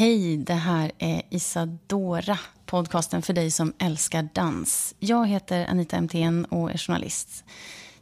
Hej, 0.00 0.36
det 0.36 0.54
här 0.54 0.92
är 0.98 1.22
Isadora, 1.30 2.38
podcasten 2.66 3.22
för 3.22 3.32
dig 3.32 3.50
som 3.50 3.72
älskar 3.78 4.28
dans. 4.32 4.94
Jag 4.98 5.26
heter 5.26 5.66
Anita 5.66 6.00
MTN 6.00 6.44
och 6.44 6.70
är 6.70 6.78
journalist. 6.78 7.44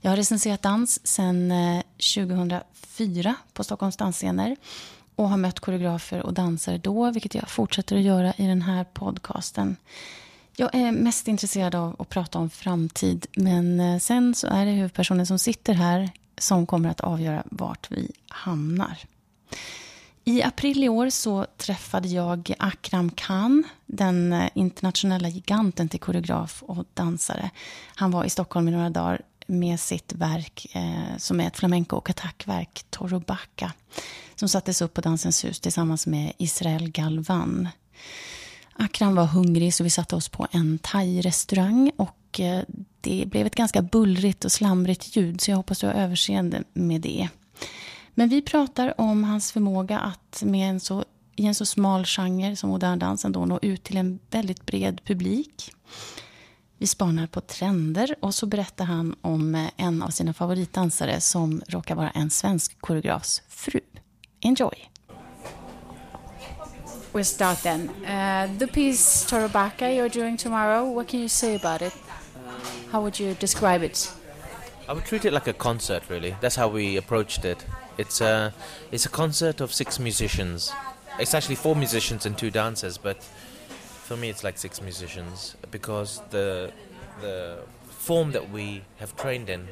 Jag 0.01 0.11
har 0.11 0.16
recenserat 0.16 0.62
dans 0.62 1.07
sedan 1.07 1.51
eh, 1.51 1.83
2004 2.15 3.34
på 3.52 3.65
Stockholms 3.65 3.97
dansscener 3.97 4.57
och 5.16 5.29
har 5.29 5.37
mött 5.37 5.61
koreografer 5.61 6.23
och 6.23 6.34
dansare 6.34 6.79
då, 6.79 7.11
vilket 7.11 7.34
jag 7.34 7.48
fortsätter 7.48 7.97
att 7.97 8.02
göra 8.02 8.33
i 8.37 8.46
den 8.46 8.62
här 8.62 8.85
podcasten. 8.85 9.77
Jag 10.57 10.74
är 10.74 10.93
mest 10.93 11.29
intresserad 11.29 11.74
av 11.74 11.96
att 11.99 12.09
prata 12.09 12.38
om 12.38 12.51
framtid, 12.51 13.27
men 13.37 13.80
eh, 13.80 13.99
sen 13.99 14.35
så 14.35 14.46
är 14.46 14.66
det 14.66 14.73
huvudpersonen 14.73 15.27
som 15.27 15.38
sitter 15.38 15.74
här 15.74 16.10
som 16.38 16.66
kommer 16.66 16.88
att 16.88 17.01
avgöra 17.01 17.43
vart 17.46 17.90
vi 17.90 18.12
hamnar. 18.29 18.99
I 20.29 20.43
april 20.43 20.84
i 20.84 20.88
år 20.88 21.10
så 21.10 21.46
träffade 21.57 22.09
jag 22.09 22.54
Akram 22.59 23.10
Khan, 23.10 23.65
den 23.87 24.32
eh, 24.32 24.48
internationella 24.54 25.29
giganten 25.29 25.88
till 25.88 26.01
koreograf 26.01 26.62
och 26.62 26.84
dansare. 26.95 27.51
Han 27.95 28.10
var 28.10 28.24
i 28.24 28.30
Stockholm 28.30 28.68
i 28.68 28.71
några 28.71 28.90
dagar 28.90 29.21
med 29.46 29.80
sitt 29.80 30.12
verk 30.12 30.66
eh, 30.73 31.16
som 31.18 31.40
är 31.40 31.46
ett 31.46 31.56
flamenco 31.56 31.96
och 31.96 32.10
attackverk, 32.10 32.84
Torobacca, 32.90 33.73
som 34.34 34.49
sattes 34.49 34.82
upp 34.82 34.95
på 34.95 35.01
Dansens 35.01 35.45
hus 35.45 35.60
tillsammans 35.60 36.06
med 36.06 36.32
Israel 36.38 36.90
Galvan. 36.90 37.68
Akram 38.73 39.15
var 39.15 39.26
hungrig 39.26 39.74
så 39.74 39.84
vi 39.84 39.90
satte 39.90 40.16
oss 40.16 40.29
på 40.29 40.46
en 40.51 40.79
thai-restaurang 40.79 41.93
och 41.96 42.40
eh, 42.40 42.62
det 43.01 43.24
blev 43.26 43.46
ett 43.46 43.54
ganska 43.54 43.82
bullrigt 43.82 44.45
och 44.45 44.52
slamrigt 44.52 45.16
ljud 45.16 45.40
så 45.40 45.51
jag 45.51 45.56
hoppas 45.56 45.79
du 45.79 45.87
har 45.87 45.95
överseende 45.95 46.62
med 46.73 47.01
det. 47.01 47.29
Men 48.19 48.29
vi 48.29 48.43
pratar 48.43 49.01
om 49.01 49.24
hans 49.24 49.52
förmåga 49.52 49.99
att 49.99 50.43
med 50.43 50.71
en 50.71 50.80
så, 50.80 51.05
i 51.37 51.47
en 51.47 51.55
så 51.55 51.66
smal 51.66 52.05
genre 52.05 52.57
som 52.57 52.71
modern 52.71 52.99
dans 52.99 53.24
ändå 53.24 53.45
nå 53.45 53.59
ut 53.63 53.85
till 53.85 53.97
en 53.97 54.19
väldigt 54.30 54.66
bred 54.66 55.01
publik. 55.05 55.73
Vi 56.79 56.87
spanar 56.87 57.27
på 57.27 57.41
trender 57.41 58.15
och 58.21 58.35
så 58.35 58.46
berättar 58.46 58.85
han 58.85 59.15
om 59.21 59.55
eh, 59.55 59.71
en 59.77 60.02
av 60.02 60.09
sina 60.09 60.35
favoritdansare 60.35 61.21
som 61.21 61.63
råkar 61.69 61.95
vara 61.95 62.11
en 62.11 62.30
svensk 62.30 62.80
koreografs 62.80 63.43
fru. 63.49 63.80
Enjoy! 64.41 64.91
We'll 67.12 67.25
start 67.25 67.62
then. 67.62 67.91
Uh, 67.91 68.59
the 68.59 68.66
piece 68.66 69.27
Torobaka 69.31 69.91
you're 69.91 70.19
doing 70.21 70.37
tomorrow, 70.37 70.94
what 70.94 71.09
can 71.09 71.21
you 71.21 71.28
say 71.28 71.55
about 71.55 71.83
it? 71.83 71.94
How 72.91 73.00
would 73.00 73.21
you 73.21 73.34
describe 73.41 73.87
it? 73.87 74.12
I 74.89 74.93
would 74.93 75.05
treat 75.05 75.25
it 75.25 75.33
like 75.33 75.51
a 75.51 75.53
concert, 75.53 76.03
really. 76.09 76.34
That's 76.41 76.57
how 76.57 76.69
we 76.75 76.99
approached 76.99 77.45
it. 77.45 77.67
It's 77.98 78.20
a 78.20 78.54
it's 78.92 79.06
a 79.06 79.09
concert 79.09 79.60
of 79.60 79.75
six 79.75 79.98
musicians. 79.98 80.72
It's 81.19 81.34
actually 81.34 81.56
four 81.56 81.75
musicians 81.75 82.26
and 82.26 82.38
two 82.38 82.50
dancers, 82.50 82.97
but 82.97 83.22
for 84.06 84.16
me 84.16 84.31
it's 84.31 84.44
like 84.44 84.56
six 84.56 84.81
musicians 84.81 85.56
because 85.72 86.22
the 86.31 86.72
the 87.20 87.59
form 87.88 88.31
that 88.32 88.50
we 88.50 88.82
have 89.00 89.16
trained 89.16 89.50
in 89.50 89.66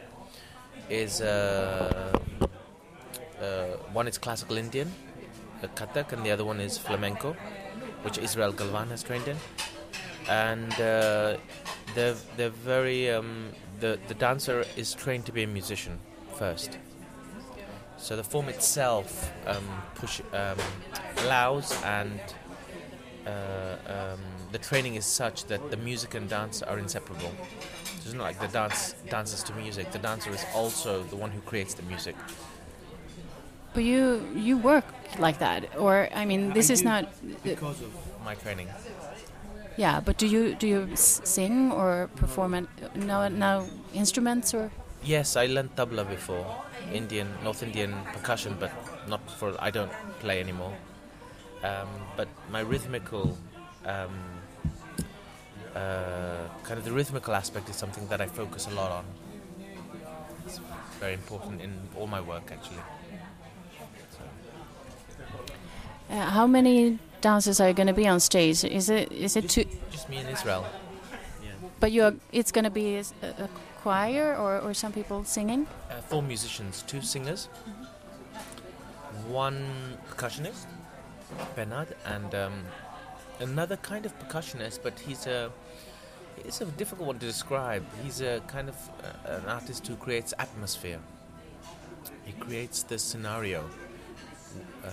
is 0.90 1.20
uh, 1.20 2.18
uh, 3.40 3.44
one 3.92 4.08
is 4.08 4.18
classical 4.18 4.56
Indian, 4.56 4.92
the 5.60 5.68
Kathak, 5.68 6.12
and 6.12 6.26
the 6.26 6.32
other 6.32 6.44
one 6.44 6.60
is 6.60 6.76
flamenco, 6.76 7.36
which 8.02 8.18
Israel 8.18 8.52
Galvan 8.52 8.88
has 8.88 9.04
trained 9.04 9.28
in, 9.28 9.36
and 10.28 10.72
uh, 10.80 11.36
they're 11.94 12.16
they're 12.36 12.50
very 12.50 13.08
um, 13.10 13.52
the 13.78 14.00
the 14.08 14.14
dancer 14.14 14.64
is 14.76 14.94
trained 14.94 15.26
to 15.26 15.32
be 15.32 15.44
a 15.44 15.46
musician 15.46 16.00
first 16.34 16.78
so 17.98 18.16
the 18.16 18.24
form 18.24 18.48
itself 18.48 19.32
um, 19.46 19.64
push 19.94 20.20
um, 20.32 20.58
allows 21.24 21.82
and 21.82 22.20
uh, 23.26 23.76
um, 23.86 24.20
the 24.52 24.58
training 24.58 24.94
is 24.94 25.04
such 25.04 25.46
that 25.46 25.70
the 25.70 25.76
music 25.76 26.14
and 26.14 26.28
dance 26.28 26.62
are 26.62 26.78
inseparable. 26.78 27.32
So 27.84 28.02
it's 28.04 28.12
not 28.14 28.22
like 28.22 28.40
the 28.40 28.48
dance 28.48 28.94
dances 29.10 29.42
to 29.44 29.52
music. 29.54 29.90
The 29.90 29.98
dancer 29.98 30.30
is 30.30 30.44
also 30.54 31.02
the 31.04 31.16
one 31.16 31.30
who 31.30 31.40
creates 31.40 31.74
the 31.74 31.82
music. 31.82 32.14
But 33.74 33.84
you 33.84 34.26
you 34.34 34.56
work 34.56 34.84
like 35.18 35.38
that, 35.40 35.76
or 35.76 36.08
I 36.14 36.24
mean, 36.24 36.52
this 36.52 36.70
I 36.70 36.74
is 36.74 36.82
not 36.82 37.12
because 37.42 37.82
of 37.82 37.92
my 38.24 38.34
training. 38.34 38.68
Yeah, 39.76 40.00
but 40.00 40.16
do 40.16 40.26
you 40.26 40.54
do 40.54 40.66
you 40.66 40.88
sing 40.94 41.72
or 41.72 42.08
perform? 42.16 42.68
no, 42.94 43.28
no 43.28 43.68
instruments 43.92 44.54
or? 44.54 44.70
Yes, 45.04 45.36
I 45.36 45.46
learned 45.46 45.76
tabla 45.76 46.08
before. 46.08 46.44
Indian, 46.92 47.28
North 47.44 47.62
Indian 47.62 47.94
percussion, 48.12 48.56
but 48.58 48.72
not 49.08 49.20
for 49.30 49.54
I 49.60 49.70
don't 49.70 49.92
play 50.20 50.40
anymore. 50.40 50.72
Um, 51.62 51.88
but 52.16 52.28
my 52.50 52.60
rhythmical, 52.60 53.36
um, 53.84 54.10
uh, 55.74 56.46
kind 56.64 56.78
of 56.78 56.84
the 56.84 56.92
rhythmical 56.92 57.34
aspect 57.34 57.68
is 57.68 57.76
something 57.76 58.06
that 58.08 58.20
I 58.20 58.26
focus 58.26 58.66
a 58.66 58.70
lot 58.70 58.90
on. 58.90 59.04
It's 60.44 60.60
very 61.00 61.14
important 61.14 61.60
in 61.60 61.72
all 61.96 62.06
my 62.06 62.20
work, 62.20 62.50
actually. 62.52 62.82
Uh, 66.08 66.30
how 66.30 66.46
many 66.46 66.98
dancers 67.20 67.60
are 67.60 67.72
going 67.72 67.88
to 67.88 67.92
be 67.92 68.06
on 68.06 68.20
stage? 68.20 68.62
Is 68.64 68.90
it 68.90 69.10
is 69.10 69.36
it 69.36 69.42
just, 69.42 69.54
two? 69.54 69.64
Just 69.90 70.08
me 70.08 70.18
and 70.18 70.28
Israel. 70.28 70.64
Yeah. 71.42 71.50
But 71.80 71.90
you're 71.90 72.14
it's 72.30 72.52
going 72.52 72.64
to 72.64 72.70
be 72.70 72.96
a, 72.96 73.04
a 73.22 73.48
choir 73.86 74.34
or, 74.34 74.58
or 74.58 74.74
some 74.74 74.92
people 74.92 75.22
singing? 75.22 75.64
Uh, 75.88 76.00
four 76.10 76.20
musicians, 76.20 76.82
two 76.88 77.00
singers, 77.00 77.48
mm-hmm. 77.48 79.32
one 79.32 79.60
percussionist, 80.10 80.66
Bernard, 81.54 81.94
and 82.04 82.34
um, 82.34 82.64
another 83.38 83.76
kind 83.76 84.04
of 84.04 84.12
percussionist, 84.18 84.80
but 84.82 84.98
he's 84.98 85.28
a 85.28 85.52
it's 86.44 86.60
a 86.60 86.64
difficult 86.82 87.06
one 87.06 87.18
to 87.20 87.26
describe. 87.26 87.84
He's 88.02 88.20
a 88.20 88.40
kind 88.48 88.68
of 88.68 88.76
uh, 89.04 89.38
an 89.38 89.48
artist 89.48 89.86
who 89.86 89.94
creates 89.94 90.34
atmosphere. 90.36 90.98
He 92.24 92.32
creates 92.32 92.82
the 92.82 92.98
scenario. 92.98 93.60
Uh, 94.84 94.88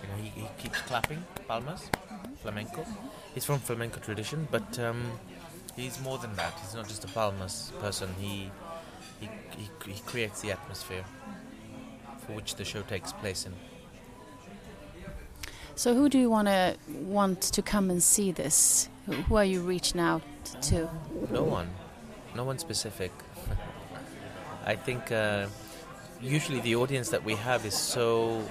you 0.00 0.08
know, 0.08 0.16
he, 0.24 0.28
he, 0.40 0.46
keeps 0.58 0.80
clapping 0.88 1.22
palmas, 1.46 1.82
mm-hmm. 1.82 2.34
flamenco. 2.42 2.84
He's 3.34 3.44
from 3.44 3.60
flamenco 3.60 4.00
tradition, 4.00 4.48
but 4.50 4.76
um, 4.80 5.00
He's 5.76 6.00
more 6.00 6.18
than 6.18 6.34
that. 6.36 6.52
He's 6.60 6.74
not 6.74 6.86
just 6.86 7.04
a 7.04 7.08
Palmas 7.08 7.72
person. 7.80 8.10
He, 8.20 8.50
he, 9.20 9.28
he, 9.56 9.92
he 9.92 10.00
creates 10.00 10.40
the 10.40 10.52
atmosphere 10.52 11.04
for 12.26 12.32
which 12.32 12.56
the 12.56 12.64
show 12.64 12.82
takes 12.82 13.12
place 13.12 13.46
in. 13.46 13.52
So, 15.74 15.94
who 15.94 16.08
do 16.10 16.18
you 16.18 16.28
want 16.28 16.48
to 16.48 16.76
want 16.90 17.40
to 17.40 17.62
come 17.62 17.88
and 17.90 18.02
see 18.02 18.30
this? 18.30 18.90
Who 19.26 19.36
are 19.36 19.44
you 19.44 19.60
reaching 19.60 20.00
out 20.00 20.22
to? 20.62 20.88
No 21.30 21.42
one, 21.42 21.70
no 22.36 22.44
one 22.44 22.58
specific. 22.58 23.10
I 24.66 24.76
think 24.76 25.10
uh, 25.10 25.46
usually 26.20 26.60
the 26.60 26.76
audience 26.76 27.08
that 27.08 27.24
we 27.24 27.34
have 27.34 27.64
is 27.64 27.74
so 27.74 28.44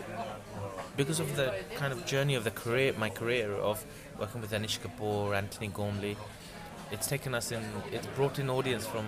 because 0.97 1.19
of 1.19 1.35
the 1.35 1.53
kind 1.75 1.93
of 1.93 2.05
journey 2.05 2.35
of 2.35 2.43
the 2.43 2.51
career, 2.51 2.93
my 2.97 3.09
career 3.09 3.53
of 3.53 3.85
working 4.19 4.41
with 4.41 4.51
Anish 4.51 4.79
Kapoor, 4.79 5.35
Antony 5.35 5.67
Gormley 5.67 6.17
it's 6.91 7.07
taken 7.07 7.33
us 7.33 7.51
in. 7.51 7.63
It's 7.91 8.07
brought 8.07 8.37
in 8.39 8.49
audience 8.49 8.85
from 8.85 9.05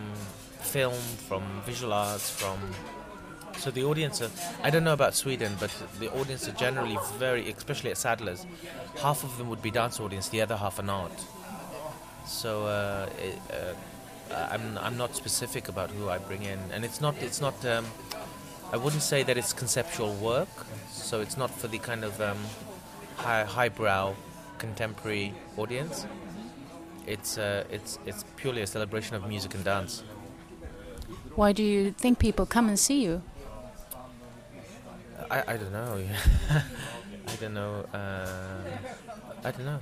film, 0.59 0.99
from 1.27 1.43
visual 1.65 1.93
arts, 1.93 2.29
from. 2.29 2.57
So 3.57 3.69
the 3.69 3.83
audience, 3.83 4.21
are, 4.21 4.31
I 4.63 4.71
don't 4.71 4.83
know 4.83 4.93
about 4.93 5.13
Sweden, 5.13 5.53
but 5.59 5.69
the 5.99 6.11
audience 6.13 6.47
are 6.47 6.53
generally 6.53 6.97
very, 7.17 7.51
especially 7.51 7.91
at 7.91 7.97
Sadler's, 7.97 8.47
half 8.99 9.23
of 9.23 9.37
them 9.37 9.47
would 9.49 9.61
be 9.61 9.69
dance 9.69 9.99
audience, 9.99 10.29
the 10.29 10.41
other 10.41 10.57
half 10.57 10.79
are 10.79 10.83
not. 10.83 11.11
So 12.25 12.65
uh, 12.65 13.09
it, 13.19 13.39
uh, 13.51 14.47
I'm 14.51 14.77
I'm 14.79 14.97
not 14.97 15.15
specific 15.15 15.67
about 15.67 15.91
who 15.91 16.09
I 16.09 16.17
bring 16.17 16.43
in, 16.43 16.57
and 16.71 16.83
it's 16.83 17.01
not 17.01 17.15
it's 17.21 17.41
not. 17.41 17.63
Um, 17.65 17.85
I 18.71 18.77
wouldn't 18.77 19.03
say 19.03 19.21
that 19.21 19.37
it's 19.37 19.53
conceptual 19.53 20.15
work, 20.15 20.49
so 20.89 21.21
it's 21.21 21.37
not 21.37 21.51
for 21.51 21.67
the 21.67 21.77
kind 21.77 22.03
of 22.03 22.19
um, 22.21 22.37
high 23.17 23.43
highbrow 23.43 24.15
contemporary 24.57 25.33
audience 25.57 26.07
it's 27.07 27.37
uh, 27.37 27.63
it's 27.69 27.99
it's 28.05 28.23
purely 28.35 28.61
a 28.61 28.67
celebration 28.67 29.15
of 29.15 29.27
music 29.27 29.55
and 29.55 29.63
dance. 29.63 30.03
Why 31.35 31.51
do 31.51 31.63
you 31.63 31.91
think 31.91 32.19
people 32.19 32.45
come 32.45 32.69
and 32.69 32.77
see 32.77 33.03
you? 33.03 33.21
I, 35.31 35.43
I 35.47 35.57
don't 35.57 35.71
know. 35.71 36.03
I 37.27 37.35
don't 37.39 37.53
know. 37.53 37.85
Uh, 37.93 38.61
I 39.43 39.51
don't 39.51 39.65
know. 39.65 39.79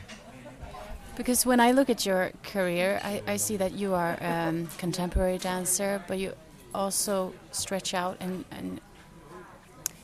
Because 1.17 1.45
when 1.45 1.59
I 1.59 1.71
look 1.73 1.89
at 1.89 2.05
your 2.05 2.31
career, 2.43 3.01
I, 3.03 3.21
I 3.27 3.37
see 3.37 3.57
that 3.57 3.73
you 3.73 3.93
are 3.93 4.17
a 4.21 4.47
um, 4.47 4.67
contemporary 4.77 5.37
dancer, 5.37 6.01
but 6.07 6.19
you 6.19 6.33
also 6.73 7.33
stretch 7.51 7.93
out 7.93 8.15
and, 8.21 8.45
and 8.49 8.79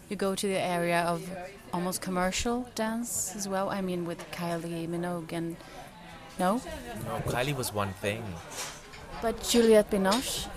you 0.10 0.16
go 0.18 0.36
to 0.36 0.48
the 0.48 0.60
area 0.60 1.02
of 1.04 1.28
almost 1.74 2.02
commercial 2.02 2.68
dance 2.76 3.34
as 3.36 3.48
well. 3.48 3.70
I 3.70 3.82
mean, 3.82 4.06
with 4.06 4.20
Kylie 4.32 4.88
Minogue 4.88 5.32
and 5.32 5.56
no, 6.40 6.62
No, 7.06 7.20
Kylie 7.32 7.56
was 7.56 7.74
one 7.74 7.94
thing. 8.02 8.24
but 9.22 9.42
Juliette 9.50 9.90
Binoche. 9.92 10.48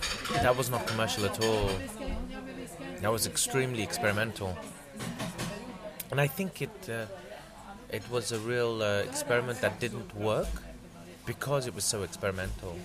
That 0.41 0.55
was 0.55 0.69
not 0.69 0.85
commercial 0.87 1.25
at 1.25 1.43
all. 1.43 1.69
That 3.01 3.11
was 3.11 3.25
extremely 3.27 3.83
experimental. 3.83 4.55
And 6.11 6.21
I 6.21 6.27
think 6.27 6.61
it 6.61 6.89
uh, 6.89 7.05
it 7.89 8.03
was 8.11 8.31
a 8.31 8.39
real 8.39 8.81
uh, 8.83 8.99
experiment 9.09 9.61
that 9.61 9.79
didn't 9.79 10.15
work 10.15 10.47
because 11.25 11.67
it 11.67 11.73
was 11.75 11.83
so 11.83 12.03
experimental. 12.03 12.77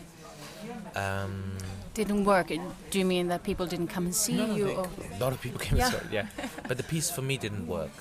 Um, 0.94 1.56
Didn't 1.94 2.24
work. 2.24 2.48
Do 2.90 2.98
you 2.98 3.04
mean 3.04 3.28
that 3.28 3.42
people 3.42 3.66
didn't 3.66 3.88
come 3.88 4.06
and 4.06 4.14
see 4.14 4.34
no, 4.36 4.46
no, 4.46 4.54
you? 4.56 4.64
they- 4.66 4.76
or- 4.76 4.88
a 5.14 5.18
lot 5.20 5.32
of 5.32 5.40
people 5.40 5.58
came 5.66 5.78
Yeah. 5.78 5.84
and 5.86 5.94
saw 5.94 6.00
it, 6.00 6.12
yeah. 6.12 6.26
but 6.68 6.76
the 6.76 6.82
piece 6.82 7.10
for 7.10 7.22
me 7.22 7.36
didn't 7.36 7.66
work. 7.66 7.92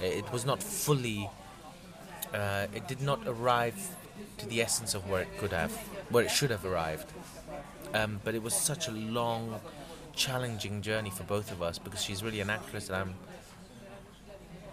It 0.00 0.30
was 0.32 0.44
not 0.46 0.62
fully. 0.62 1.28
Uh, 2.32 2.66
it 2.74 2.86
did 2.88 3.02
not 3.02 3.20
arrive 3.26 3.76
to 4.38 4.46
the 4.46 4.60
essence 4.62 4.94
of 4.94 5.08
where 5.08 5.22
it 5.22 5.38
could 5.38 5.52
have, 5.52 5.72
where 6.10 6.24
it 6.24 6.30
should 6.30 6.50
have 6.50 6.64
arrived. 6.64 7.12
Um, 7.94 8.20
but 8.24 8.34
it 8.34 8.42
was 8.42 8.54
such 8.54 8.88
a 8.88 8.92
long, 8.92 9.60
challenging 10.14 10.82
journey 10.82 11.10
for 11.10 11.24
both 11.24 11.50
of 11.52 11.62
us 11.62 11.78
because 11.78 12.02
she's 12.02 12.22
really 12.22 12.40
an 12.40 12.50
actress 12.50 12.88
and 12.88 12.96
I'm 12.96 13.14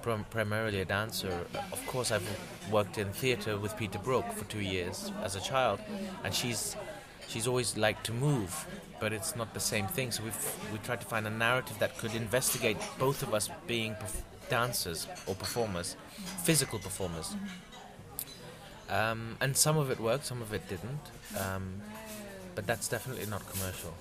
prim- 0.01 0.25
primarily 0.29 0.81
a 0.81 0.85
dancer. 0.85 1.45
Of 1.71 1.85
course, 1.87 2.11
I've 2.11 2.27
worked 2.71 2.97
in 2.97 3.11
theatre 3.11 3.57
with 3.57 3.75
Peter 3.77 3.99
Brook 3.99 4.31
for 4.33 4.45
two 4.45 4.61
years 4.61 5.11
as 5.23 5.35
a 5.35 5.41
child, 5.41 5.79
and 6.23 6.33
she's 6.33 6.75
she's 7.27 7.47
always 7.47 7.75
liked 7.77 8.05
to 8.05 8.13
move, 8.13 8.65
but 8.99 9.11
it's 9.13 9.35
not 9.35 9.53
the 9.53 9.59
same 9.59 9.87
thing. 9.87 10.11
So 10.11 10.23
we've 10.23 10.55
we 10.71 10.77
tried 10.79 11.01
to 11.01 11.07
find 11.07 11.27
a 11.27 11.29
narrative 11.29 11.77
that 11.79 11.97
could 11.97 12.13
investigate 12.15 12.77
both 12.97 13.23
of 13.23 13.33
us 13.33 13.49
being 13.67 13.93
perf- 13.95 14.21
dancers 14.49 15.07
or 15.25 15.35
performers, 15.35 15.95
physical 16.43 16.79
performers. 16.79 17.35
Um, 18.89 19.37
and 19.41 19.55
some 19.55 19.77
of 19.77 19.91
it 19.91 19.99
worked, 19.99 20.25
some 20.25 20.41
of 20.41 20.53
it 20.53 20.67
didn't. 20.69 21.05
Um, 21.37 21.81
but 22.55 22.65
that's 22.65 22.87
definitely 22.87 23.25
not 23.27 23.47
commercial. 23.49 23.93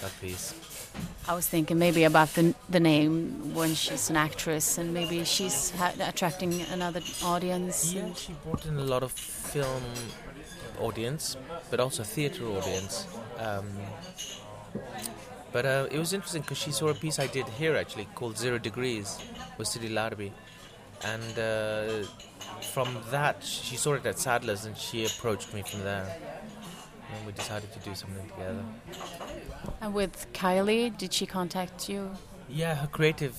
That 0.00 0.18
piece. 0.20 0.54
I 1.28 1.34
was 1.34 1.46
thinking 1.46 1.78
maybe 1.78 2.04
about 2.04 2.28
the 2.34 2.54
the 2.70 2.80
name 2.80 3.54
when 3.54 3.74
she's 3.74 4.08
an 4.08 4.16
actress 4.16 4.78
and 4.78 4.94
maybe 4.94 5.24
she's 5.24 5.70
ha- 5.72 5.92
attracting 6.00 6.62
another 6.72 7.02
audience. 7.22 7.92
Yeah, 7.92 8.14
she 8.14 8.32
brought 8.44 8.64
in 8.64 8.76
a 8.78 8.84
lot 8.84 9.02
of 9.02 9.12
film 9.12 9.82
audience, 10.80 11.36
but 11.70 11.80
also 11.80 12.02
theatre 12.02 12.46
audience. 12.46 13.06
Um, 13.38 13.66
but 15.52 15.66
uh, 15.66 15.86
it 15.90 15.98
was 15.98 16.12
interesting 16.12 16.42
because 16.42 16.58
she 16.58 16.72
saw 16.72 16.88
a 16.88 16.94
piece 16.94 17.18
I 17.18 17.26
did 17.26 17.46
here 17.48 17.76
actually 17.76 18.06
called 18.14 18.38
Zero 18.38 18.58
Degrees 18.58 19.18
with 19.58 19.68
Sidi 19.68 19.88
Larbi. 19.90 20.30
And 21.04 21.38
uh, 21.38 22.06
from 22.72 22.98
that, 23.10 23.42
she 23.42 23.76
saw 23.76 23.94
it 23.94 24.06
at 24.06 24.18
Sadler's 24.18 24.64
and 24.64 24.76
she 24.76 25.06
approached 25.06 25.54
me 25.54 25.62
from 25.62 25.82
there. 25.82 26.16
And 27.12 27.26
we 27.26 27.32
decided 27.32 27.72
to 27.72 27.78
do 27.80 27.94
something 27.94 28.28
together. 28.28 28.64
And 29.80 29.94
with 29.94 30.32
Kylie, 30.32 30.96
did 30.96 31.12
she 31.12 31.26
contact 31.26 31.88
you? 31.88 32.10
Yeah, 32.48 32.74
her 32.74 32.86
creative 32.86 33.36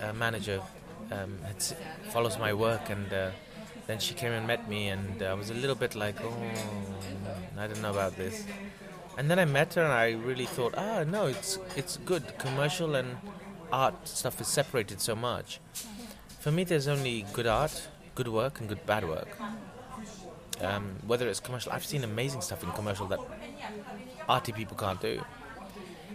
uh, 0.00 0.12
manager 0.12 0.60
um, 1.10 1.38
had 1.46 1.62
follows 2.10 2.38
my 2.38 2.52
work, 2.52 2.90
and 2.90 3.12
uh, 3.12 3.30
then 3.86 3.98
she 3.98 4.14
came 4.14 4.32
and 4.32 4.46
met 4.46 4.68
me, 4.68 4.88
and 4.88 5.22
I 5.22 5.34
was 5.34 5.50
a 5.50 5.54
little 5.54 5.76
bit 5.76 5.94
like, 5.94 6.16
oh, 6.22 6.34
I 7.58 7.66
don't 7.66 7.82
know 7.82 7.90
about 7.90 8.16
this. 8.16 8.44
And 9.18 9.30
then 9.30 9.38
I 9.38 9.44
met 9.44 9.74
her, 9.74 9.82
and 9.82 9.92
I 9.92 10.12
really 10.12 10.46
thought, 10.46 10.74
ah, 10.76 11.04
no, 11.04 11.26
it's 11.26 11.58
it's 11.76 11.98
good. 11.98 12.38
Commercial 12.38 12.94
and 12.94 13.18
art 13.70 14.08
stuff 14.08 14.40
is 14.40 14.48
separated 14.48 15.00
so 15.00 15.14
much. 15.14 15.60
For 16.42 16.50
me, 16.50 16.64
there's 16.64 16.88
only 16.88 17.24
good 17.32 17.46
art, 17.46 17.86
good 18.16 18.26
work, 18.26 18.58
and 18.58 18.68
good 18.68 18.84
bad 18.84 19.08
work. 19.08 19.28
Um, 20.60 20.96
whether 21.06 21.28
it's 21.28 21.38
commercial, 21.38 21.70
I've 21.70 21.84
seen 21.84 22.02
amazing 22.02 22.40
stuff 22.40 22.64
in 22.64 22.72
commercial 22.72 23.06
that 23.06 23.20
arty 24.28 24.50
people 24.50 24.76
can't 24.76 25.00
do 25.00 25.22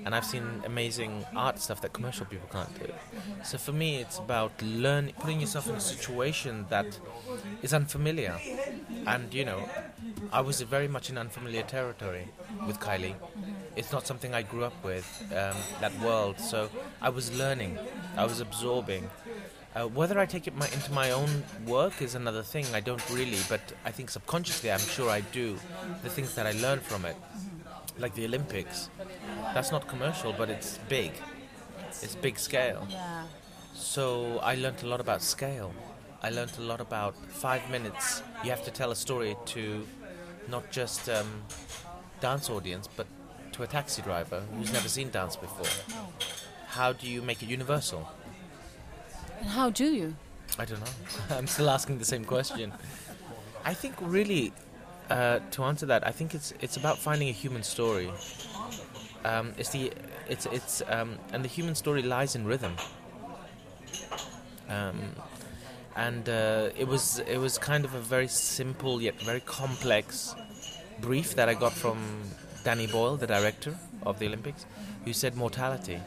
and 0.07 0.15
I've 0.15 0.23
seen 0.23 0.61
amazing 0.65 1.25
art 1.35 1.59
stuff 1.59 1.81
that 1.81 1.91
commercial 1.91 2.25
people 2.25 2.47
can't 2.49 2.73
do. 2.79 2.89
So 3.43 3.57
for 3.57 3.73
me, 3.73 3.97
it's 3.97 4.19
about 4.19 4.53
learning, 4.61 5.13
putting 5.19 5.41
yourself 5.41 5.67
in 5.69 5.75
a 5.75 5.81
situation 5.81 6.65
that 6.69 6.97
is 7.61 7.73
unfamiliar. 7.73 8.39
And 9.05 9.33
you 9.33 9.43
know, 9.43 9.69
I 10.31 10.39
was 10.39 10.61
very 10.61 10.87
much 10.87 11.09
in 11.09 11.17
unfamiliar 11.17 11.63
territory 11.63 12.29
with 12.65 12.79
Kylie. 12.79 13.15
It's 13.75 13.91
not 13.91 14.07
something 14.07 14.33
I 14.33 14.43
grew 14.43 14.63
up 14.63 14.81
with, 14.81 15.07
um, 15.31 15.57
that 15.81 15.93
world. 15.99 16.39
So 16.39 16.69
I 17.01 17.09
was 17.09 17.37
learning, 17.37 17.77
I 18.15 18.23
was 18.23 18.39
absorbing. 18.39 19.09
Uh, 19.77 19.87
whether 19.89 20.17
I 20.17 20.25
take 20.25 20.47
it 20.47 20.55
my, 20.55 20.67
into 20.69 20.91
my 20.91 21.11
own 21.11 21.43
work 21.67 22.01
is 22.01 22.15
another 22.15 22.41
thing. 22.41 22.65
I 22.73 22.79
don't 22.79 23.03
really, 23.11 23.37
but 23.47 23.61
I 23.85 23.91
think 23.91 24.09
subconsciously, 24.09 24.71
I'm 24.71 24.79
sure 24.79 25.07
I 25.07 25.21
do. 25.21 25.55
The 26.01 26.09
things 26.09 26.33
that 26.33 26.47
I 26.47 26.53
learn 26.53 26.79
from 26.79 27.05
it, 27.05 27.15
like 27.99 28.15
the 28.15 28.25
Olympics, 28.25 28.89
that's 29.53 29.71
not 29.71 29.87
commercial, 29.87 30.33
but 30.33 30.49
it's 30.49 30.79
big. 30.89 31.11
It's 32.01 32.15
big 32.15 32.39
scale. 32.39 32.87
Yeah. 32.89 33.25
So 33.75 34.39
I 34.39 34.55
learned 34.55 34.81
a 34.81 34.87
lot 34.87 34.99
about 34.99 35.21
scale. 35.21 35.71
I 36.23 36.31
learned 36.31 36.53
a 36.57 36.61
lot 36.61 36.81
about 36.81 37.15
five 37.15 37.69
minutes. 37.69 38.23
You 38.43 38.49
have 38.49 38.65
to 38.65 38.71
tell 38.71 38.89
a 38.89 38.95
story 38.95 39.35
to 39.53 39.85
not 40.47 40.71
just 40.71 41.07
um, 41.07 41.43
dance 42.19 42.49
audience, 42.49 42.87
but 42.87 43.05
to 43.51 43.61
a 43.61 43.67
taxi 43.67 44.01
driver 44.01 44.41
who's 44.55 44.73
never 44.73 44.89
seen 44.89 45.11
dance 45.11 45.35
before. 45.35 45.69
How 46.65 46.93
do 46.93 47.07
you 47.07 47.21
make 47.21 47.43
it 47.43 47.49
universal? 47.49 48.09
And 49.39 49.49
how 49.49 49.69
do 49.69 49.85
you? 49.85 50.15
I 50.59 50.65
don't 50.65 50.79
know. 50.79 50.87
I'm 51.35 51.47
still 51.47 51.69
asking 51.69 51.99
the 51.99 52.05
same 52.05 52.25
question. 52.25 52.73
I 53.63 53.73
think 53.73 53.95
really, 54.01 54.53
uh, 55.09 55.39
to 55.51 55.63
answer 55.63 55.85
that, 55.87 56.07
I 56.07 56.11
think 56.11 56.33
it's 56.33 56.53
it's 56.61 56.77
about 56.77 56.97
finding 56.97 57.29
a 57.29 57.33
human 57.33 57.63
story. 57.63 58.11
Um, 59.25 59.53
it's 59.57 59.69
the 59.69 59.91
it's 60.29 60.45
it's 60.47 60.81
um, 60.87 61.17
and 61.33 61.43
the 61.43 61.49
human 61.49 61.75
story 61.75 62.01
lies 62.01 62.35
in 62.35 62.45
rhythm. 62.45 62.73
Um, 64.69 64.99
and 65.95 66.29
uh, 66.29 66.69
it 66.77 66.87
was 66.87 67.19
it 67.19 67.37
was 67.37 67.57
kind 67.57 67.85
of 67.85 67.93
a 67.93 67.99
very 67.99 68.27
simple 68.27 69.01
yet 69.01 69.19
very 69.21 69.39
complex 69.41 70.35
brief 71.01 71.35
that 71.35 71.47
I 71.49 71.53
got 71.53 71.73
from 71.73 71.97
Danny 72.63 72.87
Boyle, 72.87 73.17
the 73.17 73.27
director 73.27 73.75
of 74.05 74.19
the 74.19 74.27
Olympics, 74.27 74.65
who 75.05 75.13
said 75.13 75.35
mortality. 75.35 75.99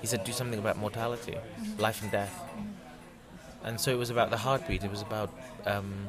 He 0.00 0.06
said 0.06 0.24
do 0.24 0.32
something 0.32 0.58
about 0.58 0.76
mortality, 0.76 1.36
life 1.78 2.02
and 2.02 2.10
death 2.12 2.46
and 3.66 3.80
so 3.80 3.90
it 3.90 3.98
was 3.98 4.10
about 4.10 4.30
the 4.30 4.38
heartbeat. 4.38 4.84
It 4.84 4.90
was 4.90 5.02
about 5.02 5.30
um, 5.66 6.08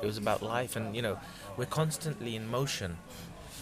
it 0.00 0.06
was 0.06 0.18
about 0.18 0.42
life, 0.42 0.76
and 0.76 0.94
you 0.94 1.02
know, 1.02 1.18
we're 1.56 1.64
constantly 1.64 2.36
in 2.36 2.46
motion. 2.46 2.98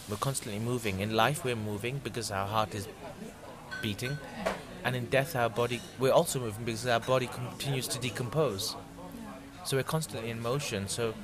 We're 0.08 0.16
constantly 0.16 0.58
moving. 0.58 0.98
In 0.98 1.14
life, 1.14 1.44
we're 1.44 1.56
moving 1.56 2.00
because 2.02 2.32
our 2.32 2.46
heart 2.46 2.74
is 2.74 2.88
beating, 3.80 4.18
and 4.84 4.96
in 4.96 5.06
death, 5.06 5.36
our 5.36 5.48
body 5.48 5.80
we're 5.98 6.12
also 6.12 6.40
moving 6.40 6.64
because 6.64 6.86
our 6.86 7.00
body 7.00 7.28
continues 7.28 7.86
to 7.88 8.00
decompose. 8.00 8.74
So 9.64 9.76
we're 9.76 9.84
constantly 9.84 10.30
in 10.30 10.42
motion. 10.42 10.88
So 10.88 11.14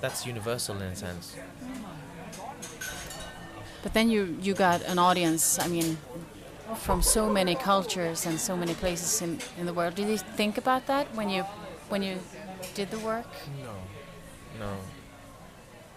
that's 0.00 0.26
universal 0.26 0.76
in 0.76 0.82
a 0.82 0.96
sense. 0.96 1.36
But 3.84 3.94
then 3.94 4.10
you 4.10 4.36
you 4.42 4.54
got 4.54 4.82
an 4.82 4.98
audience. 4.98 5.60
I 5.60 5.68
mean, 5.68 5.98
from 6.76 7.02
so 7.02 7.28
many 7.30 7.54
cultures 7.54 8.26
and 8.26 8.38
so 8.40 8.56
many 8.56 8.74
places 8.74 9.20
in, 9.22 9.38
in 9.58 9.66
the 9.66 9.72
world. 9.72 9.94
Did 9.94 10.08
you 10.08 10.18
think 10.18 10.58
about 10.58 10.86
that 10.86 11.06
when 11.14 11.28
you 11.28 11.42
when 11.88 12.02
you 12.02 12.18
did 12.74 12.90
the 12.90 12.98
work? 12.98 13.26
No, 13.62 13.74
no. 14.58 14.72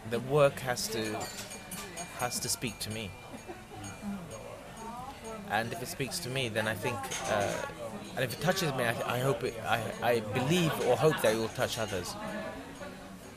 The 0.09 0.19
work 0.19 0.59
has 0.59 0.87
to 0.89 1.01
has 2.19 2.39
to 2.39 2.49
speak 2.49 2.79
to 2.79 2.89
me, 2.91 3.11
and 5.49 5.71
if 5.71 5.81
it 5.81 5.87
speaks 5.87 6.19
to 6.19 6.29
me, 6.29 6.49
then 6.49 6.67
I 6.67 6.73
think, 6.75 6.97
uh, 7.31 7.51
and 8.15 8.23
if 8.25 8.33
it 8.33 8.41
touches 8.41 8.73
me, 8.73 8.83
I, 8.83 9.15
I 9.15 9.19
hope 9.19 9.43
it, 9.43 9.53
I 9.67 9.79
I 10.01 10.19
believe 10.33 10.71
or 10.87 10.95
hope 10.97 11.21
that 11.21 11.33
it 11.33 11.37
will 11.37 11.49
touch 11.49 11.77
others. 11.77 12.15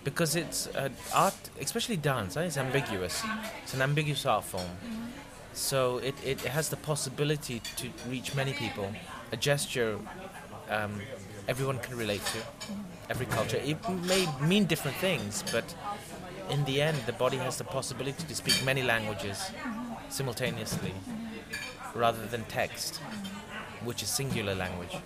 Because 0.02 0.34
it's 0.34 0.66
uh, 0.68 0.88
art, 1.14 1.34
especially 1.60 1.96
dance. 1.98 2.34
eh, 2.36 2.44
It's 2.44 2.56
ambiguous. 2.56 3.22
It's 3.62 3.74
an 3.74 3.82
ambiguous 3.82 4.24
art 4.24 4.44
form. 4.44 4.70
So 5.52 5.98
it, 5.98 6.14
it 6.24 6.40
has 6.40 6.68
the 6.68 6.76
possibility 6.76 7.60
to 7.76 7.88
reach 8.08 8.34
many 8.34 8.52
people. 8.52 8.92
A 9.32 9.36
gesture 9.36 9.98
um, 10.70 11.00
everyone 11.48 11.78
can 11.78 11.96
relate 11.96 12.24
to, 12.26 12.38
every 13.10 13.26
culture. 13.26 13.58
It 13.58 13.76
may 14.04 14.26
mean 14.40 14.64
different 14.66 14.96
things, 14.98 15.44
but 15.52 15.74
in 16.48 16.64
the 16.64 16.80
end, 16.80 16.96
the 17.06 17.12
body 17.12 17.36
has 17.38 17.56
the 17.56 17.64
possibility 17.64 18.24
to 18.26 18.34
speak 18.34 18.64
many 18.64 18.82
languages 18.82 19.50
simultaneously 20.08 20.94
rather 21.94 22.24
than 22.26 22.44
text, 22.44 22.98
which 23.84 24.02
is 24.02 24.08
singular 24.08 24.54
language. 24.54 24.96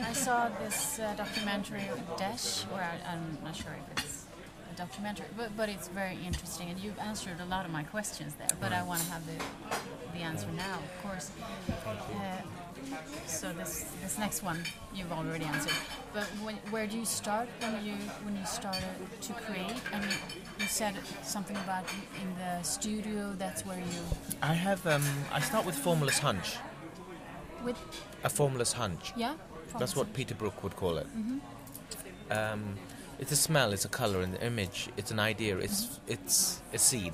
I 0.00 0.12
saw 0.12 0.48
this 0.62 1.00
uh, 1.00 1.14
documentary 1.16 1.84
Dash, 2.16 2.64
or 2.72 2.80
I, 2.80 2.98
I'm 3.10 3.38
not 3.42 3.56
sure 3.56 3.74
if 3.80 4.04
it's 4.04 4.07
documentary, 4.78 5.26
but, 5.36 5.50
but 5.56 5.68
it's 5.68 5.88
very 5.88 6.16
interesting, 6.26 6.70
and 6.70 6.78
you've 6.78 6.98
answered 7.10 7.38
a 7.40 7.48
lot 7.54 7.64
of 7.66 7.72
my 7.72 7.82
questions 7.82 8.34
there. 8.38 8.48
But 8.60 8.72
I 8.72 8.82
want 8.82 9.00
to 9.02 9.10
have 9.10 9.24
the 9.26 9.38
the 10.14 10.20
answer 10.30 10.48
now, 10.56 10.76
of 10.88 10.92
course. 11.02 11.30
Uh, 11.68 12.40
so 13.26 13.52
this 13.52 13.72
this 14.02 14.16
next 14.18 14.42
one 14.42 14.58
you've 14.94 15.12
already 15.12 15.44
answered. 15.44 15.78
But 16.14 16.24
when, 16.44 16.54
where 16.72 16.86
do 16.86 16.96
you 16.96 17.04
start 17.04 17.48
when 17.60 17.84
you 17.84 17.94
when 18.24 18.34
you 18.40 18.46
started 18.46 18.94
to 19.26 19.32
create? 19.44 19.78
I 19.92 19.98
mean, 20.00 20.16
you 20.60 20.66
said 20.66 20.94
something 21.22 21.56
about 21.66 21.84
in 22.22 22.28
the 22.42 22.62
studio. 22.62 23.34
That's 23.38 23.62
where 23.66 23.78
you 23.78 24.00
I 24.42 24.54
have. 24.54 24.86
Um, 24.86 25.02
I 25.32 25.40
start 25.40 25.66
with 25.66 25.74
formless 25.76 26.18
hunch. 26.18 26.56
with 27.64 27.76
A 28.24 28.30
formless 28.30 28.72
hunch. 28.72 29.12
yeah. 29.16 29.34
That's 29.78 29.94
what 29.94 30.06
Peter 30.14 30.34
Brook 30.34 30.62
would 30.64 30.76
call 30.76 30.96
it. 31.02 31.06
Um, 32.30 32.62
it's 33.18 33.32
a 33.32 33.36
smell, 33.36 33.72
it's 33.72 33.84
a 33.84 33.88
color, 33.88 34.20
an 34.22 34.36
image, 34.36 34.88
it's 34.96 35.10
an 35.10 35.18
idea, 35.18 35.56
it's 35.58 36.00
it's 36.06 36.60
a 36.72 36.78
seed. 36.78 37.12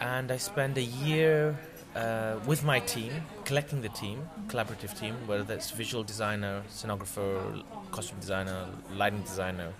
And 0.00 0.30
I 0.30 0.36
spend 0.36 0.76
a 0.78 0.82
year 0.82 1.58
uh, 1.94 2.36
with 2.46 2.62
my 2.64 2.80
team, 2.80 3.12
collecting 3.44 3.80
the 3.80 3.88
team, 3.88 4.28
collaborative 4.48 4.98
team, 4.98 5.14
whether 5.26 5.42
that's 5.42 5.70
visual 5.70 6.04
designer, 6.04 6.62
scenographer, 6.70 7.62
costume 7.90 8.20
designer, 8.20 8.66
lighting 8.94 9.22
designer, 9.22 9.72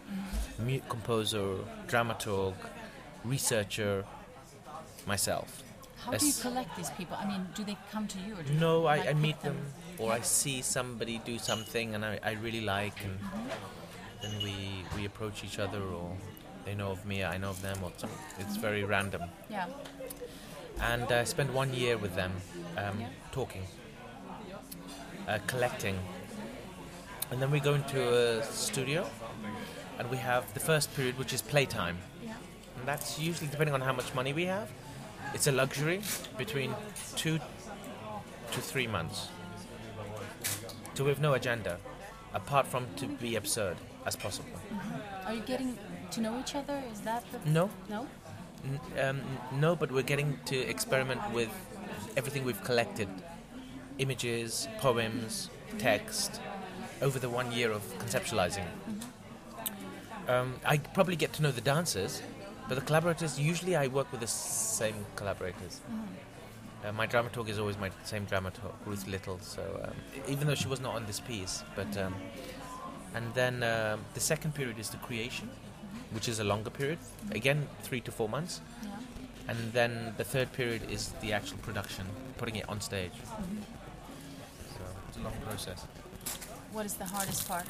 composer, 0.88 1.58
dramaturg, 1.86 2.54
researcher, 3.24 4.04
myself. 5.06 5.62
How 5.98 6.12
do 6.12 6.26
you 6.26 6.32
collect 6.40 6.76
these 6.76 6.90
people? 6.90 7.16
I 7.20 7.26
mean, 7.26 7.46
do 7.54 7.64
they 7.64 7.76
come 7.90 8.06
to 8.06 8.18
you 8.18 8.34
or 8.34 8.42
do 8.42 8.52
you 8.52 8.60
No, 8.60 8.86
I, 8.86 8.96
like, 8.96 9.00
I 9.00 9.12
pick 9.12 9.16
meet 9.16 9.40
them, 9.40 9.56
or 9.98 10.12
I 10.12 10.20
see 10.20 10.62
somebody 10.62 11.20
do 11.24 11.38
something 11.38 11.94
and 11.94 12.04
I, 12.04 12.18
I 12.22 12.32
really 12.32 12.60
like, 12.60 13.04
and 13.04 13.18
then 14.22 14.32
we 14.42 14.84
we 14.96 15.06
approach 15.06 15.44
each 15.44 15.58
other, 15.58 15.80
or 15.82 16.16
they 16.64 16.74
know 16.74 16.90
of 16.90 17.04
me, 17.04 17.24
I 17.24 17.38
know 17.38 17.50
of 17.50 17.62
them, 17.62 17.78
or 17.82 17.92
something. 17.96 18.18
It's 18.38 18.56
very 18.56 18.84
random. 18.84 19.22
Yeah. 19.50 19.66
And 20.80 21.10
I 21.10 21.24
spend 21.24 21.54
one 21.54 21.72
year 21.72 21.96
with 21.96 22.14
them, 22.14 22.32
um, 22.76 23.00
Yeah. 23.00 23.08
talking, 23.32 23.66
uh, 25.28 25.38
collecting, 25.46 25.98
and 27.30 27.40
then 27.40 27.50
we 27.50 27.60
go 27.60 27.74
into 27.74 28.00
a 28.00 28.42
studio, 28.44 29.08
and 29.98 30.10
we 30.10 30.18
have 30.18 30.52
the 30.54 30.60
first 30.60 30.94
period, 30.94 31.18
which 31.18 31.32
is 31.32 31.42
playtime, 31.42 31.98
Yeah. 32.22 32.34
and 32.78 32.86
that's 32.86 33.18
usually 33.18 33.48
depending 33.50 33.74
on 33.74 33.80
how 33.80 33.92
much 33.92 34.12
money 34.14 34.32
we 34.32 34.44
have. 34.46 34.68
It's 35.34 35.46
a 35.46 35.52
luxury 35.52 36.02
between 36.38 36.74
two 37.16 37.38
to 38.52 38.60
three 38.60 38.86
months. 38.86 39.28
So 40.94 41.04
we 41.04 41.10
have 41.10 41.20
no 41.20 41.34
agenda, 41.34 41.78
apart 42.32 42.66
from 42.66 42.86
to 42.96 43.06
be 43.06 43.36
absurd 43.36 43.76
as 44.06 44.16
possible. 44.16 44.48
Are 45.26 45.34
you 45.34 45.40
getting 45.42 45.76
to 46.12 46.20
know 46.20 46.38
each 46.40 46.54
other? 46.54 46.82
Is 46.92 47.00
that 47.00 47.24
the 47.32 47.50
No, 47.50 47.68
no? 47.90 48.06
N- 48.64 48.80
um, 49.04 49.20
no, 49.60 49.76
but 49.76 49.90
we're 49.92 50.02
getting 50.02 50.38
to 50.46 50.56
experiment 50.56 51.20
with 51.32 51.50
everything 52.16 52.44
we've 52.44 52.62
collected 52.64 53.08
images, 53.98 54.68
poems, 54.78 55.50
text 55.78 56.40
over 57.02 57.18
the 57.18 57.28
one 57.28 57.52
year 57.52 57.70
of 57.72 57.82
conceptualizing. 57.98 58.64
Um, 60.28 60.54
I 60.64 60.78
probably 60.78 61.16
get 61.16 61.32
to 61.34 61.42
know 61.42 61.50
the 61.50 61.60
dancers, 61.60 62.22
but 62.68 62.74
the 62.74 62.80
collaborators, 62.80 63.38
usually 63.38 63.76
I 63.76 63.86
work 63.88 64.10
with 64.10 64.20
the 64.20 64.26
same 64.26 65.06
collaborators. 65.14 65.80
Uh, 66.84 66.92
my 66.92 67.06
dramaturg 67.06 67.48
is 67.48 67.58
always 67.58 67.78
my 67.78 67.90
same 68.04 68.26
dramaturg, 68.26 68.72
Ruth 68.84 69.06
Little. 69.06 69.38
So 69.40 69.62
um, 69.84 69.94
even 70.28 70.46
though 70.46 70.54
she 70.54 70.68
was 70.68 70.80
not 70.80 70.94
on 70.94 71.06
this 71.06 71.20
piece, 71.20 71.64
but 71.74 71.96
um, 71.96 72.14
and 73.14 73.34
then 73.34 73.62
um 73.62 74.00
the 74.14 74.20
second 74.20 74.54
period 74.54 74.78
is 74.78 74.90
the 74.90 74.98
creation, 74.98 75.48
which 76.12 76.28
is 76.28 76.38
a 76.40 76.44
longer 76.44 76.70
period, 76.70 76.98
again 77.30 77.66
three 77.82 78.00
to 78.00 78.10
four 78.12 78.28
months, 78.28 78.60
Yeah. 78.82 78.90
and 79.48 79.72
then 79.72 80.14
the 80.16 80.24
third 80.24 80.52
period 80.52 80.82
is 80.90 81.08
the 81.20 81.32
actual 81.32 81.58
production, 81.58 82.06
putting 82.38 82.56
it 82.56 82.68
on 82.68 82.80
stage. 82.80 83.12
So 84.74 84.80
it's 85.08 85.16
a 85.18 85.20
long 85.22 85.34
process. 85.48 85.86
What 86.72 86.86
is 86.86 86.94
the 86.94 87.06
hardest 87.06 87.48
part? 87.48 87.66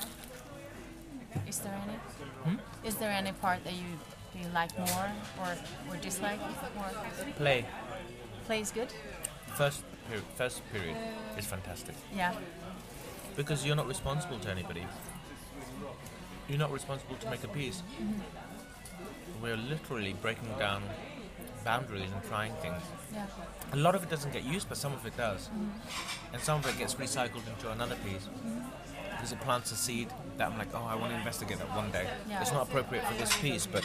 Is 1.47 1.59
there 1.59 1.75
any? 1.85 1.97
Hmm? 2.45 2.57
Is 2.89 2.95
there 2.97 3.11
any 3.11 3.33
part 3.33 3.63
that 3.65 3.73
you 3.73 3.91
do 4.33 4.39
you 4.43 4.49
like 4.55 4.73
more 4.79 5.09
or 5.43 5.53
or 5.91 5.97
dislike 6.03 6.41
more? 6.41 6.91
Play 7.37 7.65
Play 8.47 8.61
is 8.61 8.71
good. 8.71 8.91
first 9.57 9.83
period. 10.09 10.25
First 10.37 10.63
period 10.73 10.97
is 11.39 11.47
fantastic 11.47 11.95
Yeah. 12.15 12.33
because 13.37 13.67
you're 13.67 13.77
not 13.77 13.89
responsible 13.89 14.39
to 14.41 14.51
anybody. 14.51 14.87
You're 16.49 16.59
not 16.59 16.73
responsible 16.73 17.17
to 17.17 17.31
make 17.31 17.43
a 17.45 17.49
piece. 17.49 17.83
We're 19.43 19.57
literally 19.57 20.15
breaking 20.23 20.49
down 20.59 20.83
boundaries 21.65 22.11
and 22.13 22.23
trying 22.25 22.53
things. 22.55 22.81
Yeah. 23.13 23.27
A 23.73 23.77
lot 23.77 23.95
of 23.95 24.03
it 24.03 24.09
doesn't 24.11 24.33
get 24.33 24.45
used, 24.45 24.69
but 24.69 24.79
some 24.79 24.93
of 24.93 25.05
it 25.05 25.17
does. 25.17 25.51
And 26.33 26.41
some 26.41 26.61
of 26.61 26.67
it 26.69 26.79
gets 26.79 26.95
recycled 26.95 27.47
into 27.49 27.71
another 27.73 27.97
piece. 27.97 28.29
Because 29.11 29.33
it 29.33 29.41
plants 29.41 29.73
a 29.73 29.77
seed 29.77 30.09
that 30.37 30.51
I'm 30.51 30.59
like, 30.59 30.69
oh, 30.75 30.85
I 30.85 30.95
want 30.95 31.13
to 31.13 31.19
investigate 31.19 31.59
that 31.59 31.75
one 31.75 31.91
day. 31.91 32.07
Yeah. 32.29 32.41
It's 32.41 32.53
not 32.53 32.69
appropriate 32.69 33.05
for 33.05 33.15
this 33.15 33.37
piece, 33.39 33.67
but 33.67 33.85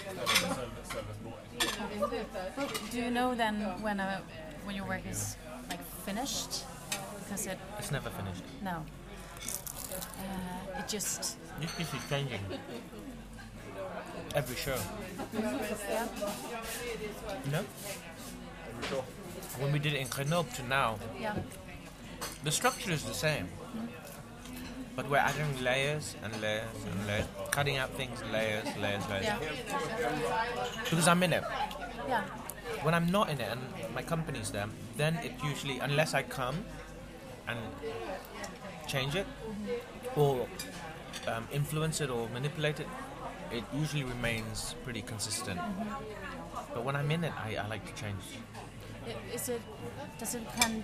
do 2.92 2.98
you 3.02 3.10
know 3.12 3.34
then 3.34 3.56
when 3.82 4.00
a 4.00 4.22
when 4.66 4.76
your 4.76 4.86
work 4.86 5.02
is 5.10 5.38
like 5.70 5.84
finished? 6.06 6.66
Because 7.24 7.48
it 7.48 7.58
it's 7.80 7.92
never 7.92 8.10
finished. 8.10 8.44
no. 8.62 8.84
Uh, 9.94 10.80
it 10.80 10.88
just 10.88 11.38
This 11.60 11.72
piece 11.76 11.94
is 11.94 12.10
changing. 12.10 12.40
Every 14.34 14.56
show. 14.56 14.78
yeah. 15.34 16.08
You 17.46 17.52
know? 17.52 17.66
When 19.60 19.72
we 19.74 19.80
did 19.80 19.94
it 19.94 20.00
in 20.00 20.08
Grenoble 20.08 20.50
to 20.54 20.64
now, 20.64 20.98
Yeah. 21.20 21.36
the 22.44 22.52
structure 22.52 22.92
is 22.92 23.04
the 23.04 23.14
same. 23.14 23.48
But 24.96 25.10
we're 25.10 25.18
adding 25.18 25.64
layers 25.64 26.16
and 26.24 26.32
layers 26.42 26.68
and 26.86 27.08
layers, 27.08 27.26
cutting 27.52 27.78
out 27.78 27.90
things, 27.96 28.22
layers, 28.32 28.66
layers, 28.78 29.08
layers. 29.10 29.26
Yeah. 29.26 29.40
Because 30.90 31.08
I'm 31.08 31.24
in 31.24 31.34
it. 31.34 31.44
Yeah. 32.08 32.24
when 32.84 32.94
I'm 32.96 33.12
not 33.12 33.30
in 33.30 33.40
it 33.40 33.50
and 33.52 33.62
my 33.94 34.02
company's 34.02 34.50
there, 34.52 34.68
then 34.98 35.16
it 35.18 35.34
usually, 35.44 35.78
unless 35.80 36.14
I 36.14 36.24
come 36.24 36.66
and 37.48 37.60
change 38.88 39.16
it 39.16 39.28
or 40.16 40.48
um, 41.28 41.48
influence 41.52 42.02
it 42.02 42.10
or 42.10 42.28
manipulate 42.30 42.80
it, 42.80 42.88
it 43.52 43.64
usually 43.74 44.04
remains 44.04 44.76
pretty 44.84 45.02
consistent. 45.02 45.60
But 46.74 46.84
when 46.84 46.96
I'm 46.96 47.12
in 47.12 47.24
it, 47.24 47.34
I, 47.46 47.56
I 47.58 47.68
like 47.68 47.86
to 47.86 48.02
change. 48.02 48.24
Is 49.34 49.50
it 49.50 49.62
does 50.20 50.36
it 50.36 50.46
depend 50.46 50.84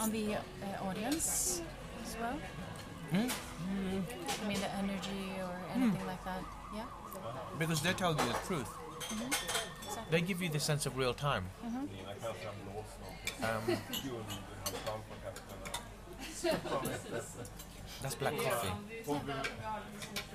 on 0.00 0.10
the 0.10 0.36
uh, 0.36 0.88
audience 0.88 1.60
as 2.04 2.16
well? 2.20 2.38
Hmm? 3.10 3.28
I 4.42 4.48
mean 4.48 4.60
the 4.60 4.74
energy 4.76 5.36
or 5.40 5.50
anything 5.74 6.06
like 6.06 6.24
that. 6.24 6.42
Yeah. 6.74 6.84
Because 7.58 7.82
they 7.82 7.92
tell 7.92 8.12
you 8.12 8.18
the 8.18 8.38
truth. 8.46 8.68
They 10.10 10.20
give 10.20 10.42
you 10.42 10.48
the 10.48 10.60
sense 10.60 10.86
of 10.86 10.96
real 10.96 11.14
time. 11.14 11.44
Um, 11.64 11.88
that's 18.02 18.14
black 18.16 18.36
coffee. 18.36 18.72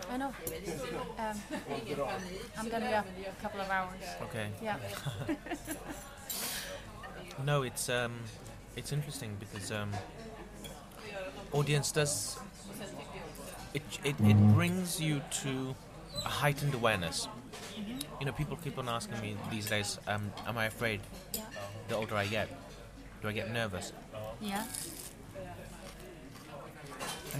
I 0.09 0.17
know. 0.17 0.27
Um, 1.19 1.41
I'm 2.57 2.69
gonna 2.69 2.87
be 2.87 2.93
up 2.93 3.07
a 3.37 3.41
couple 3.41 3.61
of 3.61 3.69
hours. 3.69 4.01
Okay. 4.23 4.47
Yeah. 4.61 4.77
No, 7.45 7.61
it's 7.61 7.87
um, 7.87 8.13
it's 8.75 8.91
interesting 8.91 9.37
because 9.39 9.71
um, 9.71 9.91
audience 11.53 11.91
does 11.91 12.39
it, 13.75 13.83
it 14.03 14.15
it 14.23 14.37
brings 14.55 14.99
you 14.99 15.21
to 15.43 15.75
a 16.25 16.27
heightened 16.27 16.73
awareness. 16.73 17.27
You 18.19 18.25
know, 18.25 18.31
people 18.31 18.57
keep 18.57 18.79
on 18.79 18.89
asking 18.89 19.21
me 19.21 19.37
these 19.51 19.67
days, 19.67 19.99
um, 20.07 20.31
am 20.47 20.57
I 20.57 20.65
afraid? 20.65 21.01
Yeah. 21.33 21.41
The 21.89 21.95
older 21.95 22.15
I 22.15 22.25
get, 22.25 22.49
do 23.21 23.27
I 23.27 23.31
get 23.33 23.51
nervous? 23.53 23.93
Yeah. 24.41 24.65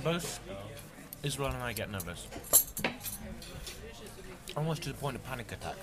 Both 0.03 0.39
Israel 1.23 1.49
and 1.49 1.63
I 1.63 1.73
get 1.73 1.89
nervous, 1.91 2.27
almost 4.55 4.83
to 4.83 4.89
the 4.89 4.95
point 4.95 5.15
of 5.15 5.23
panic 5.25 5.51
attack 5.51 5.75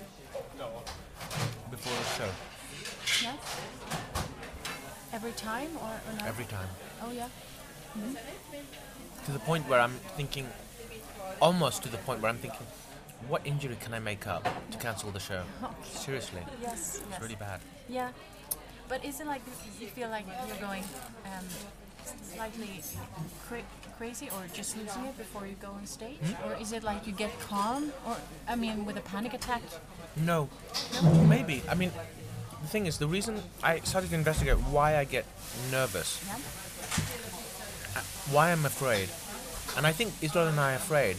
before 1.69 1.93
the 1.93 2.23
show. 2.23 2.29
Yeah. 3.23 3.35
Every 5.13 5.31
time 5.33 5.69
or, 5.77 5.89
or 5.89 6.17
not? 6.17 6.27
Every 6.27 6.45
time. 6.45 6.67
Oh 7.03 7.11
yeah. 7.11 7.27
to 9.25 9.31
the 9.31 9.39
point 9.39 9.67
where 9.69 9.79
I'm 9.79 9.93
thinking, 10.17 10.47
almost 11.41 11.83
to 11.83 11.89
the 11.89 11.97
point 11.97 12.21
where 12.21 12.29
I'm 12.31 12.37
thinking, 12.37 12.65
what 13.27 13.45
injury 13.45 13.77
can 13.79 13.93
I 13.93 13.99
make 13.99 14.27
up 14.27 14.47
to 14.71 14.77
cancel 14.77 15.11
the 15.11 15.19
show? 15.19 15.43
Seriously, 15.83 16.41
Yes. 16.61 16.97
it's 16.97 17.03
yes. 17.09 17.21
really 17.21 17.35
bad. 17.35 17.59
Yeah. 17.89 18.09
But 18.87 19.03
is 19.03 19.19
it 19.19 19.27
like 19.27 19.41
you 19.79 19.87
feel 19.87 20.09
like 20.09 20.25
you're 20.47 20.57
going 20.57 20.83
um, 21.25 21.45
slightly 22.33 22.81
cra- 23.47 23.61
crazy 23.97 24.29
or 24.29 24.43
just 24.53 24.77
losing 24.77 25.05
it 25.05 25.17
before 25.17 25.45
you 25.47 25.55
go 25.61 25.69
on 25.71 25.85
stage, 25.85 26.17
Hmm? 26.17 26.47
or 26.49 26.55
is 26.61 26.71
it 26.73 26.83
like 26.83 27.05
you 27.07 27.13
get 27.13 27.31
calm, 27.39 27.91
or 28.05 28.17
I 28.47 28.55
mean, 28.55 28.85
with 28.85 28.97
a 28.97 29.01
panic 29.01 29.33
attack? 29.33 29.61
No, 30.17 30.49
maybe. 31.27 31.61
I 31.69 31.75
mean, 31.75 31.91
the 32.61 32.67
thing 32.67 32.85
is, 32.85 32.97
the 32.97 33.07
reason 33.07 33.41
I 33.63 33.79
started 33.81 34.09
to 34.09 34.15
investigate 34.15 34.57
why 34.71 34.97
I 34.97 35.03
get 35.05 35.25
nervous, 35.71 36.19
Yeah. 36.25 36.37
why 38.31 38.51
I'm 38.51 38.65
afraid, 38.65 39.09
and 39.77 39.85
I 39.85 39.91
think 39.91 40.13
Israel 40.21 40.47
and 40.47 40.59
I 40.59 40.73
are 40.73 40.75
afraid 40.75 41.17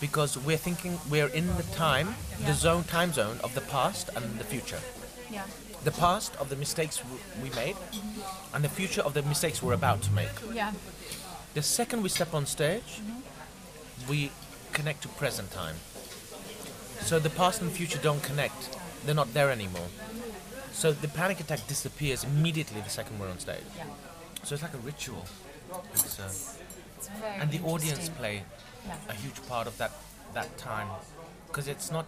because 0.00 0.36
we're 0.36 0.56
thinking 0.68 0.98
we're 1.10 1.28
in 1.28 1.46
the 1.56 1.62
time, 1.74 2.14
Yeah. 2.40 2.46
the 2.48 2.54
zone, 2.54 2.84
time 2.84 3.12
zone 3.12 3.38
of 3.44 3.54
the 3.54 3.60
past 3.60 4.10
and 4.16 4.38
the 4.38 4.44
future. 4.44 4.80
Yeah. 5.30 5.44
The 5.84 5.90
past 5.90 6.36
of 6.36 6.48
the 6.48 6.56
mistakes 6.56 7.02
we 7.42 7.50
made, 7.50 7.76
and 8.54 8.62
the 8.64 8.68
future 8.68 9.02
of 9.02 9.14
the 9.14 9.22
mistakes 9.22 9.62
we're 9.62 9.72
about 9.74 10.02
to 10.02 10.12
make. 10.12 10.28
Yeah. 10.52 10.72
The 11.54 11.62
second 11.62 12.02
we 12.02 12.08
step 12.08 12.34
on 12.34 12.46
stage, 12.46 13.00
we 14.08 14.30
connect 14.72 15.02
to 15.02 15.08
present 15.08 15.50
time. 15.50 15.76
So 17.00 17.18
the 17.18 17.30
past 17.30 17.62
and 17.62 17.70
future 17.72 17.98
don't 17.98 18.22
connect; 18.22 18.78
they're 19.04 19.14
not 19.14 19.34
there 19.34 19.50
anymore. 19.50 19.88
So 20.72 20.92
the 20.92 21.08
panic 21.08 21.40
attack 21.40 21.66
disappears 21.66 22.24
immediately 22.24 22.80
the 22.80 22.90
second 22.90 23.18
we're 23.18 23.28
on 23.28 23.38
stage. 23.40 23.64
Yeah. 23.76 23.84
So 24.44 24.54
it's 24.54 24.62
like 24.62 24.74
a 24.74 24.78
ritual. 24.78 25.24
It's, 25.92 26.18
uh, 26.20 26.24
It's 26.96 27.08
and 27.40 27.50
the 27.50 27.60
audience 27.64 28.08
play 28.08 28.44
Yeah. 28.86 28.94
a 29.08 29.14
huge 29.14 29.40
part 29.48 29.66
of 29.66 29.76
that 29.78 29.92
that 30.34 30.56
time 30.58 30.88
because 31.48 31.66
it's 31.68 31.90
not 31.90 32.06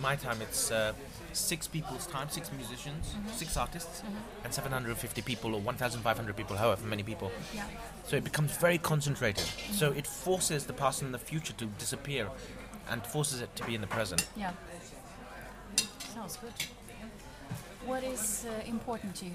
my 0.00 0.16
time. 0.16 0.40
It's 0.42 0.70
uh, 0.70 0.92
six 1.36 1.66
people's 1.68 2.06
time, 2.06 2.28
six 2.28 2.50
musicians, 2.52 3.14
Mm-hmm. 3.14 3.28
six 3.30 3.56
artists, 3.56 4.02
and 4.44 4.52
750 4.52 5.22
people 5.22 5.54
or 5.54 5.60
1,500 5.60 6.36
people, 6.36 6.56
however 6.56 6.86
many 6.86 7.02
people. 7.02 7.30
Yeah. 7.54 7.64
So 8.06 8.16
it 8.16 8.24
becomes 8.24 8.56
very 8.56 8.78
concentrated. 8.78 9.44
So 9.72 9.92
it 9.92 10.06
forces 10.06 10.66
the 10.66 10.72
past 10.72 11.02
and 11.02 11.12
the 11.14 11.18
future 11.18 11.52
to 11.54 11.66
disappear, 11.66 12.28
and 12.90 13.04
forces 13.06 13.40
it 13.40 13.54
to 13.56 13.64
be 13.64 13.74
in 13.74 13.80
the 13.80 13.86
present. 13.86 14.26
Yeah. 14.36 14.52
Sounds 16.14 16.36
good. 16.36 16.52
What 17.86 18.02
is 18.04 18.46
uh, 18.48 18.66
important 18.68 19.14
to 19.16 19.24
you? 19.26 19.32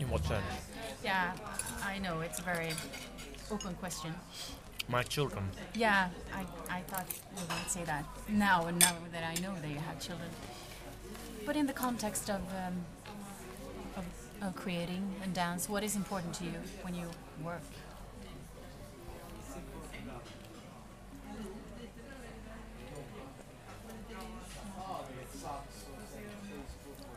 In 0.00 0.08
what 0.08 0.24
sense? 0.24 0.44
Yeah, 1.04 1.32
I 1.84 1.98
know 1.98 2.20
it's 2.20 2.38
a 2.38 2.42
very 2.42 2.70
open 3.50 3.74
question. 3.74 4.14
My 4.90 5.04
children. 5.04 5.48
Yeah, 5.74 6.08
I, 6.34 6.40
I 6.68 6.80
thought 6.80 7.06
you 7.36 7.42
might 7.48 7.70
say 7.70 7.84
that 7.84 8.04
now, 8.28 8.66
and 8.66 8.76
now 8.80 8.92
that 9.12 9.22
I 9.22 9.40
know 9.40 9.54
that 9.62 9.68
you 9.70 9.78
have 9.78 10.00
children. 10.00 10.28
But 11.46 11.54
in 11.54 11.66
the 11.68 11.72
context 11.72 12.28
of, 12.28 12.40
um, 12.40 12.84
of, 13.96 14.04
of 14.42 14.56
creating 14.56 15.14
and 15.22 15.32
dance, 15.32 15.68
what 15.68 15.84
is 15.84 15.94
important 15.94 16.34
to 16.34 16.44
you 16.44 16.54
when 16.82 16.96
you 16.96 17.06
work? 17.44 17.62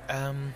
Um, 0.10 0.53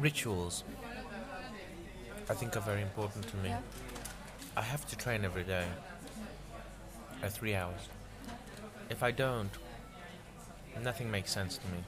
rituals, 0.00 0.64
I 2.28 2.34
think, 2.34 2.56
are 2.56 2.60
very 2.60 2.82
important 2.82 3.26
to 3.28 3.36
me. 3.38 3.50
Yeah. 3.50 3.60
I 4.56 4.62
have 4.62 4.86
to 4.88 4.96
train 4.96 5.24
every 5.24 5.42
day, 5.42 5.66
uh, 7.22 7.28
three 7.28 7.54
hours. 7.54 7.88
If 8.88 9.02
I 9.02 9.10
don't, 9.10 9.50
nothing 10.82 11.10
makes 11.10 11.32
sense 11.32 11.58
to 11.58 11.66
me. 11.66 11.84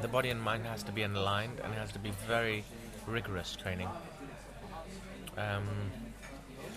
The 0.00 0.08
body 0.08 0.30
and 0.30 0.40
mind 0.40 0.64
has 0.66 0.82
to 0.84 0.92
be 0.92 1.02
aligned 1.02 1.60
and 1.62 1.72
it 1.72 1.78
has 1.78 1.92
to 1.92 1.98
be 1.98 2.12
very 2.26 2.64
rigorous 3.06 3.56
training. 3.56 3.88
Um, 5.36 5.66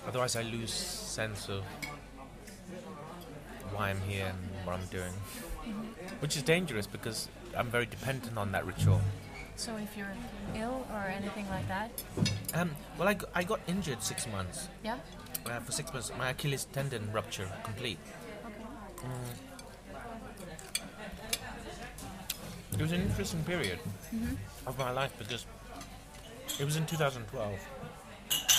otherwise, 0.07 0.35
I 0.35 0.43
lose 0.43 0.73
sense 0.73 1.47
of 1.49 1.63
why 3.73 3.89
I'm 3.89 4.01
here 4.01 4.27
and 4.27 4.65
what 4.65 4.73
I'm 4.73 4.85
doing, 4.87 5.13
which 6.19 6.35
is 6.35 6.43
dangerous 6.43 6.87
because 6.87 7.29
I'm 7.55 7.67
very 7.67 7.85
dependent 7.85 8.37
on 8.37 8.51
that 8.51 8.65
ritual. 8.65 9.01
So 9.55 9.77
if 9.77 9.95
you're 9.97 10.13
ill 10.55 10.85
or 10.91 11.03
anything 11.07 11.47
like 11.49 11.67
that, 11.67 11.91
Um, 12.53 12.75
well, 12.97 13.07
I, 13.33 13.43
got 13.43 13.59
injured 13.67 14.01
six 14.03 14.27
months. 14.27 14.67
yeah, 14.83 14.97
Uh, 15.45 15.59
for 15.59 15.71
six 15.71 15.91
months, 15.93 16.11
my 16.17 16.29
Achilles 16.29 16.65
tendon 16.73 17.11
rupture 17.11 17.47
complete. 17.63 17.99
okay, 18.45 19.09
It 22.73 22.81
was 22.81 22.91
an 22.91 23.01
interesting 23.01 23.43
period 23.43 23.79
of 24.67 24.77
my 24.77 24.91
life 24.91 25.13
because 25.17 25.45
it 26.59 26.65
was 26.65 26.75
in 26.75 26.85
2012, 26.85 27.59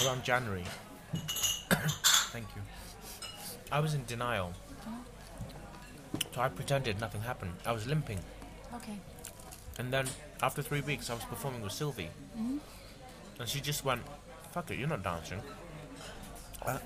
around 0.04 0.24
January. 0.24 0.64
Thank 2.32 2.46
you. 2.56 2.62
I 3.70 3.80
was 3.80 3.94
in 3.94 4.04
denial. 4.06 4.52
So 6.34 6.40
I 6.40 6.48
pretended 6.48 7.00
nothing 7.00 7.20
happened. 7.22 7.52
I 7.66 7.72
was 7.72 7.86
limping. 7.86 8.20
okay, 8.74 8.98
And 9.78 9.92
then 9.92 10.06
after 10.42 10.62
three 10.62 10.80
weeks, 10.80 11.10
I 11.10 11.14
was 11.14 11.24
performing 11.24 11.62
with 11.62 11.72
Sylvie. 11.72 12.10
Mm-hmm. 12.38 12.58
And 13.40 13.48
she 13.48 13.60
just 13.60 13.84
went, 13.84 14.02
fuck 14.52 14.70
it, 14.70 14.78
you're 14.78 14.88
not 14.88 15.02
dancing. 15.02 15.40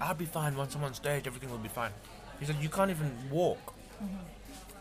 I'll 0.01 0.15
be 0.15 0.25
fine 0.27 0.57
once 0.57 0.75
I'm 0.75 0.85
on 0.85 0.95
stage, 0.95 1.27
everything 1.27 1.51
will 1.51 1.59
be 1.59 1.69
fine. 1.69 1.93
He 2.39 2.47
said, 2.47 2.57
you 2.61 2.69
can't 2.69 2.91
even 2.91 3.11
walk. 3.31 3.75
Mm-hmm. 4.03 4.17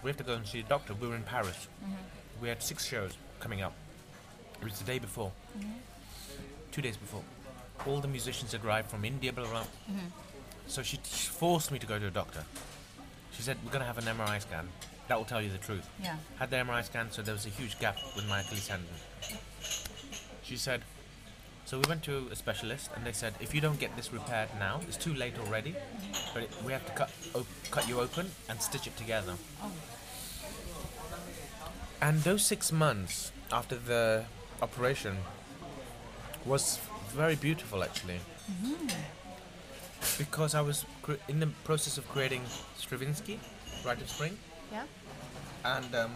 We 0.03 0.09
have 0.09 0.17
to 0.17 0.23
go 0.23 0.33
and 0.33 0.45
see 0.45 0.59
a 0.59 0.63
doctor. 0.63 0.93
We 0.93 1.07
were 1.07 1.15
in 1.15 1.23
Paris. 1.23 1.67
Mm-hmm. 1.83 1.93
We 2.41 2.49
had 2.49 2.63
six 2.63 2.85
shows 2.85 3.11
coming 3.39 3.61
up. 3.61 3.73
It 4.61 4.65
was 4.65 4.79
the 4.79 4.85
day 4.85 4.99
before. 4.99 5.31
Two 6.71 6.81
days 6.81 6.97
before. 6.97 7.23
All 7.87 7.99
the 7.99 8.07
musicians 8.07 8.51
had 8.51 8.63
arrived 8.65 8.89
from 8.89 9.05
India, 9.05 9.31
blah, 9.31 9.45
blah, 9.45 9.53
blah. 9.53 9.65
So 10.67 10.83
she 10.83 10.97
t- 10.97 11.03
forced 11.03 11.71
me 11.71 11.79
to 11.79 11.87
go 11.87 11.97
to 11.97 12.07
a 12.07 12.11
doctor. 12.11 12.43
She 13.31 13.41
said, 13.41 13.57
we're 13.63 13.71
going 13.71 13.81
to 13.81 13.87
have 13.87 13.97
an 13.97 14.03
MRI 14.05 14.41
scan. 14.41 14.67
That 15.09 15.17
will 15.17 15.25
tell 15.25 15.41
you 15.41 15.49
the 15.49 15.57
truth 15.57 15.89
yeah, 16.03 16.15
had 16.37 16.51
the 16.51 16.57
MRI 16.57 16.85
scan, 16.85 17.11
so 17.11 17.21
there 17.23 17.33
was 17.33 17.45
a 17.45 17.49
huge 17.49 17.77
gap 17.79 17.97
with 18.15 18.27
my 18.29 18.39
Achilles 18.41 18.67
tendon. 18.67 18.87
She 20.43 20.55
said, 20.55 20.83
so 21.65 21.77
we 21.79 21.83
went 21.89 22.03
to 22.03 22.27
a 22.31 22.35
specialist, 22.35 22.89
and 22.95 23.05
they 23.05 23.11
said, 23.11 23.33
if 23.39 23.53
you 23.53 23.59
don't 23.61 23.79
get 23.79 23.95
this 23.95 24.13
repaired 24.13 24.49
now, 24.59 24.81
it's 24.87 24.97
too 24.97 25.13
late 25.13 25.33
already, 25.39 25.75
but 26.33 26.43
it, 26.43 26.49
we 26.65 26.71
have 26.73 26.85
to 26.85 26.91
cut 26.93 27.11
op- 27.35 27.47
cut 27.71 27.87
you 27.87 27.99
open 27.99 28.31
and 28.49 28.61
stitch 28.61 28.85
it 28.87 28.95
together. 28.97 29.33
oh, 29.63 29.71
And 32.01 32.21
those 32.23 32.45
six 32.45 32.71
months 32.71 33.31
after 33.51 33.75
the 33.75 34.25
operation 34.61 35.17
was 36.45 36.79
very 37.09 37.35
beautiful, 37.35 37.83
actually, 37.83 38.19
mm-hmm. 38.49 38.87
because 40.19 40.53
I 40.55 40.61
was 40.61 40.85
cre- 41.01 41.21
in 41.27 41.39
the 41.39 41.47
process 41.65 41.97
of 41.97 42.07
creating 42.09 42.43
Stravinsky, 42.77 43.39
Rite 43.83 44.01
of 44.01 44.09
Spring. 44.09 44.37
Yeah, 44.71 44.83
and 45.65 45.95
um, 45.95 46.11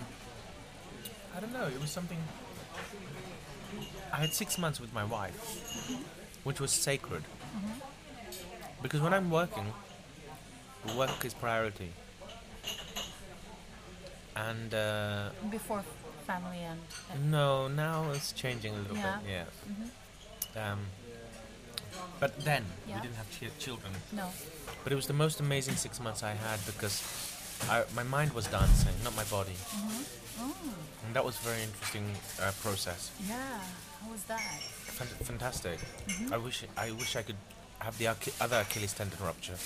I 1.35 1.39
don't 1.39 1.53
know. 1.53 1.67
It 1.67 1.79
was 1.81 1.89
something. 1.91 2.17
I 4.11 4.17
had 4.17 4.33
six 4.33 4.57
months 4.57 4.79
with 4.79 4.93
my 4.93 5.03
wife, 5.03 5.37
which 6.43 6.59
was 6.59 6.71
sacred. 6.71 7.23
Because 8.81 8.99
when 9.01 9.13
I'm 9.13 9.31
working, 9.31 9.73
work 10.97 11.23
is 11.25 11.33
priority. 11.33 11.91
And 14.35 14.73
uh, 14.73 15.29
before 15.51 15.83
family 16.27 16.57
and, 16.59 16.79
and 17.13 17.31
no, 17.31 17.67
now 17.67 18.11
it's 18.11 18.31
changing 18.33 18.73
a 18.75 18.77
little 18.79 18.97
Yeah. 18.97 19.17
bit. 19.23 19.47
Yeah. 20.55 20.71
Um, 20.71 20.79
but 22.19 22.39
then 22.43 22.65
Yeah. 22.87 22.95
we 22.95 23.01
didn't 23.01 23.15
have 23.17 23.27
chi- 23.39 23.51
children. 23.59 23.93
no, 24.11 24.29
But 24.83 24.91
it 24.91 24.95
was 24.95 25.07
the 25.07 25.13
most 25.13 25.39
amazing 25.39 25.75
six 25.75 25.99
months 25.99 26.23
I 26.23 26.33
had 26.33 26.59
because 26.65 27.01
I, 27.69 27.83
my 27.95 28.03
mind 28.03 28.33
was 28.33 28.47
dancing, 28.47 28.93
not 29.03 29.15
my 29.15 29.23
body. 29.25 29.55
oh, 30.39 30.53
And 31.05 31.13
that 31.15 31.23
was 31.25 31.35
a 31.39 31.43
very 31.49 31.61
interesting 31.63 32.05
uh, 32.41 32.51
process. 32.61 33.11
yeah, 33.27 33.59
how 34.01 34.11
was 34.11 34.23
that? 34.23 34.39
Fan- 34.97 35.25
fantastic. 35.25 35.79
I 36.31 36.37
wish 36.37 36.63
I 36.77 36.91
wish 36.91 37.15
I 37.15 37.23
could 37.23 37.37
have 37.79 37.97
the 37.97 38.07
other 38.41 38.59
Achilles 38.61 38.93
tendon 38.93 39.17
rupture. 39.23 39.57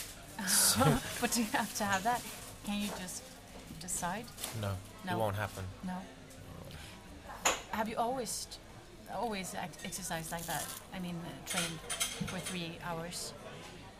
so 0.48 0.80
but 1.22 1.32
do 1.32 1.42
you 1.42 1.48
have 1.54 1.74
to 1.76 1.84
have 1.84 2.04
that? 2.04 2.22
Can 2.66 2.82
you 2.82 2.90
just 3.00 3.24
decide? 3.82 4.26
No, 4.62 4.72
No. 5.06 5.14
it 5.14 5.18
won't 5.20 5.36
happen. 5.36 5.64
No. 5.86 5.98
Have 7.72 7.88
you 7.90 7.96
always, 7.98 8.48
always 9.14 9.54
act- 9.56 9.80
exercised 9.86 10.32
like 10.32 10.46
that? 10.48 10.66
I 10.94 11.00
mean, 11.00 11.16
uh, 11.26 11.30
trained 11.50 11.80
for 12.28 12.40
three 12.40 12.72
hours 12.84 13.34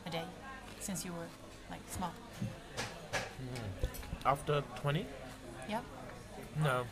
a 0.06 0.10
day 0.10 0.26
since 0.80 1.06
you 1.06 1.12
were 1.12 1.28
like 1.70 1.82
small. 1.92 2.14
After 4.26 4.62
20? 4.82 5.06
Yeah. 5.70 5.82
No, 6.62 6.84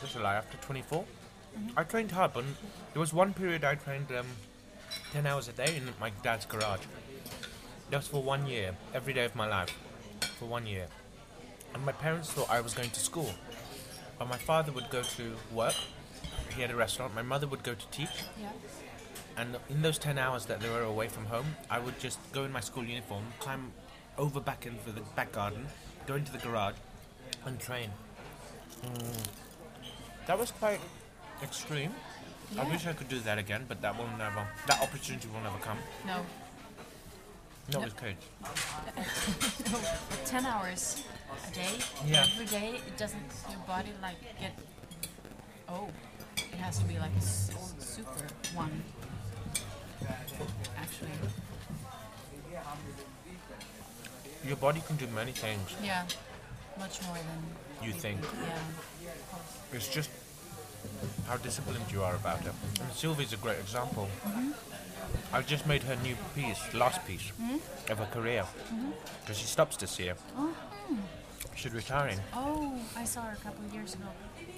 that's 0.00 0.16
a 0.16 0.20
lie. 0.20 0.36
After 0.36 0.56
24? 0.58 1.04
I 1.76 1.82
trained 1.82 2.12
hard, 2.12 2.32
but 2.32 2.44
there 2.92 3.00
was 3.00 3.12
one 3.12 3.34
period 3.34 3.64
I 3.64 3.74
trained 3.74 4.10
um, 4.12 4.26
10 5.12 5.26
hours 5.26 5.48
a 5.48 5.52
day 5.52 5.76
in 5.76 5.88
my 6.00 6.10
dad's 6.22 6.46
garage. 6.46 6.80
That 7.90 7.98
was 7.98 8.06
for 8.06 8.22
one 8.22 8.46
year, 8.46 8.76
every 8.94 9.12
day 9.12 9.24
of 9.24 9.34
my 9.34 9.46
life. 9.46 9.76
For 10.38 10.46
one 10.46 10.66
year. 10.66 10.86
And 11.74 11.84
my 11.84 11.92
parents 11.92 12.30
thought 12.32 12.50
I 12.50 12.60
was 12.60 12.74
going 12.74 12.90
to 12.90 13.00
school. 13.00 13.32
But 14.18 14.28
my 14.28 14.36
father 14.36 14.72
would 14.72 14.90
go 14.90 15.02
to 15.02 15.36
work. 15.52 15.74
He 16.54 16.62
had 16.62 16.70
a 16.70 16.76
restaurant. 16.76 17.14
My 17.14 17.22
mother 17.22 17.46
would 17.46 17.62
go 17.62 17.74
to 17.74 17.86
teach. 17.90 18.24
Yeah. 18.40 18.50
And 19.36 19.56
in 19.70 19.82
those 19.82 19.98
10 19.98 20.18
hours 20.18 20.46
that 20.46 20.60
they 20.60 20.68
were 20.68 20.82
away 20.82 21.08
from 21.08 21.26
home, 21.26 21.46
I 21.70 21.78
would 21.78 21.98
just 22.00 22.18
go 22.32 22.44
in 22.44 22.52
my 22.52 22.60
school 22.60 22.84
uniform, 22.84 23.24
climb 23.38 23.72
over 24.18 24.40
back 24.40 24.66
into 24.66 24.90
the 24.92 25.00
back 25.14 25.32
garden, 25.32 25.66
go 26.06 26.14
into 26.16 26.32
the 26.32 26.38
garage, 26.38 26.74
and 27.46 27.58
train. 27.58 27.90
Mm. 28.84 29.26
That 30.26 30.38
was 30.38 30.50
quite 30.50 30.80
extreme. 31.42 31.92
I 32.58 32.64
wish 32.64 32.86
I 32.86 32.92
could 32.92 33.08
do 33.08 33.18
that 33.20 33.38
again, 33.38 33.64
but 33.68 33.80
that 33.82 33.96
will 33.96 34.08
never, 34.18 34.46
that 34.66 34.80
opportunity 34.82 35.28
will 35.32 35.40
never 35.40 35.58
come. 35.58 35.78
No. 36.06 36.16
Not 37.70 37.80
No. 37.80 37.80
with 37.80 37.96
Cage. 38.00 38.16
Ten 40.24 40.46
hours 40.46 41.04
a 41.46 41.54
day. 41.54 41.78
Yeah. 42.06 42.24
Every 42.32 42.46
day, 42.46 42.80
it 42.86 42.96
doesn't 42.96 43.20
your 43.50 43.58
body 43.66 43.90
like 44.02 44.16
get. 44.40 44.58
Oh, 45.68 45.88
it 46.38 46.54
has 46.54 46.78
to 46.78 46.84
be 46.86 46.98
like 46.98 47.12
a 47.12 47.16
s- 47.18 47.50
super 47.78 48.26
one. 48.54 48.82
Actually, 50.78 51.10
Your 54.44 54.56
body 54.56 54.82
can 54.86 54.96
do 54.96 55.06
many 55.08 55.32
things, 55.32 55.74
yeah, 55.82 56.04
much 56.78 57.02
more 57.02 57.16
than 57.16 57.86
you 57.86 57.92
think. 57.92 58.20
yeah. 58.22 59.06
It's 59.72 59.88
just 59.88 60.10
how 61.26 61.36
disciplined 61.36 61.90
you 61.92 62.02
are 62.02 62.14
about 62.14 62.40
it. 62.46 62.52
And 62.80 62.92
Sylvie's 62.92 63.32
a 63.32 63.36
great 63.36 63.58
example. 63.58 64.08
Mm-hmm. 64.26 64.50
I 65.32 65.42
just 65.42 65.66
made 65.66 65.82
her 65.82 65.96
new 65.96 66.16
piece, 66.34 66.72
last 66.74 67.04
piece 67.06 67.32
mm-hmm. 67.40 67.56
of 67.92 67.98
her 67.98 68.06
career, 68.06 68.42
mm-hmm. 68.42 68.90
because 69.20 69.38
she 69.38 69.46
stops 69.46 69.76
this 69.76 69.98
year. 69.98 70.14
Oh. 70.36 70.54
She's 71.54 71.72
retiring, 71.72 72.20
Oh, 72.34 72.78
I 72.96 73.04
saw 73.04 73.22
her 73.22 73.32
a 73.32 73.44
couple 73.44 73.64
of 73.64 73.74
years 73.74 73.94
ago. 73.94 74.06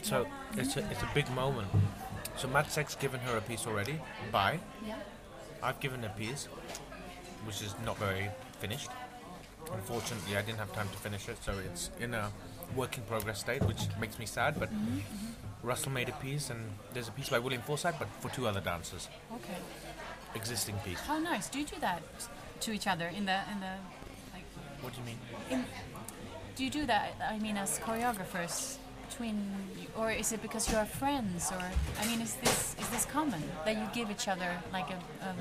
so 0.03 0.27
it's 0.57 0.77
a, 0.77 0.81
it's 0.90 1.03
a 1.03 1.09
big 1.14 1.31
moment. 1.31 1.69
So 2.37 2.47
Mats 2.49 2.77
Ek's 2.77 2.95
given 2.95 3.21
her 3.21 3.38
a 3.38 3.40
piece 3.40 3.66
already. 3.66 3.99
Bye. 4.31 4.61
Yeah. 4.87 4.97
I've 5.62 5.81
given 5.81 6.05
a 6.05 6.11
piece, 6.11 6.47
which 7.47 7.62
is 7.62 7.75
not 7.87 7.99
very 7.99 8.29
finished. 8.61 8.90
Unfortunately, 9.72 10.37
I 10.37 10.42
didn't 10.42 10.59
have 10.59 10.72
time 10.72 10.88
to 10.88 10.96
finish 10.96 11.28
it, 11.28 11.42
so 11.42 11.52
it's 11.64 11.90
in 12.00 12.14
a 12.14 12.30
work 12.74 12.96
in 12.96 13.04
progress 13.04 13.40
state, 13.40 13.62
which 13.64 13.83
makes 14.00 14.18
me 14.18 14.26
sad. 14.26 14.59
But 14.59 14.70
mm-hmm, 14.70 14.98
mm-hmm. 14.98 15.66
Russell 15.68 15.92
made 15.92 16.09
a 16.09 16.12
piece, 16.12 16.50
and 16.50 16.61
there's 16.92 17.09
a 17.09 17.12
piece 17.12 17.28
by 17.28 17.38
William 17.38 17.62
Forsythe, 17.62 17.94
but 17.98 18.09
for 18.20 18.28
two 18.30 18.46
other 18.46 18.61
dancers. 18.61 19.09
Okay. 19.33 19.59
Existing 20.35 20.76
piece. 20.85 21.00
How 21.00 21.18
nice. 21.18 21.48
Do 21.48 21.59
you 21.59 21.66
do 21.66 21.76
that 21.80 22.02
to 22.61 22.72
each 22.72 22.87
other 22.87 23.06
in 23.06 23.26
the 23.26 23.38
in 23.52 23.61
the 23.61 23.74
like? 24.33 24.44
What 24.80 24.92
do 24.92 25.00
you 25.00 25.06
mean? 25.06 25.18
In, 25.50 25.64
do 26.56 26.64
you 26.64 26.70
do 26.70 26.87
that? 26.87 27.14
I 27.28 27.38
mean, 27.38 27.56
as 27.56 27.78
choreographers 27.80 28.76
between, 29.11 29.37
you, 29.79 29.87
or 29.96 30.11
is 30.11 30.33
it 30.33 30.40
because 30.42 30.70
you 30.70 30.77
are 30.79 30.87
friends? 30.87 31.51
Or 31.53 31.61
I 32.01 32.07
mean, 32.07 32.20
is 32.20 32.35
this 32.37 32.77
is 32.81 32.88
this 32.88 33.05
common 33.05 33.42
that 33.64 33.75
you 33.77 33.87
give 33.92 34.11
each 34.11 34.29
other 34.29 34.51
like 34.73 34.88
a, 34.90 34.99
a 35.29 35.35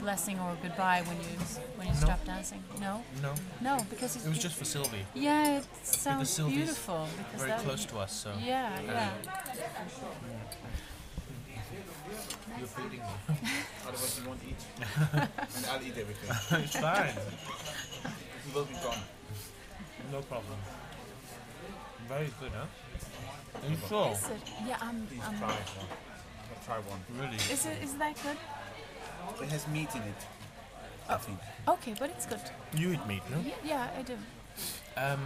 blessing 0.00 0.38
or 0.38 0.56
goodbye 0.62 1.02
when 1.06 1.16
you 1.16 1.28
when 1.76 1.86
you 1.88 1.94
No. 1.94 2.00
stop 2.00 2.24
dancing? 2.24 2.62
No, 2.80 3.02
No, 3.22 3.34
no, 3.60 3.78
because 3.90 4.16
it, 4.16 4.26
it 4.26 4.28
was 4.28 4.38
just 4.38 4.56
for 4.56 4.64
Sylvie. 4.64 5.04
yeah, 5.14 5.58
it 5.58 5.66
sounds 5.82 6.30
Sylvie's 6.30 6.56
beautiful. 6.56 7.08
Because 7.16 7.40
Very 7.40 7.50
that, 7.50 7.60
close 7.64 7.84
to 7.86 7.98
us, 7.98 8.12
so 8.12 8.30
Yeah, 8.44 8.76
um, 8.78 8.84
yeah. 8.86 9.10
you're 12.58 12.66
feeding 12.68 13.00
me. 13.00 13.14
Otherwise, 13.88 14.20
you 14.20 14.28
won't 14.28 14.42
eat. 14.50 14.62
and 15.12 15.66
I'll 15.70 15.82
eat 15.82 15.96
everything. 15.96 16.60
it's 16.64 16.76
fine. 16.76 17.14
He 18.44 18.54
will 18.54 18.64
be 18.64 18.74
gone. 18.84 19.02
No 20.12 20.20
problem. 20.22 20.58
Very 22.08 22.30
good, 22.40 22.52
huh? 22.56 22.64
Are 23.54 23.70
you 23.70 23.76
sure? 23.88 24.10
Is 24.12 24.24
it? 24.24 24.52
Yeah, 24.66 24.76
I'm. 24.80 25.06
Please 25.06 25.20
I'm 25.26 25.38
try 25.38 25.48
um, 25.48 25.54
one. 25.54 25.86
I'll 26.50 26.64
try 26.64 26.78
one. 26.78 27.00
Really? 27.20 27.36
is 27.36 27.66
it 27.66 27.82
is 27.82 27.94
that 27.94 28.16
good? 28.22 28.36
It 29.42 29.50
has 29.50 29.68
meat 29.68 29.94
in 29.94 30.02
it. 30.02 30.22
I 31.08 31.14
oh, 31.14 31.18
think. 31.18 31.38
Okay, 31.68 31.94
but 31.98 32.10
it's 32.10 32.26
good. 32.26 32.40
You 32.74 32.92
eat 32.92 33.06
meat, 33.06 33.22
no? 33.30 33.40
Yeah, 33.40 33.54
yeah 33.64 33.88
I 33.98 34.02
do. 34.02 34.16
Um, 34.96 35.20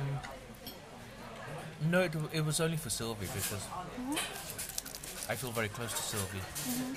no, 1.90 2.00
it, 2.00 2.14
it 2.32 2.44
was 2.44 2.61
only 2.61 2.76
for 2.76 2.90
Sylvie 2.90 3.26
because 3.26 3.64
mm-hmm. 3.64 5.30
I 5.30 5.35
feel 5.35 5.50
very 5.50 5.68
close 5.68 5.92
to 5.92 6.02
Sylvie. 6.02 6.38
Mm-hmm. 6.38 6.94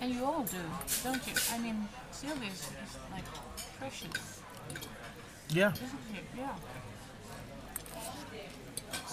And 0.00 0.14
you 0.14 0.24
all 0.24 0.44
do, 0.44 0.56
don't 1.02 1.26
you? 1.26 1.32
I 1.52 1.58
mean, 1.58 1.88
Sylvia 2.10 2.48
is, 2.48 2.54
is 2.54 2.96
like 3.10 3.24
precious, 3.78 4.40
Yeah. 5.48 5.72
isn't 5.72 5.88
she? 5.88 6.38
Yeah. 6.38 6.54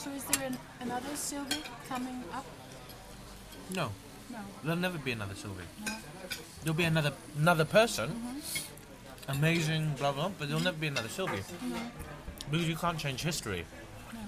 So 0.03 0.09
is 0.11 0.23
there 0.25 0.47
an, 0.47 0.57
another 0.81 1.15
Sylvie 1.15 1.63
coming 1.87 2.23
up? 2.33 2.45
No, 3.73 3.91
No. 4.29 4.39
there'll 4.63 4.79
never 4.79 4.97
be 4.97 5.11
another 5.11 5.35
Sylvie. 5.35 5.63
No. 5.85 5.93
There'll 6.63 6.75
be 6.77 6.83
another 6.83 7.13
another 7.37 7.65
person, 7.65 8.11
amazing, 9.29 9.93
blah 9.97 10.11
blah, 10.11 10.29
but 10.37 10.47
there'll 10.49 10.63
never 10.63 10.77
be 10.77 10.87
another 10.87 11.07
Sylvie 11.09 11.43
No. 11.61 11.77
because 12.51 12.67
you 12.67 12.75
can't 12.75 12.97
change 12.99 13.21
history. 13.23 13.65
No. 14.13 14.19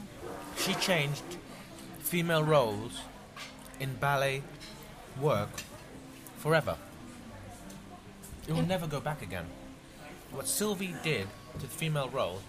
She 0.57 0.73
changed 0.75 1.23
female 1.99 2.43
roles 2.43 2.99
in 3.79 3.95
ballet 3.95 4.43
work 5.19 5.49
forever. 6.37 6.77
It 8.47 8.51
will 8.53 8.59
In- 8.59 8.67
never 8.67 8.87
go 8.87 8.99
back 9.01 9.21
again. 9.21 9.45
What 10.31 10.47
Sylvie 10.47 10.95
did 11.03 11.27
to 11.59 11.65
the 11.67 11.67
female 11.67 12.09
role, 12.09 12.39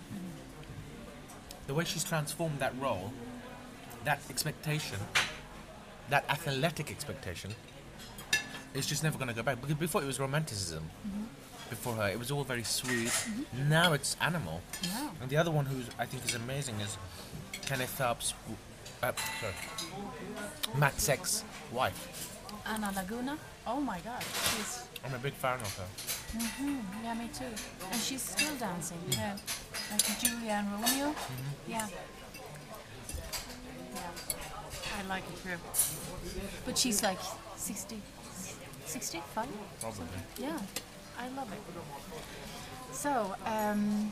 the 1.67 1.75
way 1.75 1.85
she's 1.85 2.05
transformed 2.05 2.59
that 2.61 2.75
role, 2.81 3.13
that 4.05 4.21
expectation, 4.31 4.99
that 6.11 6.25
athletic 6.29 6.91
expectation, 6.91 7.53
is 8.75 8.87
just 8.87 9.03
never 9.03 9.19
going 9.19 9.29
to 9.29 9.35
go 9.35 9.43
back. 9.43 9.61
Because 9.61 9.77
before 9.77 10.03
it 10.03 10.07
was 10.07 10.21
romanticism. 10.21 10.89
Before 11.69 11.95
her, 11.95 12.09
it 12.09 12.19
was 12.19 12.31
all 12.31 12.45
very 12.45 12.63
sweet. 12.63 13.13
Now 13.69 13.93
it's 13.93 14.17
animal. 14.21 14.61
No. 14.95 15.11
And 15.21 15.29
the 15.29 15.37
other 15.37 15.51
one 15.51 15.67
who 15.67 15.83
I 15.99 16.07
think 16.07 16.25
is 16.25 16.35
amazing 16.35 16.77
is 16.81 16.97
Kenneth 17.63 17.97
Tharp's, 17.99 18.35
uh, 19.03 19.11
sorry, 19.41 19.55
Mats 20.79 21.09
Ek's 21.09 21.43
wife. 21.73 22.33
Ana 22.67 22.93
Laguna? 22.95 23.37
Oh 23.67 23.81
my 23.81 23.99
god, 24.01 24.23
she's. 24.23 24.87
I'm 25.05 25.15
a 25.15 25.19
big 25.19 25.35
fan 25.35 25.61
of 25.61 25.77
her. 25.77 26.39
Mm-hmm. 26.39 27.05
yeah, 27.05 27.15
me 27.15 27.29
too. 27.35 27.45
And 27.91 28.01
she's 28.01 28.23
still 28.23 28.55
dancing. 28.57 28.99
Yeah. 29.11 29.37
Like 29.91 30.19
Julia 30.21 30.53
and 30.53 30.73
Romeo. 30.73 31.15
Yeah. 31.69 31.87
Yeah. 33.95 34.01
I 34.99 35.09
like 35.09 35.25
it 35.25 35.43
too. 35.43 35.59
But 36.65 36.79
she's 36.79 37.03
like 37.03 37.19
60, 37.57 38.01
65? 38.87 39.47
Probably. 39.81 40.07
Yeah, 40.39 40.59
I 41.19 41.29
love 41.37 41.53
it. 41.53 41.59
So, 42.93 43.35
um, 43.45 44.11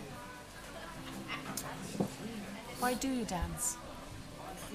why 2.79 2.95
do 2.95 3.09
you 3.09 3.25
dance? 3.25 3.77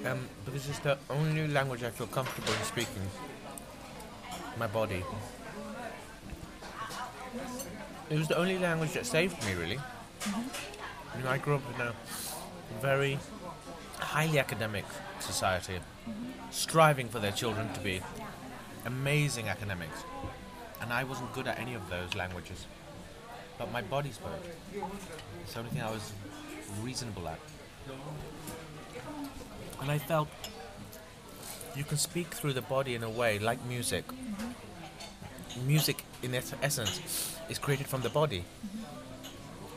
Um, 0.04 0.28
because 0.44 0.68
it's 0.68 0.78
the 0.80 0.98
only 1.10 1.46
language 1.48 1.82
I 1.82 1.90
feel 1.90 2.06
comfortable 2.06 2.52
in 2.52 2.64
speaking. 2.64 3.02
My 4.58 4.66
body. 4.66 5.04
It 8.10 8.18
was 8.18 8.28
the 8.28 8.36
only 8.36 8.58
language 8.58 8.92
that 8.94 9.06
saved 9.06 9.44
me, 9.46 9.54
really. 9.54 9.78
You 11.16 11.24
know, 11.24 11.30
I 11.30 11.38
grew 11.38 11.56
up 11.56 11.62
in 11.74 11.80
a 11.80 11.94
very 12.80 13.18
highly 13.98 14.38
academic 14.38 14.84
society, 15.18 15.80
striving 16.50 17.08
for 17.08 17.18
their 17.18 17.32
children 17.32 17.72
to 17.74 17.80
be 17.80 18.00
amazing 18.86 19.48
academics. 19.48 20.04
And 20.80 20.92
I 20.92 21.04
wasn't 21.04 21.32
good 21.34 21.46
at 21.46 21.58
any 21.58 21.74
of 21.74 21.88
those 21.90 22.14
languages. 22.14 22.66
But 23.58 23.70
my 23.72 23.82
body 23.82 24.10
spoke. 24.10 24.32
It's 25.42 25.52
the 25.52 25.58
only 25.58 25.70
thing 25.70 25.82
I 25.82 25.90
was 25.90 26.12
reasonable 26.80 27.28
at. 27.28 27.38
And 29.80 29.90
I 29.90 29.98
felt 29.98 30.28
you 31.76 31.84
can 31.84 31.98
speak 31.98 32.28
through 32.28 32.54
the 32.54 32.62
body 32.62 32.94
in 32.94 33.02
a 33.02 33.10
way 33.10 33.38
like 33.38 33.64
music. 33.66 34.04
Music, 35.66 36.04
in 36.22 36.34
its 36.34 36.54
essence, 36.62 37.36
is 37.48 37.58
created 37.58 37.86
from 37.86 38.00
the 38.00 38.08
body. 38.08 38.44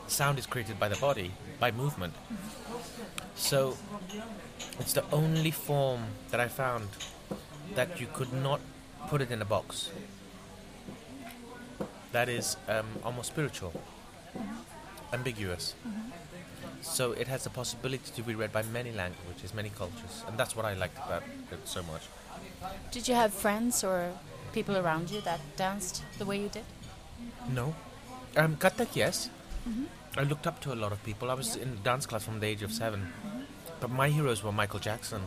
Sound 0.06 0.38
is 0.38 0.46
created 0.46 0.78
by 0.78 0.88
the 0.88 0.96
body, 0.96 1.32
by 1.58 1.70
movement. 1.70 2.14
So, 3.36 3.76
it's 4.78 4.92
the 4.92 5.04
only 5.12 5.50
form 5.50 6.02
that 6.30 6.40
I 6.40 6.48
found 6.48 6.88
that 7.74 8.00
you 8.00 8.06
could 8.12 8.32
not 8.32 8.60
put 9.08 9.20
it 9.20 9.30
in 9.30 9.40
a 9.40 9.44
box. 9.44 9.90
That 12.12 12.28
is 12.28 12.56
um, 12.68 12.86
almost 13.02 13.28
spiritual, 13.28 13.72
ambiguous. 15.12 15.74
So 16.80 17.12
it 17.12 17.26
has 17.28 17.44
the 17.44 17.50
possibility 17.50 18.12
to 18.14 18.22
be 18.22 18.34
read 18.34 18.52
by 18.52 18.62
many 18.62 18.92
languages, 18.92 19.54
many 19.54 19.70
cultures, 19.70 20.22
and 20.28 20.38
that's 20.38 20.54
what 20.54 20.64
I 20.66 20.74
liked 20.74 20.98
about 20.98 21.22
it 21.50 21.66
so 21.66 21.82
much. 21.82 22.02
Did 22.92 23.08
you 23.08 23.14
have 23.14 23.32
friends 23.32 23.82
or 23.82 24.12
people 24.52 24.76
around 24.76 25.10
you 25.10 25.20
that 25.22 25.40
danced 25.56 26.02
the 26.18 26.24
way 26.24 26.40
you 26.40 26.48
did? 26.48 26.64
No, 27.50 27.74
um, 28.36 28.56
Kathak, 28.56 28.94
yes. 28.94 29.30
I 30.16 30.22
looked 30.22 30.46
up 30.46 30.60
to 30.60 30.72
a 30.72 30.76
lot 30.76 30.92
of 30.92 31.02
people. 31.04 31.30
I 31.30 31.34
was 31.34 31.56
in 31.56 31.78
dance 31.82 32.06
class 32.06 32.24
from 32.24 32.40
the 32.40 32.46
age 32.46 32.62
of 32.62 32.72
7 32.72 33.12
But 33.80 33.90
my 33.90 34.08
heroes 34.08 34.42
were 34.42 34.52
Michael 34.52 34.78
Jackson, 34.78 35.22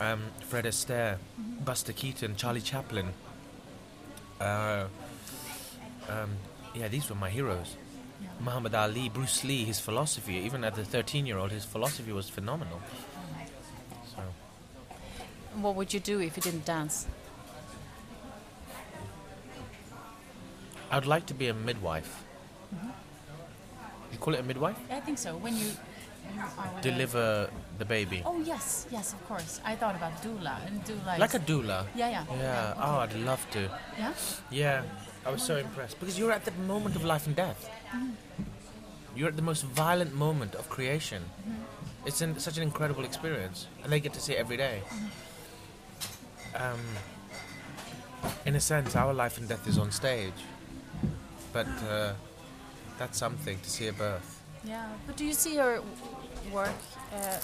um, 0.00 0.22
Fred 0.40 0.64
Astaire, 0.64 1.18
Buster 1.64 1.92
Keaton, 1.92 2.36
Charlie 2.36 2.60
Chaplin. 2.60 3.08
Uh, 4.40 4.86
um, 6.08 6.30
yeah, 6.74 6.88
these 6.88 7.08
were 7.08 7.16
my 7.16 7.30
heroes. 7.30 7.76
Muhammad 8.40 8.74
Ali, 8.74 9.08
Bruce 9.08 9.44
Lee, 9.44 9.64
his 9.64 9.80
philosophy, 9.80 10.34
even 10.34 10.64
at 10.64 10.74
the 10.74 10.84
13 10.84 11.24
year 11.26 11.38
old, 11.38 11.50
his 11.50 11.64
philosophy 11.64 12.12
was 12.12 12.28
phenomenal. 12.28 12.80
So, 14.14 14.22
What 15.60 15.76
would 15.76 15.94
you 15.94 16.00
do 16.00 16.20
if 16.20 16.36
you 16.36 16.42
didn't 16.42 16.64
dance? 16.64 17.06
I'd 20.90 21.06
like 21.06 21.26
to 21.26 21.34
be 21.34 21.48
a 21.48 21.54
midwife. 21.54 22.24
You 22.72 22.78
call 24.24 24.34
it 24.34 24.40
a 24.40 24.42
midwife? 24.42 24.78
I 24.90 25.00
think 25.00 25.18
so. 25.18 25.36
When 25.36 25.54
you, 25.56 25.68
Deliver 26.80 27.50
the 27.78 27.84
baby. 27.84 28.22
Oh 28.24 28.40
yes, 28.40 28.86
yes, 28.90 29.12
of 29.12 29.20
course. 29.28 29.60
I 29.64 29.76
thought 29.76 29.94
about 29.94 30.14
doula 30.22 30.56
and 30.66 30.82
doula. 30.84 31.18
Like 31.18 31.34
a 31.34 31.38
doula. 31.38 31.84
yeah, 31.94 32.08
yeah, 32.08 32.24
Yeah, 32.38 32.74
oh, 32.86 32.96
I'd 33.04 33.14
love 33.14 33.42
to. 33.52 33.60
yeah. 33.98 34.12
Yeah, 34.50 34.82
I 35.26 35.30
was 35.30 35.42
so 35.42 35.56
impressed 35.58 36.00
because 36.00 36.18
you're 36.18 36.32
at 36.32 36.44
the 36.44 36.50
moment 36.66 36.96
of 36.96 37.04
life 37.04 37.26
and 37.26 37.36
death. 37.36 37.68
You're 39.14 39.28
at 39.28 39.36
the 39.36 39.42
most 39.52 39.64
violent 39.64 40.14
moment 40.14 40.54
of 40.54 40.68
creation. 40.68 41.22
It's 42.06 42.20
an, 42.20 42.38
such 42.38 42.56
an 42.56 42.62
incredible 42.62 43.04
experience, 43.04 43.66
and 43.82 43.92
they 43.92 44.00
get 44.00 44.12
to 44.14 44.20
see 44.20 44.32
it 44.32 44.38
every 44.38 44.56
day. 44.56 44.82
Um, 46.56 46.80
in 48.46 48.56
a 48.56 48.60
sense, 48.60 48.96
our 48.96 49.12
life 49.14 49.38
and 49.38 49.46
death 49.48 49.68
is 49.68 49.78
on 49.78 49.90
stage, 49.92 50.40
but 51.52 51.68
uh, 51.88 52.12
that's 52.98 53.18
something 53.18 53.58
to 53.60 53.70
see 53.70 53.88
a 53.88 53.92
birth. 53.92 54.40
Yeah, 54.64 54.88
but 55.06 55.16
do 55.16 55.24
you 55.24 55.34
see 55.34 55.54
your 55.56 55.82
work 56.52 56.74
uh, 57.12 57.38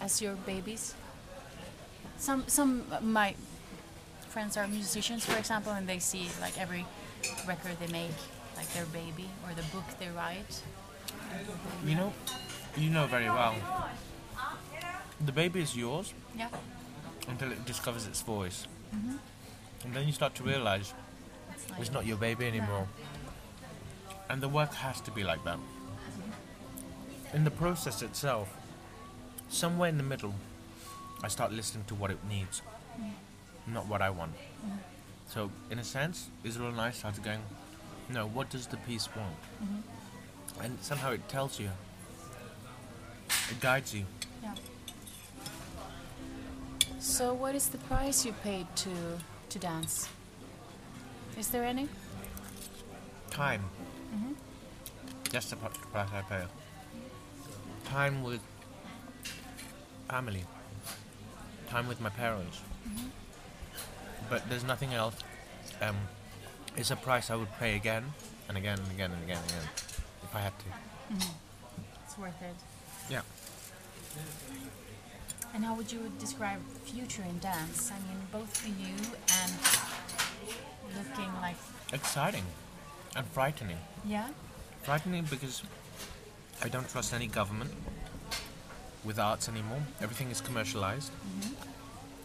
as 0.00 0.22
your 0.22 0.34
babies? 0.46 0.94
Some 2.18 2.44
some 2.46 2.84
my 3.02 3.34
friends 4.28 4.56
are 4.56 4.66
musicians, 4.66 5.24
for 5.24 5.36
example, 5.38 5.72
and 5.72 5.86
they 5.86 5.98
see 5.98 6.28
like 6.40 6.58
every 6.58 6.86
record 7.46 7.76
they 7.80 7.92
make 7.92 8.16
like 8.56 8.72
their 8.72 8.86
baby 8.86 9.28
or 9.44 9.54
the 9.54 9.66
book 9.74 9.84
they 9.98 10.08
write. 10.08 10.62
You 11.84 11.94
know, 11.94 12.12
you 12.76 12.90
know 12.90 13.06
very 13.06 13.28
well. 13.28 13.54
The 15.24 15.32
baby 15.32 15.60
is 15.60 15.76
yours 15.76 16.14
Yeah, 16.36 16.48
until 17.28 17.52
it 17.52 17.64
discovers 17.64 18.06
its 18.06 18.22
voice, 18.22 18.66
Mm 18.92 19.00
-hmm. 19.04 19.18
and 19.84 19.94
then 19.94 20.02
you 20.04 20.12
start 20.12 20.34
to 20.34 20.44
realize 20.44 20.94
it's 21.54 21.68
like 21.70 21.80
It's 21.80 21.92
not 21.92 22.04
your 22.06 22.18
baby 22.18 22.44
anymore. 22.46 22.86
And 24.32 24.40
the 24.40 24.48
work 24.48 24.72
has 24.76 24.98
to 25.02 25.10
be 25.10 25.24
like 25.24 25.44
that. 25.44 25.58
In 27.34 27.44
the 27.44 27.50
process 27.50 28.00
itself, 28.00 28.48
somewhere 29.50 29.90
in 29.90 29.98
the 29.98 30.02
middle, 30.02 30.34
I 31.22 31.28
start 31.28 31.52
listening 31.52 31.84
to 31.88 31.94
what 31.94 32.10
it 32.10 32.16
needs, 32.26 32.62
not 33.66 33.86
what 33.88 34.00
I 34.00 34.08
want. 34.08 34.32
So, 35.28 35.50
in 35.70 35.78
a 35.78 35.84
sense, 35.84 36.30
Israel 36.44 36.70
and 36.70 36.80
I 36.80 36.92
started 36.92 37.22
going, 37.22 37.40
no, 38.08 38.26
what 38.26 38.48
does 38.48 38.66
the 38.66 38.78
piece 38.78 39.06
want? 39.14 39.36
And 40.62 40.78
somehow 40.80 41.12
it 41.12 41.28
tells 41.28 41.60
you, 41.60 41.68
it 43.50 43.60
guides 43.60 43.94
you. 43.94 44.06
Yeah. 44.42 44.54
So, 47.00 47.34
what 47.34 47.54
is 47.54 47.68
the 47.68 47.78
price 47.78 48.24
you 48.24 48.32
paid 48.42 48.66
to 48.76 48.94
to 49.50 49.58
dance? 49.58 50.08
Is 51.38 51.48
there 51.48 51.64
any? 51.64 51.88
Time. 53.30 53.64
Mm-hmm. 54.14 54.32
That's 55.30 55.50
the 55.50 55.56
pri- 55.56 55.70
price 55.92 56.08
I 56.14 56.22
pay. 56.22 56.44
Time 57.84 58.22
with 58.22 58.40
family. 60.08 60.44
Time 61.68 61.88
with 61.88 62.00
my 62.00 62.10
parents. 62.10 62.60
Mm-hmm. 62.86 63.08
But 64.28 64.48
there's 64.48 64.64
nothing 64.64 64.92
else. 64.92 65.16
Um, 65.80 65.96
it's 66.76 66.90
a 66.90 66.96
price 66.96 67.30
I 67.30 67.36
would 67.36 67.52
pay 67.58 67.76
again 67.76 68.04
and 68.48 68.56
again 68.56 68.78
and 68.78 68.90
again 68.90 69.10
and 69.10 69.22
again 69.22 69.38
and 69.42 69.50
again 69.50 69.68
if 70.22 70.34
I 70.34 70.40
had 70.40 70.58
to. 70.58 70.64
Mm-hmm. 70.64 71.82
It's 72.04 72.18
worth 72.18 72.42
it. 72.42 72.56
Yeah. 73.10 73.22
And 75.54 75.64
how 75.64 75.74
would 75.74 75.90
you 75.92 76.10
describe 76.18 76.60
future 76.84 77.22
in 77.28 77.38
dance? 77.38 77.90
I 77.90 77.98
mean, 78.06 78.20
both 78.30 78.56
for 78.56 78.68
you 78.68 78.94
and 79.40 79.52
looking 80.96 81.32
like 81.40 81.56
Exciting 81.92 82.44
and 83.16 83.26
frightening. 83.28 83.78
yeah, 84.06 84.28
Frightening 84.82 85.24
because 85.30 85.62
I 86.62 86.68
don't 86.68 86.88
trust 86.88 87.14
any 87.14 87.26
government 87.28 87.70
with 89.04 89.18
arts 89.18 89.48
anymore. 89.48 89.80
Everything 90.00 90.30
is 90.30 90.40
commercialized. 90.40 91.10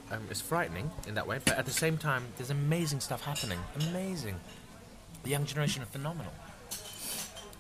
Um, 0.10 0.22
it's 0.30 0.42
frightening 0.42 0.90
in 1.08 1.16
that 1.16 1.28
way, 1.28 1.40
but 1.44 1.58
at 1.58 1.66
the 1.66 1.72
same 1.72 1.98
time, 1.98 2.24
there's 2.38 2.50
amazing 2.50 3.00
stuff 3.02 3.24
happening. 3.24 3.60
Amazing. 3.90 4.36
The 5.24 5.30
young 5.30 5.46
generation 5.46 5.84
are 5.84 5.88
phenomenal. 5.88 6.32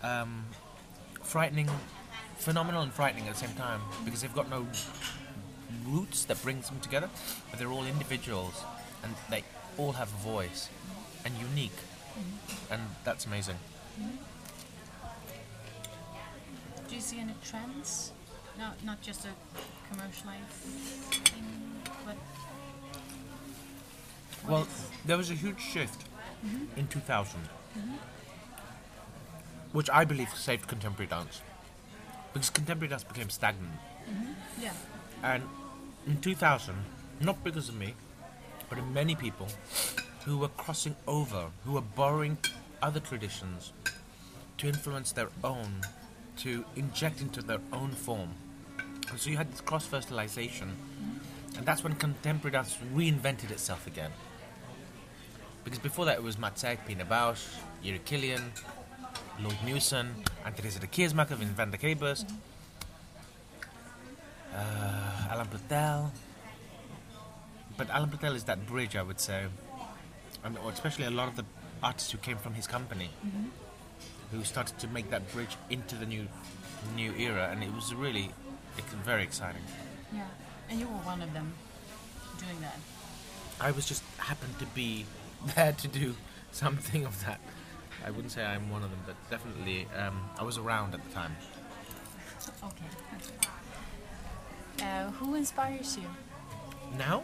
Um, 0.02 0.46
frightening, 1.24 1.70
phenomenal 2.38 2.82
and 2.84 2.94
frightening 2.94 3.28
at 3.28 3.34
the 3.34 3.40
same 3.48 3.56
time 3.56 3.82
because 4.06 4.22
they've 4.22 4.34
got 4.34 4.50
no 4.50 4.66
roots 5.86 6.24
that 6.26 6.42
brings 6.42 6.70
them 6.70 6.80
together, 6.80 7.10
but 7.50 7.60
they're 7.60 7.72
all 7.72 7.86
individuals 7.86 8.63
and 9.04 9.13
they 9.30 9.44
all 9.78 9.92
have 9.94 10.08
a 10.13 10.18
voice 10.18 10.70
and 11.26 11.34
unique, 11.38 11.76
and 12.70 12.82
that's 13.04 13.26
amazing. 13.26 13.58
Do 16.88 16.96
you 16.96 17.02
see 17.02 17.20
any 17.20 17.34
trends? 17.44 18.12
No, 18.58 18.70
not 18.84 19.02
just 19.02 19.26
a 19.26 19.30
commercialized 19.92 20.46
thing, 20.46 21.82
but 22.06 22.16
Well, 24.48 24.68
there 25.06 25.18
was 25.18 25.30
a 25.30 25.34
huge 25.34 25.60
shift 25.60 26.06
mm-hmm. 26.46 26.80
in 26.80 26.88
2000, 26.88 27.40
mm-hmm. 27.40 27.94
which 29.74 29.90
I 29.92 30.06
believe 30.06 30.30
saved 30.30 30.68
contemporary 30.68 31.08
dance. 31.08 31.42
Because 32.34 32.50
contemporary 32.50 32.90
dance 32.90 33.04
became 33.04 33.30
stagnant. 33.30 33.74
Mm-hmm. 34.10 34.64
yeah, 34.64 34.74
And 35.24 35.44
in 36.06 36.22
2000, 36.22 36.76
not 37.20 37.44
because 37.44 37.70
of 37.70 37.76
me, 37.76 37.94
but 38.70 38.80
of 38.80 38.88
many 38.92 39.16
people 39.16 39.48
who 40.28 40.38
were 40.38 40.50
crossing 40.50 40.94
over, 41.08 41.46
who 41.63 41.72
were 41.72 41.82
borrowing 41.96 42.38
other 42.82 43.00
traditions 43.00 43.72
to 44.58 44.68
influence 44.68 45.13
their 45.13 45.30
own, 45.42 45.82
to 46.36 46.66
inject 46.76 47.22
into 47.22 47.42
their 47.42 47.62
own 47.72 47.92
form. 47.92 48.30
And 49.10 49.18
so 49.18 49.30
you 49.30 49.38
had 49.38 49.50
this 49.50 49.62
cross 49.62 49.86
fertilization, 49.86 50.76
and 51.56 51.66
that's 51.66 51.82
when 51.82 51.96
contemporary 51.96 52.52
dance 52.52 52.78
reinvented 52.94 53.52
itself 53.52 53.88
again. 53.88 54.12
Because 55.63 55.80
before 55.80 56.04
that, 56.06 56.18
it 56.18 56.24
was 56.24 56.38
Mats 56.38 56.63
Ek, 56.66 56.86
Pina 56.86 57.06
Bausch, 57.06 57.48
Jiri 57.82 58.02
Kylian, 58.02 58.44
Lloyd 59.42 59.58
Newson, 59.66 60.13
and 60.46 60.56
Teresa 60.58 60.80
de 60.80 60.88
Keersmaeker, 60.88 61.36
Vin 61.36 61.48
van 61.50 61.72
der 61.72 61.78
Kabers, 61.78 62.26
uh, 64.54 65.28
Alain 65.32 65.48
Platel. 65.48 66.12
But 67.78 67.88
Alain 67.94 68.10
Platel 68.10 68.36
is 68.36 68.44
that 68.44 68.66
bridge, 68.68 68.98
I 68.98 69.04
would 69.04 69.22
say, 69.22 69.46
and 70.48 70.58
especially 70.74 71.06
a 71.06 71.12
lot 71.12 71.28
of 71.28 71.36
the 71.36 71.46
artists 71.84 72.12
who 72.12 72.18
came 72.18 72.38
from 72.38 72.54
his 72.54 72.68
company, 72.68 73.10
who 74.32 74.44
started 74.44 74.78
to 74.80 74.88
make 74.88 75.10
that 75.10 75.32
bridge 75.34 75.58
into 75.70 75.96
the 75.96 76.06
new, 76.06 76.28
new 76.96 77.14
era, 77.18 77.50
and 77.52 77.64
it 77.64 77.74
was 77.74 77.94
really, 77.94 78.32
it's 78.78 78.94
very 79.06 79.24
exciting. 79.24 79.62
yeah. 80.14 80.26
And 80.70 80.80
you 80.80 80.88
were 80.88 81.04
one 81.14 81.22
of 81.22 81.32
them 81.34 81.54
doing 82.40 82.60
that. 82.62 82.78
I 83.60 83.72
was 83.72 83.86
just 83.86 84.04
happened 84.18 84.58
to 84.60 84.66
be 84.68 85.06
there 85.56 85.74
to 85.74 85.88
do 85.88 86.16
something 86.52 87.06
of 87.06 87.26
that. 87.26 87.40
I 88.06 88.12
wouldn't 88.12 88.32
say 88.32 88.46
I'm 88.46 88.70
one 88.70 88.84
of 88.84 88.90
them, 88.90 89.00
but 89.06 89.16
definitely 89.30 89.88
um, 89.98 90.30
I 90.40 90.44
was 90.44 90.58
around 90.58 90.94
at 90.94 91.04
the 91.04 91.14
time. 91.14 91.36
Okay. 92.64 92.86
Uh, 94.82 95.10
who 95.12 95.36
inspires 95.36 95.98
you? 95.98 96.08
Now? 96.98 97.24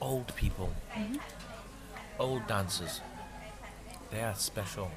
Old 0.00 0.34
people. 0.36 0.70
Old 2.18 2.46
dancers. 2.46 3.00
They 4.10 4.22
are 4.22 4.34
special. 4.34 4.90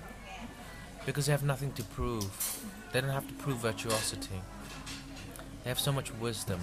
Because 1.05 1.25
they 1.25 1.31
have 1.31 1.43
nothing 1.43 1.71
to 1.73 1.83
prove. 1.83 2.63
They 2.91 3.01
don't 3.01 3.09
have 3.09 3.27
to 3.27 3.33
prove 3.33 3.57
virtuosity. 3.57 4.41
They 5.63 5.69
have 5.69 5.79
so 5.79 5.91
much 5.91 6.13
wisdom 6.15 6.59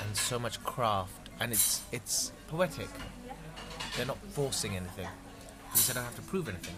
and 0.00 0.16
so 0.16 0.38
much 0.38 0.62
craft 0.64 1.22
and 1.40 1.52
it's 1.52 1.82
it's 1.92 2.32
poetic. 2.48 2.88
They're 3.96 4.06
not 4.06 4.18
forcing 4.30 4.76
anything. 4.76 5.08
Because 5.70 5.88
they 5.88 5.94
don't 5.94 6.04
have 6.04 6.16
to 6.16 6.22
prove 6.22 6.48
anything. 6.48 6.74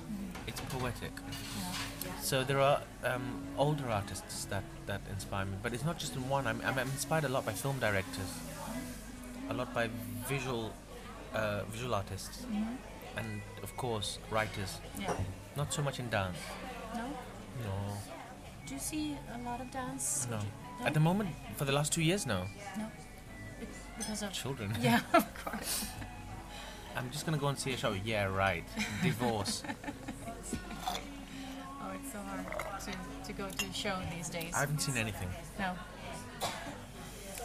It's 0.47 0.61
poetic. 0.61 1.13
So 2.21 2.45
there 2.45 2.61
are 2.61 2.81
um, 3.05 3.43
older 3.59 3.89
artists 3.89 4.47
that, 4.47 4.65
that 4.87 5.01
inspire 5.11 5.45
me, 5.45 5.57
but 5.63 5.75
it's 5.75 5.85
not 5.85 5.99
just 5.99 6.15
in 6.17 6.29
one. 6.29 6.47
I'm, 6.47 6.61
I'm 6.65 6.79
inspired 6.79 7.25
a 7.25 7.29
lot 7.29 7.45
by 7.45 7.53
film 7.53 7.79
directors, 7.79 8.31
a 9.51 9.55
lot 9.55 9.75
by 9.75 9.89
visual 10.29 10.71
uh, 11.35 11.63
visual 11.71 11.95
artists, 11.95 12.47
and 13.17 13.41
of 13.63 13.77
course 13.77 14.19
writers. 14.31 14.79
Yeah. 14.99 15.13
Not 15.57 15.73
so 15.73 15.83
much 15.83 15.99
in 16.01 16.09
dance. 16.11 16.39
No. 16.95 17.05
No. 17.65 17.73
Do 18.67 18.75
you 18.75 18.81
see 18.81 19.17
a 19.35 19.39
lot 19.45 19.61
of 19.61 19.71
dance? 19.71 20.27
No. 20.31 20.39
At 20.85 20.95
the 20.95 21.01
moment, 21.01 21.31
for 21.57 21.65
the 21.65 21.73
last 21.73 21.93
two 21.93 22.03
years, 22.03 22.27
now. 22.27 22.47
No. 22.77 22.87
Be- 23.61 23.67
Because 23.99 24.23
of 24.23 24.33
Children. 24.33 24.75
yeah, 24.81 25.01
of 25.13 25.25
course. 25.45 25.87
I'm 26.97 27.11
just 27.11 27.25
gonna 27.27 27.39
go 27.39 27.49
and 27.49 27.59
see 27.59 27.73
a 27.73 27.77
show. 27.77 27.95
Yeah, 28.05 28.25
right. 28.25 28.65
Divorce. 29.03 29.63
Oh, 31.87 31.91
it's 32.01 32.13
so 32.13 32.19
hard 32.19 32.81
to, 32.81 32.93
to 33.27 33.33
go 33.35 33.47
to 33.49 33.67
a 33.67 33.73
show 33.73 33.97
these 34.17 34.29
days. 34.31 34.53
I 34.55 34.61
haven't 34.61 34.81
seen 34.81 34.97
anything. 34.97 35.29
no. 35.59 35.73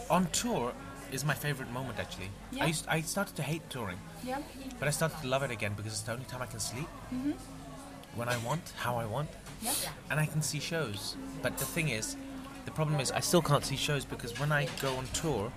On 0.09 0.25
tour 0.27 0.73
is 1.11 1.25
my 1.25 1.33
favorite 1.33 1.71
moment 1.71 1.99
actually. 1.99 2.29
Yeah. 2.51 2.63
I 2.63 2.67
used 2.67 2.85
I 2.87 3.01
started 3.01 3.35
to 3.35 3.43
hate 3.43 3.67
touring, 3.69 3.99
Yeah. 4.23 4.39
but 4.79 4.87
I 4.87 4.91
started 4.91 5.19
to 5.21 5.27
love 5.27 5.43
it 5.43 5.51
again 5.51 5.73
because 5.75 5.93
it's 5.93 6.01
the 6.01 6.13
only 6.13 6.25
time 6.25 6.41
I 6.41 6.45
can 6.45 6.59
sleep. 6.59 6.87
Mm-hmm. 7.13 7.31
When 8.15 8.29
I 8.29 8.37
want, 8.37 8.73
how 8.77 8.97
I 8.97 9.05
want, 9.05 9.29
Yeah. 9.61 9.71
and 10.09 10.19
I 10.19 10.25
can 10.25 10.41
see 10.41 10.59
shows. 10.59 11.15
But 11.41 11.57
the 11.57 11.65
thing 11.65 11.89
is, 11.89 12.15
the 12.65 12.71
problem 12.71 12.99
is 12.99 13.11
I 13.11 13.19
still 13.21 13.41
can't 13.41 13.63
see 13.63 13.75
shows 13.75 14.05
because 14.05 14.39
when 14.39 14.51
I 14.51 14.67
go 14.81 14.95
on 14.95 15.05
tour, 15.13 15.51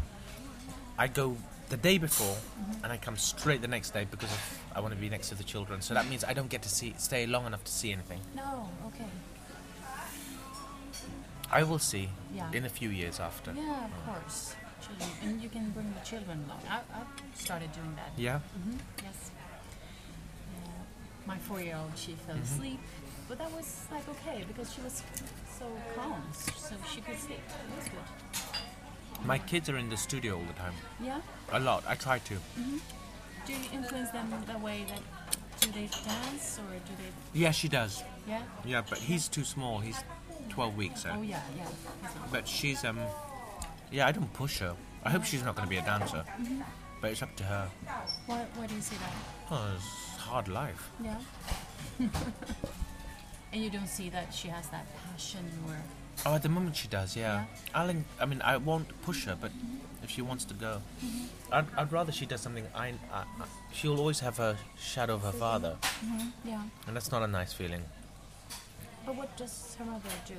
I 0.99 1.09
go 1.09 1.37
the 1.69 1.77
day 1.79 1.99
before 1.99 2.37
mm-hmm. 2.37 2.85
and 2.85 2.93
I 2.93 2.99
come 2.99 3.17
straight 3.17 3.62
the 3.62 3.69
next 3.69 3.91
day 3.93 4.07
because 4.11 4.31
of, 4.31 4.61
I 4.77 4.81
want 4.81 4.95
to 4.95 5.01
be 5.01 5.09
next 5.09 5.31
to 5.31 5.35
the 5.35 5.45
children. 5.45 5.81
So 5.81 5.95
that 5.95 6.07
means 6.09 6.25
I 6.25 6.35
don't 6.35 6.51
get 6.51 6.62
to 6.62 6.69
see 6.69 6.95
stay 6.99 7.27
long 7.27 7.47
enough 7.47 7.65
to 7.65 7.73
see 7.73 7.93
anything. 7.93 8.21
No. 8.37 8.69
Okay. 8.88 9.07
I 11.51 11.62
will 11.65 11.79
see 11.79 12.09
Yeah. 12.35 12.51
in 12.53 12.65
a 12.65 12.69
few 12.69 12.88
years 12.88 13.21
after. 13.21 13.53
Yeah, 13.53 13.85
of 13.85 14.07
course. 14.07 14.55
Children, 14.87 15.09
and 15.23 15.42
you 15.42 15.49
can 15.49 15.71
bring 15.71 15.92
the 15.99 16.05
children 16.05 16.45
along. 16.47 16.61
I, 16.68 16.77
I've 16.99 17.40
started 17.40 17.71
doing 17.73 17.95
that. 17.97 18.11
Yeah. 18.16 18.40
hmm 18.40 18.77
Yes. 19.03 19.31
Uh, 20.57 20.68
my 21.27 21.38
four-year-old, 21.38 21.92
she 21.97 22.12
fell 22.27 22.35
Mm-hmm. 22.37 22.55
asleep, 22.57 22.81
but 23.29 23.38
that 23.38 23.51
was 23.53 23.87
like 23.90 24.09
okay 24.09 24.45
because 24.49 24.73
she 24.75 24.81
was 24.81 25.03
so 25.59 25.66
calm, 25.97 26.23
so 26.33 26.75
she 26.92 27.01
could 27.01 27.18
sleep. 27.18 27.38
It 27.38 27.77
was 27.77 27.88
good. 27.88 29.27
My 29.27 29.38
kids 29.38 29.68
are 29.71 29.77
in 29.79 29.88
the 29.88 29.97
studio 29.97 30.35
all 30.37 30.45
the 30.45 30.53
time. 30.55 30.75
Yeah. 31.01 31.21
A 31.53 31.61
lot. 31.61 31.85
I 31.87 31.95
try 31.95 32.18
to. 32.18 32.35
Do 33.47 33.53
you 33.53 33.59
influence 33.73 34.11
them 34.11 34.35
the 34.53 34.59
way 34.59 34.85
that 34.88 35.01
do 35.61 35.71
they 35.71 35.87
dance 36.05 36.59
or 36.59 36.73
do 36.75 36.92
they? 36.99 37.38
Yeah, 37.40 37.53
she 37.53 37.68
does. 37.68 38.03
Yeah. 38.29 38.42
Yeah, 38.64 38.83
but 38.88 38.99
he's 38.99 39.29
too 39.29 39.45
small. 39.45 39.79
He's 39.79 40.03
12 40.49 40.77
weeks, 40.77 41.03
so. 41.03 41.11
Oh 41.16 41.23
yeah, 41.23 41.40
yeah. 41.57 41.68
But 42.33 42.49
she's 42.49 42.85
um, 42.85 42.99
yeah, 43.93 44.07
I 44.07 44.13
don't 44.13 44.33
push 44.33 44.59
her. 44.59 44.75
I 45.05 45.11
hope 45.11 45.25
she's 45.25 45.45
not 45.45 45.55
going 45.55 45.67
to 45.67 45.71
be 45.71 45.79
a 45.79 45.83
dancer, 45.83 46.25
but 47.01 47.11
it's 47.11 47.23
up 47.23 47.35
to 47.37 47.45
her. 47.45 47.69
Why, 48.27 48.45
why 48.55 48.67
do 48.67 48.75
you 48.75 48.81
say 48.81 48.97
that? 48.97 49.13
Oh, 49.51 49.73
it's 49.77 50.21
hard 50.21 50.49
life. 50.49 50.91
Yeah. 51.03 51.17
and 53.53 53.63
you 53.63 53.71
don't 53.71 53.89
see 53.89 54.09
that 54.11 54.33
she 54.33 54.49
has 54.49 54.69
that 54.69 54.87
passion 55.05 55.45
or 55.67 55.77
Oh, 56.25 56.35
at 56.35 56.43
the 56.43 56.49
moment 56.49 56.77
she 56.77 56.89
does, 56.89 57.17
yeah. 57.17 57.45
Yeah. 57.45 57.45
I'll, 57.75 57.91
I 58.21 58.27
mean, 58.27 58.41
I 58.43 58.57
won't 58.57 58.87
push 59.03 59.25
her, 59.25 59.37
but 59.41 59.51
if 60.03 60.11
she 60.11 60.23
wants 60.23 60.45
to 60.47 60.55
go, 60.55 60.81
mm-hmm. 61.05 61.25
I'd, 61.53 61.67
I'd 61.77 61.93
rather 61.93 62.13
she 62.13 62.27
does 62.27 62.41
something. 62.41 62.65
I, 62.75 62.89
I, 63.13 63.23
I, 63.23 63.25
she'll 63.73 63.99
always 63.99 64.21
have 64.21 64.39
a 64.39 64.57
shadow 64.79 65.15
of 65.15 65.23
her 65.23 65.33
father, 65.33 65.77
mm-hmm. 65.83 66.49
yeah. 66.49 66.63
and 66.87 66.95
that's 66.95 67.11
not 67.11 67.23
a 67.23 67.27
nice 67.27 67.53
feeling. 67.53 67.83
But 69.05 69.17
what 69.17 69.37
does 69.37 69.75
her 69.79 69.85
mother 69.85 70.09
do? 70.27 70.35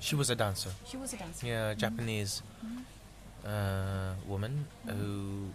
She 0.00 0.14
was 0.14 0.30
a 0.30 0.34
dancer. 0.34 0.70
She 0.86 0.96
was 0.96 1.12
a 1.12 1.16
dancer. 1.16 1.46
Yeah, 1.46 1.70
a 1.70 1.70
mm-hmm. 1.70 1.80
Japanese 1.80 2.42
mm-hmm. 2.64 3.46
uh, 3.46 4.14
woman 4.26 4.66
mm-hmm. 4.86 4.98
who 4.98 5.48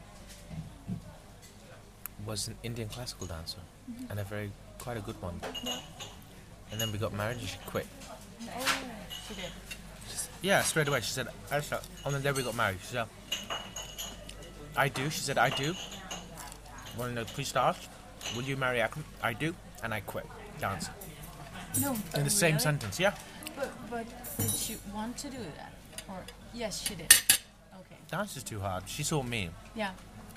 was 2.26 2.48
an 2.48 2.56
Indian 2.64 2.90
classical 2.90 3.28
dancer 3.28 3.60
and 4.10 4.20
a 4.20 4.24
very 4.24 4.52
quite 4.80 4.98
a 4.98 5.02
good 5.02 5.20
one. 5.22 5.40
And 6.72 6.80
then 6.80 6.92
we 6.92 6.98
got 6.98 7.14
married 7.14 7.38
and 7.38 7.48
she 7.48 7.58
quit. 7.66 7.88
Oh, 8.44 8.80
she 9.28 9.34
did. 9.36 9.52
Yeah, 10.42 10.62
straight 10.62 10.88
away. 10.88 11.02
She 11.02 11.12
said, 11.12 11.28
Aisha, 11.52 11.84
on 12.06 12.14
the 12.14 12.20
day 12.20 12.32
we 12.32 12.44
got 12.44 12.56
married, 12.56 12.78
she 12.82 12.88
said, 12.88 13.08
I 14.78 14.88
do. 14.88 15.10
She 15.10 15.20
said, 15.20 15.38
I 15.38 15.50
do. 15.50 15.74
Want 16.98 17.12
to 17.12 17.16
know 17.16 17.24
three 17.24 17.44
stars? 17.44 17.90
Will 18.36 18.44
you 18.44 18.56
marry 18.56 18.82
Akram? 18.82 19.04
I 19.22 19.34
do. 19.34 19.54
And 19.84 19.94
I 19.94 20.00
quit 20.02 20.26
dancing. 20.60 20.94
No, 21.82 21.96
In 22.16 22.24
the 22.24 22.30
same 22.30 22.60
sentence, 22.60 23.00
yeah. 23.00 23.14
But 23.60 23.72
but 23.90 24.06
did 24.38 24.52
she 24.52 24.78
want 24.94 25.18
to 25.18 25.30
do 25.30 25.38
that? 25.58 25.74
Or 26.08 26.18
yes, 26.54 26.82
she 26.82 26.96
did. 26.96 27.14
Okay. 27.82 27.98
Dance 28.10 28.38
is 28.38 28.44
too 28.44 28.60
hard. 28.60 28.84
She 28.88 29.04
saw 29.04 29.22
me. 29.22 29.50
Yeah. 29.76 29.92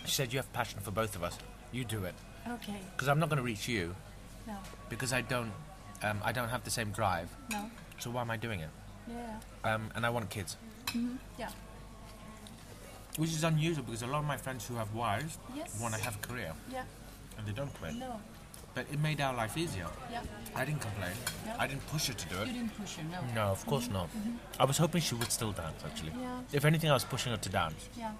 She 0.05 0.11
said, 0.11 0.33
You 0.33 0.39
have 0.41 0.53
passion 0.53 0.81
for 0.81 0.91
both 0.91 1.15
of 1.15 1.23
us. 1.23 1.39
You 1.71 1.85
do 1.85 2.05
it. 2.05 2.15
Okay. 2.49 2.81
Because 2.93 3.09
I'm 3.09 3.19
not 3.21 3.29
going 3.29 3.37
to 3.39 3.45
reach 3.45 3.69
you. 3.69 3.95
No. 4.47 4.57
because 4.89 5.13
I 5.13 5.21
don't 5.21 5.53
um, 6.03 6.19
I 6.25 6.33
don't 6.33 6.49
have 6.49 6.65
the 6.65 6.71
same 6.71 6.91
drive. 6.91 7.29
No. 7.53 7.71
So 8.01 8.11
why 8.11 8.23
am 8.23 8.31
I 8.33 8.37
doing 8.37 8.59
it? 8.59 8.71
Yeah. 9.09 9.39
Um, 9.75 9.91
and 9.95 10.05
I 10.05 10.11
want 10.11 10.31
kids, 10.31 10.57
Mhm. 10.87 11.19
Yeah. 11.39 11.51
which 13.19 13.31
is 13.31 13.45
unusual 13.45 13.85
because 13.85 14.03
a 14.03 14.07
lot 14.09 14.19
of 14.19 14.25
my 14.25 14.37
friends 14.37 14.67
who 14.67 14.75
have 14.75 14.93
wives 14.95 15.39
Yes. 15.55 15.79
want 15.81 15.95
to 15.95 16.01
have 16.03 16.17
a 16.17 16.27
career 16.27 16.53
Yeah. 16.73 16.83
and 17.39 17.47
they 17.47 17.53
don't 17.53 17.73
quit. 17.79 17.95
No. 17.95 18.21
But 18.75 18.87
it 18.91 18.99
made 19.01 19.21
our 19.21 19.35
life 19.35 19.57
easier. 19.59 19.87
Yeah. 20.11 20.23
I 20.55 20.65
didn't 20.65 20.81
complain. 20.81 21.13
Yeah. 21.47 21.57
I 21.59 21.67
didn't 21.67 21.87
push 21.89 22.07
her 22.09 22.15
to 22.15 22.29
do 22.29 22.37
You 22.37 22.43
it. 22.43 22.47
didn't 22.47 22.77
push 22.79 22.97
her. 22.97 23.03
No. 23.05 23.21
No, 23.35 23.43
of 23.53 23.65
course 23.67 23.89
not. 23.91 24.09
Mm-hmm. 24.09 24.37
I 24.59 24.65
was 24.65 24.79
hoping 24.79 25.01
she 25.03 25.15
would 25.15 25.31
still 25.31 25.53
dance. 25.53 25.83
Actually, 25.85 26.13
Yeah. 26.19 26.41
if 26.53 26.65
anything, 26.65 26.91
I 26.91 26.95
was 26.95 27.05
pushing 27.05 27.33
her 27.33 27.39
to 27.39 27.49
dance. 27.49 27.89
Yeah. 27.99 28.13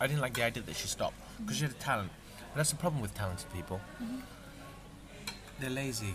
I 0.00 0.06
didn't 0.06 0.22
like 0.22 0.34
the 0.34 0.44
idea 0.44 0.62
that 0.62 0.76
she 0.76 0.88
stopped 0.88 1.16
because 1.38 1.56
she 1.56 1.62
had 1.62 1.72
a 1.72 1.74
mm-hmm. 1.74 1.82
talent. 1.84 2.10
And 2.38 2.58
that's 2.58 2.70
the 2.70 2.76
problem 2.76 3.02
with 3.02 3.14
talented 3.14 3.52
people. 3.52 3.80
Mm-hmm. 4.02 4.20
They're 5.60 5.70
lazy 5.70 6.14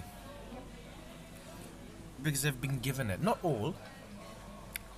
because 2.23 2.41
they've 2.41 2.60
been 2.60 2.79
given 2.79 3.10
it. 3.12 3.21
Not 3.21 3.38
all, 3.43 3.75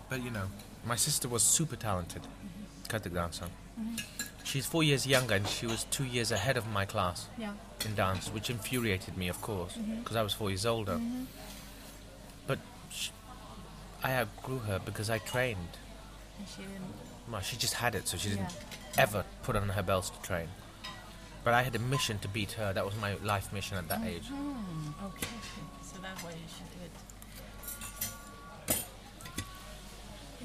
but 0.10 0.24
you 0.24 0.32
know, 0.32 0.48
my 0.86 0.96
sister 0.96 1.28
was 1.28 1.44
super 1.44 1.76
talented, 1.76 2.22
Cut 2.88 3.04
the 3.04 3.10
Kathak 3.10 3.14
dancer. 3.14 3.46
She's 4.44 4.66
four 4.66 4.82
years 4.84 5.06
younger, 5.06 5.36
and 5.36 5.46
she 5.48 5.68
was 5.68 5.84
two 5.86 6.06
years 6.06 6.32
ahead 6.32 6.56
of 6.56 6.66
my 6.72 6.86
class 6.86 7.28
Yeah. 7.38 7.52
In 7.86 7.96
dance, 7.96 8.30
which 8.30 8.50
infuriated 8.50 9.18
me, 9.18 9.28
of 9.30 9.42
course, 9.42 9.78
because 10.00 10.16
I 10.16 10.22
was 10.22 10.34
four 10.34 10.50
years 10.50 10.66
older. 10.66 11.00
But 12.48 12.60
sh 12.92 13.10
I 14.04 14.14
outgrew 14.16 14.60
her 14.60 14.80
because 14.80 15.10
I 15.10 15.18
trained. 15.20 15.74
And 16.40 16.48
she 16.48 16.62
didn't. 16.62 16.94
Well, 17.32 17.42
she 17.42 17.58
just 17.58 17.74
had 17.76 17.96
it, 17.96 18.08
so 18.08 18.18
she 18.18 18.30
didn't 18.30 18.52
Yeah. 18.96 19.04
ever 19.04 19.26
put 19.44 19.56
on 19.56 19.70
her 19.70 19.84
belts 19.84 20.10
to 20.12 20.22
train. 20.22 20.50
But 21.44 21.54
I 21.54 21.64
had 21.64 21.76
a 21.76 21.80
mission 21.80 22.20
to 22.20 22.28
beat 22.28 22.52
her. 22.54 22.74
That 22.74 22.86
was 22.86 22.96
my 22.96 23.16
life 23.16 23.52
mission 23.54 23.78
at 23.78 23.88
that 23.90 24.04
age. 24.04 24.28
Hmm. 24.28 25.06
Okay. 25.08 25.28
So 25.84 25.96
that's 26.02 26.24
why 26.24 26.32
you 26.32 26.48
should 26.56 26.70
do 26.78 26.86
it. 26.86 26.92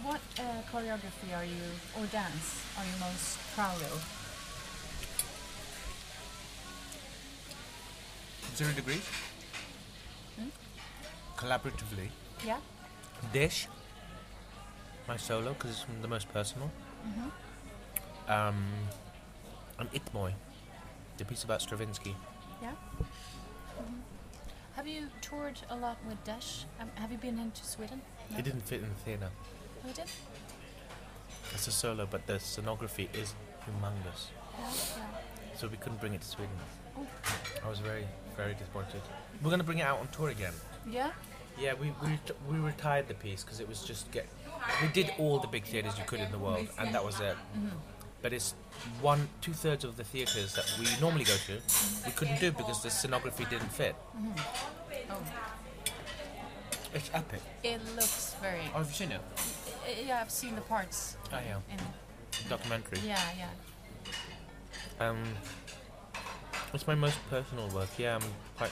What 0.02 0.20
uh, 0.38 0.42
choreography 0.72 1.30
are 1.36 1.44
you, 1.44 1.62
or 1.98 2.06
dance, 2.06 2.64
are 2.78 2.84
you 2.84 2.96
most 3.00 3.38
proud 3.54 3.80
of? 3.82 4.21
Zero 8.54 8.72
degrees. 8.72 9.02
Collaboratively. 11.36 12.08
Yeah. 12.46 12.58
Desh. 13.32 13.66
My 15.08 15.16
solo, 15.16 15.54
because 15.54 15.70
it's 15.70 15.86
the 16.00 16.08
most 16.08 16.32
personal. 16.32 16.70
Um, 18.28 18.64
and 19.78 19.90
iTMOi, 19.92 20.32
the 21.16 21.24
piece 21.24 21.42
about 21.44 21.60
Stravinsky. 21.60 22.14
Yeah. 22.62 22.70
Mhm. 23.00 24.00
Have 24.76 24.86
you 24.86 25.08
toured 25.20 25.58
a 25.68 25.76
lot 25.76 25.98
with 26.06 26.22
Desh? 26.24 26.64
Um, 26.80 26.90
have 26.94 27.10
you 27.10 27.18
been 27.18 27.38
into 27.38 27.64
Sweden? 27.64 28.00
No? 28.30 28.38
It 28.38 28.44
didn't 28.44 28.60
fit 28.62 28.80
in 28.82 28.88
the 28.88 28.94
theatre. 29.04 29.30
Oh, 29.84 29.88
you 29.88 29.94
did? 29.94 30.10
It's 31.52 31.66
a 31.66 31.72
solo, 31.72 32.06
but 32.06 32.26
the 32.26 32.34
scenography 32.34 33.12
is 33.14 33.34
humongous. 33.66 34.30
Yeah. 34.58 34.70
yeah. 34.98 35.56
So 35.56 35.66
we 35.68 35.76
couldn't 35.76 36.00
bring 36.00 36.14
it 36.14 36.20
to 36.20 36.26
Sweden. 36.28 36.54
Oh. 36.96 37.06
I 37.64 37.68
was 37.68 37.80
very, 37.80 38.06
very 38.36 38.54
disappointed. 38.54 39.00
We're 39.42 39.50
going 39.50 39.60
to 39.60 39.64
bring 39.64 39.78
it 39.78 39.86
out 39.86 40.00
on 40.00 40.08
tour 40.08 40.28
again. 40.30 40.52
Yeah. 40.88 41.10
Yeah, 41.58 41.74
we 41.74 41.92
we, 42.02 42.18
we 42.50 42.56
retired 42.58 43.08
the 43.08 43.14
piece 43.14 43.44
because 43.44 43.60
it 43.60 43.68
was 43.68 43.82
just 43.82 44.10
get. 44.10 44.26
We 44.80 44.88
did 44.88 45.12
all 45.18 45.38
the 45.38 45.48
big 45.48 45.64
theatres 45.64 45.98
you 45.98 46.04
could 46.06 46.20
in 46.20 46.30
the 46.32 46.38
world, 46.38 46.66
and 46.78 46.94
that 46.94 47.04
was 47.04 47.20
it. 47.20 47.36
But 48.22 48.32
it's 48.32 48.54
one 49.00 49.28
two 49.40 49.52
thirds 49.52 49.84
of 49.84 49.96
the 49.96 50.04
theatres 50.04 50.54
that 50.54 50.64
we 50.78 50.86
normally 51.00 51.24
go 51.24 51.34
to, 51.46 51.60
we 52.06 52.12
couldn't 52.12 52.40
do 52.40 52.52
because 52.52 52.82
the 52.82 52.88
scenography 52.88 53.48
didn't 53.50 53.72
fit. 53.72 53.94
Oh. 55.10 55.16
It's 56.94 57.10
epic. 57.12 57.40
It 57.62 57.80
looks 57.96 58.34
very. 58.40 58.60
Oh, 58.74 58.78
have 58.78 58.88
you 58.88 58.94
seen 58.94 59.12
it? 59.12 59.20
Yeah, 60.06 60.20
I've 60.20 60.30
seen 60.30 60.54
the 60.54 60.60
parts. 60.62 61.16
Oh 61.32 61.38
yeah, 61.38 61.56
In, 61.70 62.48
documentary. 62.48 62.98
yeah, 63.04 63.20
yeah. 63.36 65.06
Um, 65.08 65.18
it's 66.74 66.86
my 66.86 66.94
most 66.94 67.18
personal 67.30 67.68
work. 67.68 67.88
Yeah, 67.98 68.16
I'm 68.16 68.22
quite. 68.56 68.70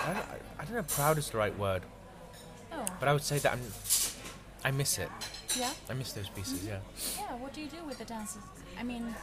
I, 0.00 0.06
don't- 0.12 0.16
I, 0.16 0.36
I 0.60 0.64
don't 0.64 0.74
know. 0.74 0.82
Proud 0.82 1.18
is 1.18 1.30
the 1.30 1.38
right 1.38 1.56
word, 1.58 1.82
Oh. 2.72 2.84
but 3.00 3.08
I 3.08 3.12
would 3.12 3.22
say 3.22 3.38
that 3.38 3.52
I'm. 3.52 3.60
I 4.64 4.70
miss 4.70 4.98
it. 4.98 5.08
Yeah. 5.58 5.70
I 5.90 5.94
miss 5.94 6.12
those 6.12 6.28
pieces. 6.28 6.64
Yeah. 6.66 6.78
Yeah. 7.18 7.34
What 7.36 7.52
do 7.52 7.60
you 7.60 7.68
do 7.68 7.84
with 7.86 7.98
the 7.98 8.04
dances? 8.04 8.42
I 8.78 8.82
mean, 8.82 9.14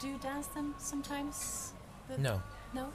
do 0.00 0.08
you 0.08 0.18
dance 0.18 0.46
them 0.48 0.74
sometimes? 0.78 1.72
The- 2.08 2.18
No, 2.18 2.42
No. 2.74 2.88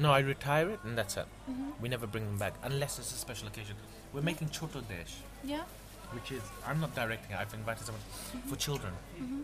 No, 0.00 0.12
I 0.12 0.20
retire 0.20 0.68
it 0.70 0.78
and 0.84 0.96
that's 0.96 1.16
it. 1.16 1.26
Mhm. 1.50 1.72
We 1.80 1.88
never 1.88 2.06
bring 2.06 2.24
them 2.24 2.38
back 2.38 2.54
unless 2.62 2.98
it's 3.00 3.12
a 3.12 3.16
special 3.18 3.48
occasion. 3.48 3.74
We're 4.12 4.22
making 4.22 4.50
Chotto 4.50 4.80
Desh, 4.88 5.16
Yeah. 5.42 5.64
which 6.12 6.30
is 6.30 6.42
I'm 6.64 6.80
not 6.80 6.94
directing 6.94 7.32
it. 7.32 7.38
I've 7.40 7.52
invited 7.54 7.84
someone 7.86 8.02
for 8.46 8.54
children. 8.56 8.92
Mhm. 9.20 9.42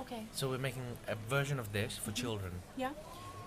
Okay. 0.00 0.26
So 0.32 0.48
we're 0.48 0.58
making 0.58 0.82
a 1.06 1.14
version 1.28 1.60
of 1.60 1.72
this 1.72 1.96
for 1.98 2.10
children, 2.12 2.62
Yeah. 2.76 2.90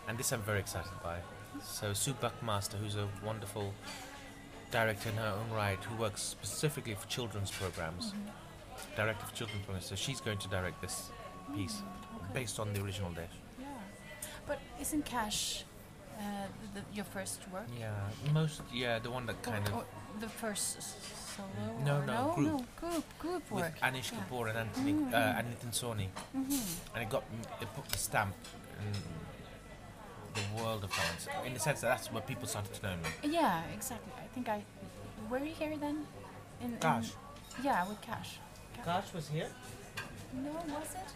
And 0.10 0.18
this 0.18 0.32
I'm 0.34 0.42
very 0.42 0.60
excited 0.60 0.92
by. 1.04 1.18
So 1.64 1.94
Sue 1.94 2.14
Buckmaster, 2.14 2.78
who's 2.78 2.96
a 2.96 3.08
wonderful 3.24 3.74
director 4.72 5.10
in 5.10 5.16
her 5.18 5.34
own 5.40 5.56
right, 5.56 5.78
who 5.84 5.96
works 6.02 6.22
specifically 6.24 6.96
for 6.96 7.08
children's 7.08 7.52
programs, 7.52 8.14
director 8.96 9.24
for 9.28 9.36
children's 9.36 9.64
programs. 9.66 9.86
So 9.86 9.96
she's 9.96 10.20
going 10.20 10.40
to 10.40 10.48
direct 10.48 10.82
this 10.82 11.12
piece 11.56 11.82
Okay. 12.16 12.26
based 12.34 12.60
on 12.60 12.74
the 12.74 12.82
original 12.84 13.12
Desh. 13.12 13.30
Yeah. 13.60 13.68
But 14.48 14.60
isn't 14.82 15.06
Kaash 15.06 15.62
uh, 16.18 16.22
the, 16.74 16.82
your 16.92 17.06
first 17.06 17.40
work? 17.54 17.68
Yeah, 17.80 17.92
most 18.34 18.62
yeah, 18.74 18.98
the 19.00 19.12
one 19.12 19.28
that 19.28 19.42
kind 19.44 19.64
or, 19.70 19.72
of 19.72 19.78
or 19.78 19.86
the 20.20 20.28
first 20.30 20.82
solo? 21.36 21.48
No, 21.86 22.02
no, 22.02 22.06
no, 22.06 22.34
group. 22.36 22.48
no, 22.48 22.66
group, 22.80 23.20
group 23.20 23.52
with 23.52 23.64
work. 23.64 23.80
Anish 23.82 24.12
yeah. 24.12 24.20
Kapoor 24.20 24.50
and 24.50 24.58
Antony 24.58 24.94
Mhm, 24.94 25.14
uh, 25.14 25.38
and 25.38 25.48
Nitin 25.50 25.72
Sawhney, 25.72 26.08
Mm-hmm. 26.36 26.96
and 26.96 27.04
it 27.04 27.10
got 27.10 27.24
it 27.62 27.68
put 27.76 27.86
the 27.90 27.98
stamp 27.98 28.36
in 28.82 28.94
the 30.34 30.62
world 30.64 30.84
of 30.84 30.92
dance 30.92 31.28
in 31.46 31.54
the 31.54 31.60
sense 31.60 31.82
that 31.82 31.88
that's 31.90 32.12
where 32.12 32.22
people 32.22 32.48
started 32.48 32.74
to 32.74 32.82
know 32.84 32.96
me. 33.04 33.10
Yeah, 33.34 33.62
exactly. 33.74 34.12
I 34.18 34.28
think 34.34 34.50
I 34.50 34.64
were 35.30 35.40
you 35.40 35.54
here 35.54 35.76
then? 35.78 36.06
In, 36.62 36.74
in- 36.74 37.06
yeah, 37.64 37.88
with 37.88 38.02
Kaash. 38.02 38.32
Kaash 38.86 39.14
was 39.14 39.28
here. 39.30 39.50
No, 40.34 40.52
was 40.52 40.94
it? 40.96 41.10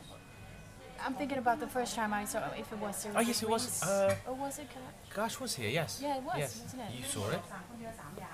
I'm 1.06 1.14
thinking 1.16 1.38
about 1.38 1.60
the 1.60 1.68
first 1.68 1.96
time 1.96 2.14
I 2.14 2.26
saw 2.26 2.40
if 2.58 2.72
it 2.72 2.78
was. 2.80 3.08
Oh, 3.16 3.20
yes, 3.20 3.44
it 3.44 3.50
was, 3.50 3.84
uh, 3.84 4.16
or 4.28 4.36
was 4.36 4.60
it? 4.60 4.68
Kaash? 4.74 5.16
Kaash 5.16 5.40
was 5.42 5.56
here. 5.56 5.70
Yes. 5.70 6.00
Yeah, 6.02 6.18
it 6.18 6.24
was, 6.24 6.36
Yes. 6.38 6.62
wasn't 6.64 6.82
it? 6.84 6.92
You 7.00 7.04
saw 7.06 7.30
it. 7.30 7.42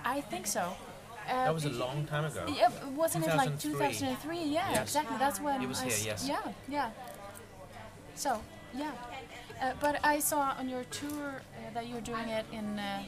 I 0.06 0.22
think 0.22 0.46
so. 0.48 0.62
Uh, 1.28 1.46
That 1.46 1.54
was 1.54 1.66
a 1.66 1.70
long 1.70 2.06
time 2.06 2.26
ago. 2.26 2.46
Yeah, 2.48 2.70
wasn't 2.96 3.26
it 3.28 3.36
like 3.36 3.60
2003? 3.60 3.72
2003? 3.72 4.44
Yeah, 4.44 4.70
Yes. 4.72 4.82
exactly. 4.84 5.18
That's 5.18 5.40
when 5.40 5.62
It 5.62 5.68
was 5.68 5.82
I 5.82 5.84
here, 5.86 5.94
s- 5.94 6.06
yes. 6.06 6.28
Yeah, 6.28 6.42
yeah. 6.68 6.90
So, 8.16 8.42
yeah. 8.76 8.92
Uh, 9.62 9.74
but 9.82 10.00
I 10.04 10.20
saw 10.20 10.56
on 10.58 10.70
your 10.70 10.84
tour 10.86 11.42
uh, 11.42 11.74
that 11.74 11.88
you're 11.88 12.02
doing 12.02 12.30
it 12.30 12.46
in 12.52 12.80
uh, 12.80 13.04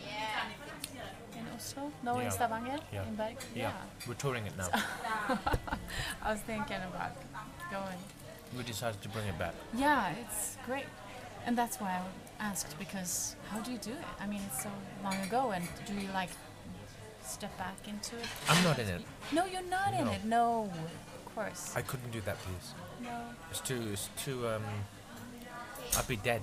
in 1.38 1.46
Oslo, 1.56 1.92
no, 2.04 2.20
in 2.20 2.30
Stavanger, 2.30 2.78
Yeah. 2.92 3.08
in 3.08 3.16
Berg. 3.16 3.38
Yeah. 3.56 3.72
We're 4.08 4.16
touring 4.16 4.46
it 4.46 4.58
now. 4.58 4.68
I 6.22 6.32
was 6.32 6.42
thinking 6.42 6.82
about 6.94 7.14
going. 7.72 7.98
we 8.58 8.64
decided 8.64 9.02
to 9.02 9.10
bring 9.10 9.28
it 9.28 9.38
back. 9.40 9.54
Yeah, 9.74 10.14
it's 10.22 10.58
great, 10.66 10.86
and 11.46 11.58
that's 11.58 11.78
why 11.80 12.02
I 12.40 12.44
asked 12.50 12.78
because 12.78 13.36
how 13.50 13.60
do 13.60 13.72
you 13.72 13.78
do 13.78 13.92
it? 13.92 14.06
I 14.20 14.28
mean, 14.28 14.42
it's 14.48 14.64
so 14.64 14.70
long 15.04 15.16
ago, 15.22 15.52
and 15.52 15.64
do 15.86 15.94
you 15.94 16.10
like 16.14 16.30
step 17.24 17.58
back 17.58 17.78
into 17.88 18.18
it? 18.18 18.28
I'm 18.50 18.62
not 18.64 18.78
in 18.78 18.88
it. 18.90 19.02
No, 19.32 19.46
you're 19.46 19.70
not 19.70 19.94
in 19.94 20.08
it. 20.10 20.26
No, 20.26 20.70
of 21.26 21.34
course. 21.34 21.74
I 21.78 21.82
couldn't 21.82 22.12
do 22.12 22.20
that 22.22 22.38
piece. 22.46 22.74
no. 23.02 23.18
It's 23.50 23.62
too. 23.62 23.82
It's 23.94 24.10
too. 24.18 24.48
Um. 24.50 24.64
I'd 25.98 26.08
be 26.08 26.16
dead. 26.18 26.42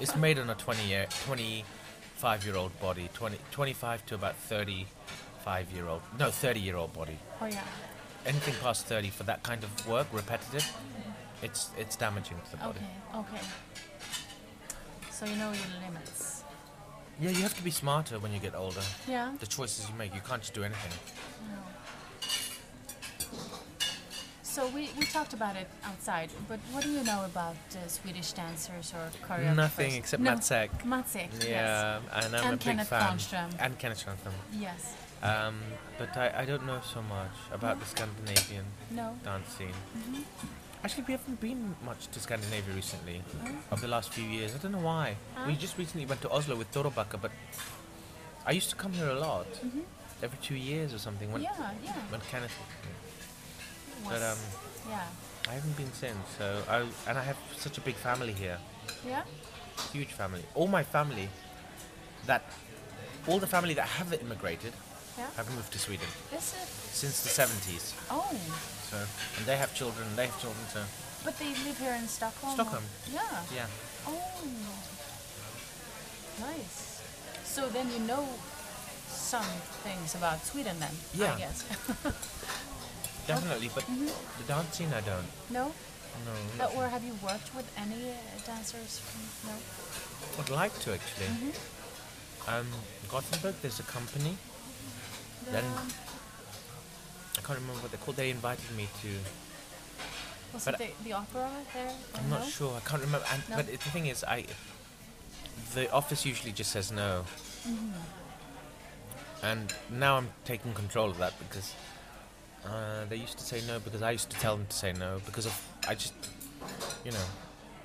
it's 0.00 0.16
made 0.16 0.38
on 0.38 0.50
a 0.50 0.54
20 0.54 0.84
year, 0.86 1.06
25 1.26 2.44
year 2.44 2.56
old 2.56 2.78
body. 2.80 3.08
20, 3.14 3.38
25 3.50 4.06
to 4.06 4.14
about 4.14 4.36
35 4.36 5.70
year 5.72 5.86
old. 5.88 6.02
No, 6.18 6.30
30 6.30 6.60
year 6.60 6.76
old 6.76 6.92
body. 6.92 7.18
Oh 7.40 7.46
yeah. 7.46 7.62
Anything 8.26 8.54
past 8.62 8.86
30 8.86 9.10
for 9.10 9.22
that 9.24 9.42
kind 9.42 9.64
of 9.64 9.88
work, 9.88 10.06
repetitive, 10.12 10.70
it's 11.42 11.70
it's 11.78 11.96
damaging 11.96 12.36
to 12.44 12.50
the 12.50 12.56
body. 12.58 12.80
Okay, 13.14 13.18
okay. 13.18 13.46
So 15.10 15.24
you 15.24 15.36
know 15.36 15.52
your 15.52 15.80
limits. 15.86 16.44
Yeah, 17.18 17.30
you 17.30 17.42
have 17.42 17.54
to 17.56 17.62
be 17.62 17.70
smarter 17.70 18.18
when 18.18 18.32
you 18.32 18.38
get 18.38 18.54
older. 18.54 18.80
Yeah. 19.06 19.34
The 19.38 19.46
choices 19.46 19.88
you 19.88 19.94
make, 19.94 20.14
you 20.14 20.22
can't 20.22 20.40
just 20.40 20.54
do 20.54 20.64
anything. 20.64 20.92
No. 21.48 21.58
So 24.50 24.66
we, 24.74 24.90
we 24.98 25.04
talked 25.06 25.32
about 25.32 25.54
it 25.54 25.68
outside, 25.84 26.28
but 26.48 26.58
what 26.72 26.82
do 26.82 26.90
you 26.90 27.04
know 27.04 27.24
about 27.24 27.54
uh, 27.72 27.86
Swedish 27.86 28.32
dancers 28.32 28.92
or 28.96 29.04
choreographers? 29.26 29.54
Nothing 29.56 29.92
except 29.94 30.20
no. 30.22 30.30
Mats 30.32 30.50
Ek. 30.50 30.70
Matsek, 30.84 31.28
yes. 31.38 31.46
Yeah, 31.48 32.00
and 32.12 32.34
I'm 32.34 32.44
And 32.44 32.54
a 32.54 32.56
big 32.56 32.60
Kenneth 32.60 32.88
fan. 32.88 33.00
Kvarnström. 33.16 33.50
And 33.60 33.78
Kenneth 33.78 34.04
Kvarnström. 34.04 34.32
Yes. 34.66 34.94
Um, 35.22 35.54
but 35.98 36.16
I, 36.16 36.42
I 36.42 36.44
don't 36.46 36.66
know 36.66 36.80
so 36.94 37.00
much 37.02 37.36
about 37.52 37.78
the 37.78 37.86
Scandinavian 37.86 38.64
No. 38.90 39.14
dance 39.24 39.48
scene. 39.56 39.76
Mhm. 39.96 40.24
Actually, 40.82 41.04
we 41.08 41.12
haven't 41.12 41.40
been 41.40 41.76
much 41.84 42.08
to 42.08 42.18
Scandinavia 42.20 42.74
recently, 42.74 43.22
Oh. 43.44 43.48
of 43.74 43.80
the 43.80 43.88
last 43.88 44.08
few 44.12 44.24
years. 44.24 44.54
I 44.56 44.58
don't 44.58 44.72
know 44.72 44.86
why. 44.94 45.14
We 45.46 45.52
Ah. 45.52 45.56
just 45.66 45.78
recently 45.78 46.06
went 46.06 46.22
to 46.22 46.30
Oslo 46.30 46.56
with 46.56 46.72
Torobaka, 46.72 47.20
but 47.20 47.30
I 48.46 48.52
used 48.52 48.70
to 48.70 48.76
come 48.76 48.92
here 48.94 49.10
a 49.10 49.20
lot, 49.28 49.46
Mhm. 49.62 49.84
every 50.22 50.38
two 50.42 50.56
years 50.56 50.92
or 50.92 50.98
something. 50.98 51.30
When, 51.32 51.42
Yeah, 51.42 51.52
yeah. 51.84 51.92
when 52.10 52.20
Kenneth 52.32 52.56
was 52.58 52.70
here. 52.82 52.94
Was, 52.94 52.99
But 54.10 54.22
um, 54.22 54.38
yeah. 54.88 55.06
I 55.48 55.52
haven't 55.54 55.76
been 55.76 55.92
since. 55.92 56.18
So 56.38 56.62
I 56.68 56.78
and 57.08 57.16
I 57.18 57.22
have 57.22 57.36
such 57.56 57.78
a 57.78 57.80
big 57.80 57.94
family 57.94 58.32
here, 58.32 58.58
Yeah? 59.06 59.22
huge 59.92 60.12
family. 60.12 60.44
All 60.54 60.66
my 60.68 60.82
family, 60.82 61.28
that 62.26 62.42
all 63.28 63.38
the 63.38 63.46
family 63.46 63.74
that 63.74 63.86
have 63.98 64.12
immigrated, 64.12 64.72
Yeah? 65.18 65.26
have 65.36 65.48
moved 65.54 65.72
to 65.72 65.78
Sweden 65.78 66.08
Is 66.32 66.54
it? 66.54 66.68
since 66.92 67.22
the 67.22 67.30
70s. 67.42 67.94
Oh. 68.10 68.34
So 68.90 68.96
and 69.38 69.46
they 69.46 69.56
have 69.56 69.72
children. 69.74 70.06
They 70.16 70.26
have 70.26 70.40
children. 70.40 70.64
So 70.72 70.82
But 71.24 71.38
they 71.38 71.50
live 71.66 71.78
here 71.78 71.94
in 71.94 72.08
Stockholm? 72.08 72.52
or- 72.52 72.56
Stockholm. 72.56 72.84
Yeah. 73.12 73.20
yeah. 73.54 73.66
Oh, 74.06 74.42
nice. 76.40 77.00
So 77.44 77.68
then 77.68 77.90
you 77.90 78.00
know 78.06 78.26
some 79.08 79.44
things 79.84 80.14
about 80.14 80.44
Sweden 80.44 80.76
then, 80.80 80.94
Yeah. 81.14 81.34
I 81.34 81.38
guess. 81.38 81.64
Definitely, 83.34 83.70
but 83.74 83.84
Mhm. 83.84 84.10
the 84.38 84.44
dancing 84.54 84.92
I 84.92 85.00
don't. 85.02 85.28
No? 85.50 85.64
No, 86.26 86.32
not 86.58 86.74
or 86.74 86.88
have 86.88 87.04
you 87.04 87.14
worked 87.22 87.54
with 87.54 87.66
any 87.76 88.10
uh, 88.10 88.16
dancers 88.44 88.98
from, 88.98 89.22
no? 89.48 89.56
I'd 90.38 90.50
like 90.50 90.74
to 90.84 90.88
actually. 90.94 91.26
Mhm. 91.26 91.54
Um, 92.48 92.68
Gothenburg, 93.08 93.54
there's 93.62 93.78
a 93.78 93.84
company. 93.84 94.36
The, 95.44 95.50
Then- 95.52 95.72
I 97.38 97.40
can't 97.46 97.58
remember 97.62 97.80
what 97.82 97.90
they're 97.92 98.04
called. 98.04 98.16
They 98.16 98.30
invited 98.30 98.70
me 98.76 98.88
to. 99.02 99.10
was 100.52 100.66
it 100.66 100.76
the, 100.78 100.90
the 101.04 101.12
opera 101.12 101.48
there? 101.72 101.94
I'm 102.16 102.28
not 102.28 102.44
sure. 102.48 102.76
I 102.76 102.80
can't 102.88 103.02
remember. 103.02 103.26
And, 103.32 103.48
No? 103.48 103.56
But 103.56 103.68
it, 103.68 103.80
the 103.80 103.90
thing 103.90 104.06
is, 104.06 104.24
I. 104.24 104.44
The 105.74 105.90
office 105.92 106.26
usually 106.26 106.50
just 106.52 106.72
says 106.72 106.90
no, 106.90 107.24
Mhm. 107.64 107.92
and 109.42 109.72
now 109.88 110.16
I'm 110.16 110.30
taking 110.44 110.74
control 110.74 111.08
of 111.10 111.18
that 111.18 111.38
because 111.38 111.74
uh, 112.66 113.04
they 113.08 113.16
used 113.16 113.38
to 113.38 113.44
say 113.44 113.60
no 113.66 113.78
because 113.80 114.02
I 114.02 114.10
used 114.10 114.30
to 114.30 114.38
tell 114.38 114.56
them 114.56 114.66
to 114.66 114.76
say 114.76 114.92
no 114.92 115.20
because 115.24 115.46
of 115.46 115.66
I 115.88 115.94
just, 115.94 116.14
you 117.04 117.12
know, 117.12 117.24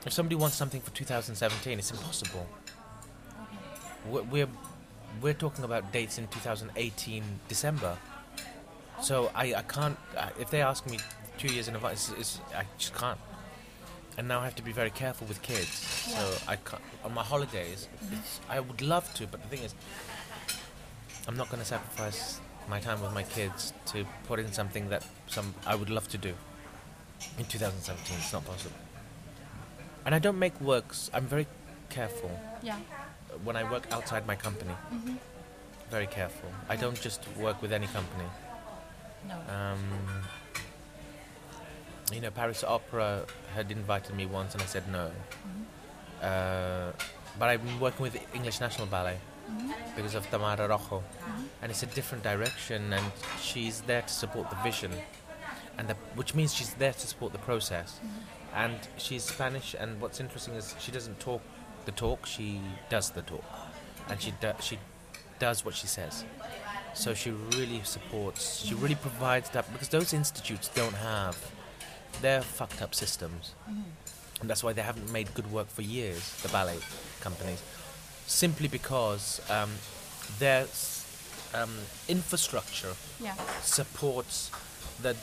if 0.06 0.14
somebody 0.14 0.36
wants 0.36 0.56
something 0.56 0.82
for 0.82 0.92
2017, 0.92 1.80
it's 1.80 1.92
impossible. 1.92 2.46
We're 4.08 4.24
we're, 4.24 4.50
we're 5.22 5.34
talking 5.34 5.64
about 5.64 5.92
dates 5.92 6.18
in 6.18 6.28
2018 6.28 7.24
December. 7.48 7.98
So 9.02 9.32
I, 9.34 9.56
I 9.56 9.62
can't 9.62 9.98
uh, 10.18 10.30
if 10.40 10.50
they 10.50 10.62
ask 10.62 10.90
me 10.90 11.00
two 11.38 11.48
years 11.54 11.68
in 11.68 11.76
advance, 11.76 12.10
it's, 12.10 12.20
it's, 12.20 12.40
I 12.56 12.64
just 12.78 12.94
can't. 12.94 13.20
And 14.18 14.28
now 14.28 14.40
I 14.40 14.46
have 14.46 14.56
to 14.56 14.64
be 14.64 14.72
very 14.72 14.92
careful 14.92 15.28
with 15.28 15.42
kids. 15.42 15.70
So 15.70 16.38
I 16.48 16.56
can't 16.58 16.82
on 17.04 17.14
my 17.14 17.24
holidays. 17.24 17.88
It's, 18.12 18.40
I 18.50 18.60
would 18.60 18.82
love 18.82 19.14
to, 19.16 19.28
but 19.28 19.42
the 19.42 19.48
thing 19.48 19.64
is, 19.64 19.76
I'm 21.28 21.38
not 21.38 21.50
going 21.50 21.60
to 21.60 21.66
sacrifice 21.66 22.40
my 22.70 22.80
time 22.80 23.02
with 23.02 23.14
my 23.14 23.24
kids 23.24 23.74
to 23.88 24.06
put 24.28 24.40
in 24.40 24.52
something 24.52 24.90
that 24.90 25.04
some 25.28 25.54
I 25.66 25.76
would 25.76 25.90
love 25.90 26.08
to 26.10 26.18
do. 26.18 26.34
In 27.38 27.46
2017, 27.46 28.18
it's 28.18 28.34
not 28.34 28.46
possible. 28.46 28.76
And 30.06 30.14
I 30.14 30.20
don't 30.20 30.38
make 30.40 30.60
works. 30.62 31.10
I'm 31.14 31.26
very 31.28 31.48
careful 31.90 32.32
Yeah. 32.62 32.78
when 33.44 33.56
I 33.56 33.64
work 33.64 33.88
outside 33.92 34.26
my 34.28 34.36
company. 34.36 34.76
Mhm. 34.92 35.18
Very 35.90 36.08
careful. 36.08 36.50
I 36.70 36.76
don't 36.76 37.00
just 37.00 37.22
work 37.38 37.62
with 37.62 37.72
any 37.72 37.88
company. 37.88 38.30
No. 39.28 39.36
Um, 39.50 40.26
you 42.12 42.22
know, 42.22 42.32
Paris 42.32 42.64
Opera 42.64 43.26
had 43.56 43.72
invited 43.72 44.16
me 44.16 44.26
once, 44.26 44.54
and 44.54 44.62
I 44.62 44.66
said 44.68 44.88
no. 44.88 45.12
Mhm. 45.12 45.66
Uh, 46.22 46.92
but 47.40 47.50
I've 47.50 47.64
been 47.66 47.80
working 47.80 48.04
with 48.04 48.16
English 48.34 48.60
National 48.60 48.88
Ballet 48.88 49.18
Mhm. 49.50 49.74
because 49.96 50.16
of 50.16 50.30
Tamara 50.30 50.68
Rojo, 50.68 51.04
Mhm. 51.04 51.48
and 51.62 51.72
it's 51.72 51.84
a 51.84 51.88
different 51.88 52.24
direction, 52.24 52.92
and 52.94 53.12
she's 53.42 53.82
there 53.82 54.02
to 54.02 54.14
support 54.14 54.50
the 54.50 54.56
vision, 54.58 54.92
and 55.78 55.88
the, 55.88 55.96
which 56.16 56.34
means 56.34 56.54
she's 56.54 56.74
there 56.76 56.94
to 56.94 57.08
support 57.08 57.32
the 57.32 57.40
process. 57.40 58.00
And 58.54 58.80
she's 58.98 59.24
Spanish, 59.26 59.76
and 59.78 60.00
what's 60.02 60.20
interesting 60.20 60.56
is 60.56 60.76
she 60.80 60.92
doesn't 60.92 61.20
talk 61.20 61.42
the 61.86 61.92
talk; 61.92 62.26
she 62.26 62.62
does 62.90 63.10
the 63.12 63.22
talk, 63.22 63.44
and 64.10 64.22
she 64.22 64.32
do, 64.32 64.54
she 64.62 64.80
does 65.40 65.64
what 65.66 65.76
she 65.76 65.88
says. 65.88 66.24
So 66.94 67.14
she 67.14 67.32
really 67.32 67.82
supports. 67.84 68.64
She 68.66 68.74
really 68.74 68.96
provides 68.96 69.50
that 69.50 69.72
because 69.74 69.90
those 69.90 70.14
institutes 70.14 70.70
don't 70.70 70.96
have. 70.96 71.36
They're 72.22 72.42
fucked 72.42 72.82
up 72.82 72.96
systems, 72.96 73.52
Mhm. 73.70 73.84
and 74.40 74.50
that's 74.50 74.64
why 74.64 74.72
they 74.72 74.82
haven't 74.84 75.12
made 75.12 75.34
good 75.34 75.52
work 75.52 75.70
for 75.70 75.82
years. 75.82 76.24
The 76.42 76.48
ballet 76.48 76.80
companies, 77.20 77.62
simply 78.28 78.68
because 78.68 79.42
um, 79.50 79.72
their 80.40 80.68
um, 81.54 81.74
infrastructure 82.08 82.94
Yeah. 83.20 83.36
supports 83.62 84.52
the 85.02 85.16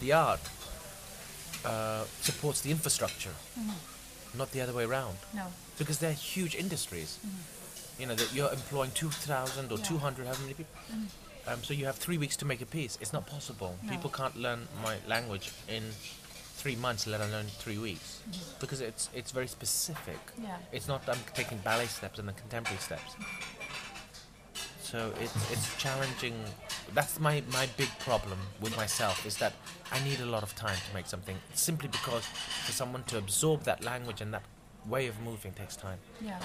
the 0.00 0.12
art 0.12 0.40
uh, 1.64 2.04
supports 2.20 2.60
the 2.60 2.70
infrastructure, 2.70 3.34
not 4.34 4.50
the 4.52 4.60
other 4.60 4.72
way 4.72 4.84
around. 4.84 5.16
No. 5.32 5.46
Because 5.78 5.98
they're 5.98 6.12
huge 6.34 6.54
industries. 6.54 7.18
You 7.98 8.06
know 8.06 8.14
that 8.14 8.34
you're 8.34 8.52
employing 8.52 8.90
two 8.92 9.10
thousand 9.10 9.72
or 9.72 9.78
Yeah. 9.78 9.84
two 9.84 9.98
hundred, 9.98 10.26
how 10.26 10.36
many 10.42 10.54
people? 10.54 10.74
Um, 11.46 11.62
so 11.62 11.74
you 11.74 11.84
have 11.86 11.96
three 11.96 12.18
weeks 12.18 12.36
to 12.38 12.44
make 12.46 12.60
a 12.62 12.66
piece. 12.66 12.98
It's 13.00 13.12
not 13.12 13.26
possible. 13.26 13.76
No. 13.82 13.90
People 13.92 14.10
can't 14.10 14.36
learn 14.36 14.68
my 14.82 14.96
language 15.06 15.52
in 15.68 15.82
three 16.54 16.76
months, 16.76 17.06
let 17.06 17.20
alone 17.20 17.46
three 17.58 17.78
weeks, 17.78 18.20
because 18.60 18.80
it's 18.80 19.10
it's 19.14 19.32
very 19.32 19.48
specific. 19.48 20.20
Yeah. 20.42 20.56
It's 20.72 20.88
not 20.88 21.02
I'm 21.08 21.18
taking 21.34 21.58
ballet 21.58 21.86
steps 21.86 22.18
and 22.18 22.28
the 22.28 22.32
contemporary 22.32 22.80
steps. 22.80 23.16
So 24.80 25.12
it's 25.20 25.34
it's 25.52 25.76
challenging. 25.76 26.36
That's 26.94 27.18
my, 27.18 27.42
my 27.52 27.66
big 27.76 27.88
problem 27.98 28.38
with 28.60 28.76
myself 28.76 29.26
is 29.26 29.36
that 29.38 29.54
I 29.90 29.98
need 30.04 30.20
a 30.20 30.26
lot 30.26 30.42
of 30.42 30.54
time 30.54 30.76
to 30.88 30.94
make 30.94 31.06
something 31.06 31.36
simply 31.54 31.88
because 31.88 32.24
for 32.66 32.72
someone 32.72 33.02
to 33.04 33.18
absorb 33.18 33.62
that 33.64 33.82
language 33.82 34.20
and 34.20 34.32
that 34.34 34.42
way 34.86 35.08
of 35.08 35.18
moving 35.20 35.52
takes 35.52 35.76
time. 35.76 35.98
Yeah. 36.20 36.38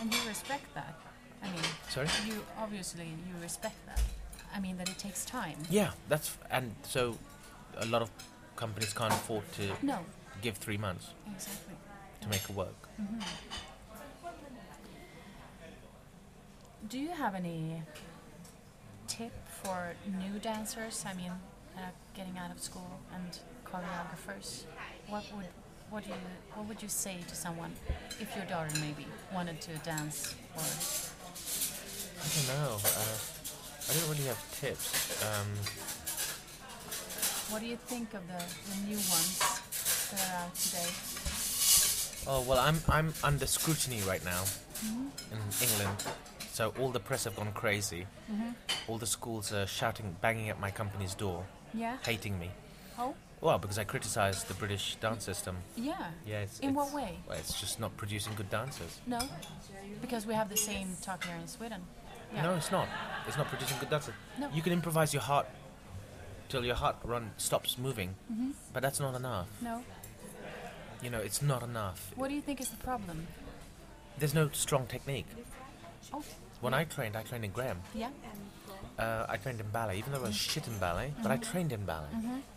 And 0.00 0.12
you 0.12 0.20
respect 0.28 0.74
that. 0.74 0.94
I 1.42 1.46
mean, 1.46 1.64
Sorry? 1.88 2.08
you 2.26 2.44
obviously 2.58 3.06
you 3.06 3.34
respect 3.40 3.78
that. 3.86 4.02
I 4.54 4.60
mean 4.60 4.76
that 4.76 4.88
it 4.88 4.98
takes 4.98 5.24
time. 5.24 5.58
Yeah, 5.70 5.92
that's 6.08 6.36
and 6.50 6.74
so 6.82 7.16
a 7.78 7.86
lot 7.86 8.02
of 8.02 8.10
companies 8.56 8.92
can't 8.92 9.12
afford 9.12 9.44
to 9.54 9.72
No. 9.82 9.98
give 10.42 10.56
three 10.58 10.76
months 10.76 11.08
Exactly. 11.26 11.74
to 12.20 12.28
make 12.28 12.42
it 12.42 12.50
work. 12.50 12.88
Do 16.88 16.98
you 16.98 17.10
have 17.10 17.34
any 17.34 17.82
tip 19.06 19.32
for 19.62 19.94
new 20.06 20.38
dancers? 20.38 21.04
I 21.06 21.14
mean, 21.14 21.32
uh, 21.76 21.80
getting 22.14 22.36
out 22.38 22.50
of 22.50 22.60
school 22.60 23.00
and 23.14 23.38
choreographers. 23.64 24.64
What 25.08 25.24
would 25.34 25.46
what 25.90 26.02
do 26.04 26.10
you 26.10 26.16
what 26.54 26.66
would 26.68 26.82
you 26.82 26.88
say 26.88 27.18
to 27.28 27.34
someone 27.34 27.72
if 28.20 28.34
your 28.36 28.44
daughter 28.46 28.70
maybe 28.80 29.06
wanted 29.32 29.60
to 29.62 29.70
dance 29.78 30.34
or 30.56 30.62
I 32.22 32.26
don't 32.34 32.48
know. 32.48 32.76
Uh, 32.84 33.18
I 33.88 33.92
don't 33.94 34.08
really 34.10 34.24
have 34.24 34.40
tips. 34.60 35.22
Um, 35.24 35.48
what 37.50 37.60
do 37.60 37.66
you 37.66 37.76
think 37.76 38.14
of 38.14 38.26
the, 38.26 38.42
the 38.70 38.86
new 38.86 38.96
ones 38.96 39.38
that 40.10 40.30
are 40.30 40.44
out 40.44 40.54
today? 40.54 40.88
Oh 42.26 42.40
well, 42.48 42.58
I'm 42.58 42.78
I'm 42.88 43.12
under 43.22 43.46
scrutiny 43.46 44.00
right 44.08 44.24
now 44.24 44.42
mm-hmm. 44.42 45.08
in 45.32 45.38
England, 45.68 46.04
so 46.52 46.72
all 46.80 46.90
the 46.90 47.00
press 47.00 47.24
have 47.24 47.36
gone 47.36 47.52
crazy. 47.52 48.06
Mm-hmm. 48.32 48.50
All 48.88 48.98
the 48.98 49.06
schools 49.06 49.52
are 49.52 49.66
shouting, 49.66 50.16
banging 50.20 50.48
at 50.48 50.58
my 50.58 50.70
company's 50.70 51.14
door, 51.14 51.44
Yeah. 51.74 51.96
hating 52.04 52.38
me. 52.38 52.50
Oh, 52.98 53.14
Well, 53.40 53.58
because 53.58 53.78
I 53.78 53.84
criticised 53.84 54.48
the 54.48 54.54
British 54.54 54.96
dance 55.00 55.24
system. 55.24 55.56
yeah. 55.76 56.12
Yeah, 56.26 56.40
it's, 56.40 56.60
In 56.60 56.70
it's, 56.70 56.76
what 56.76 56.92
way? 56.94 57.18
Well, 57.28 57.36
it's 57.38 57.60
just 57.60 57.78
not 57.78 57.94
producing 57.96 58.34
good 58.36 58.48
dancers. 58.50 59.00
No, 59.06 59.18
because 60.00 60.26
we 60.26 60.32
have 60.34 60.48
the 60.48 60.56
same 60.56 60.96
talk 61.02 61.24
here 61.24 61.36
in 61.36 61.46
Sweden. 61.48 61.82
Yeah. 62.34 62.42
No, 62.42 62.54
it's 62.54 62.70
not. 62.72 62.88
It's 63.28 63.36
not 63.36 63.48
producing 63.48 63.76
good 63.80 63.90
dancers. 63.90 64.14
No. 64.38 64.48
You 64.54 64.62
can 64.62 64.72
improvise 64.72 65.12
your 65.12 65.22
heart 65.22 65.46
till 66.48 66.64
your 66.64 66.74
heart 66.76 66.96
run 67.04 67.30
stops 67.36 67.78
moving, 67.78 68.14
Mm-hmm. 68.32 68.50
but 68.72 68.82
that's 68.82 69.00
not 69.00 69.14
enough. 69.14 69.48
No. 69.62 69.82
You 71.02 71.10
know, 71.10 71.18
it's 71.20 71.42
not 71.42 71.62
enough. 71.62 72.12
What 72.16 72.28
do 72.28 72.34
you 72.34 72.40
think 72.40 72.60
is 72.60 72.68
the 72.70 72.76
problem? 72.76 73.26
There's 74.18 74.34
no 74.34 74.48
strong 74.52 74.86
technique. 74.86 75.26
Oh, 76.12 76.22
When 76.60 76.72
I 76.72 76.84
trained, 76.84 77.16
I 77.16 77.22
trained 77.22 77.44
in 77.44 77.50
Graham. 77.50 77.78
yeah. 77.94 78.10
Uh, 78.96 79.26
I 79.28 79.36
trained 79.38 79.58
in 79.60 79.66
ballet, 79.70 79.98
even 79.98 80.12
though 80.12 80.20
I 80.20 80.26
was 80.28 80.36
shit 80.36 80.68
in 80.68 80.78
ballet, 80.78 81.12
but 81.20 81.32
I 81.32 81.36
trained 81.38 81.72
in 81.72 81.84
ballet. 81.84 82.06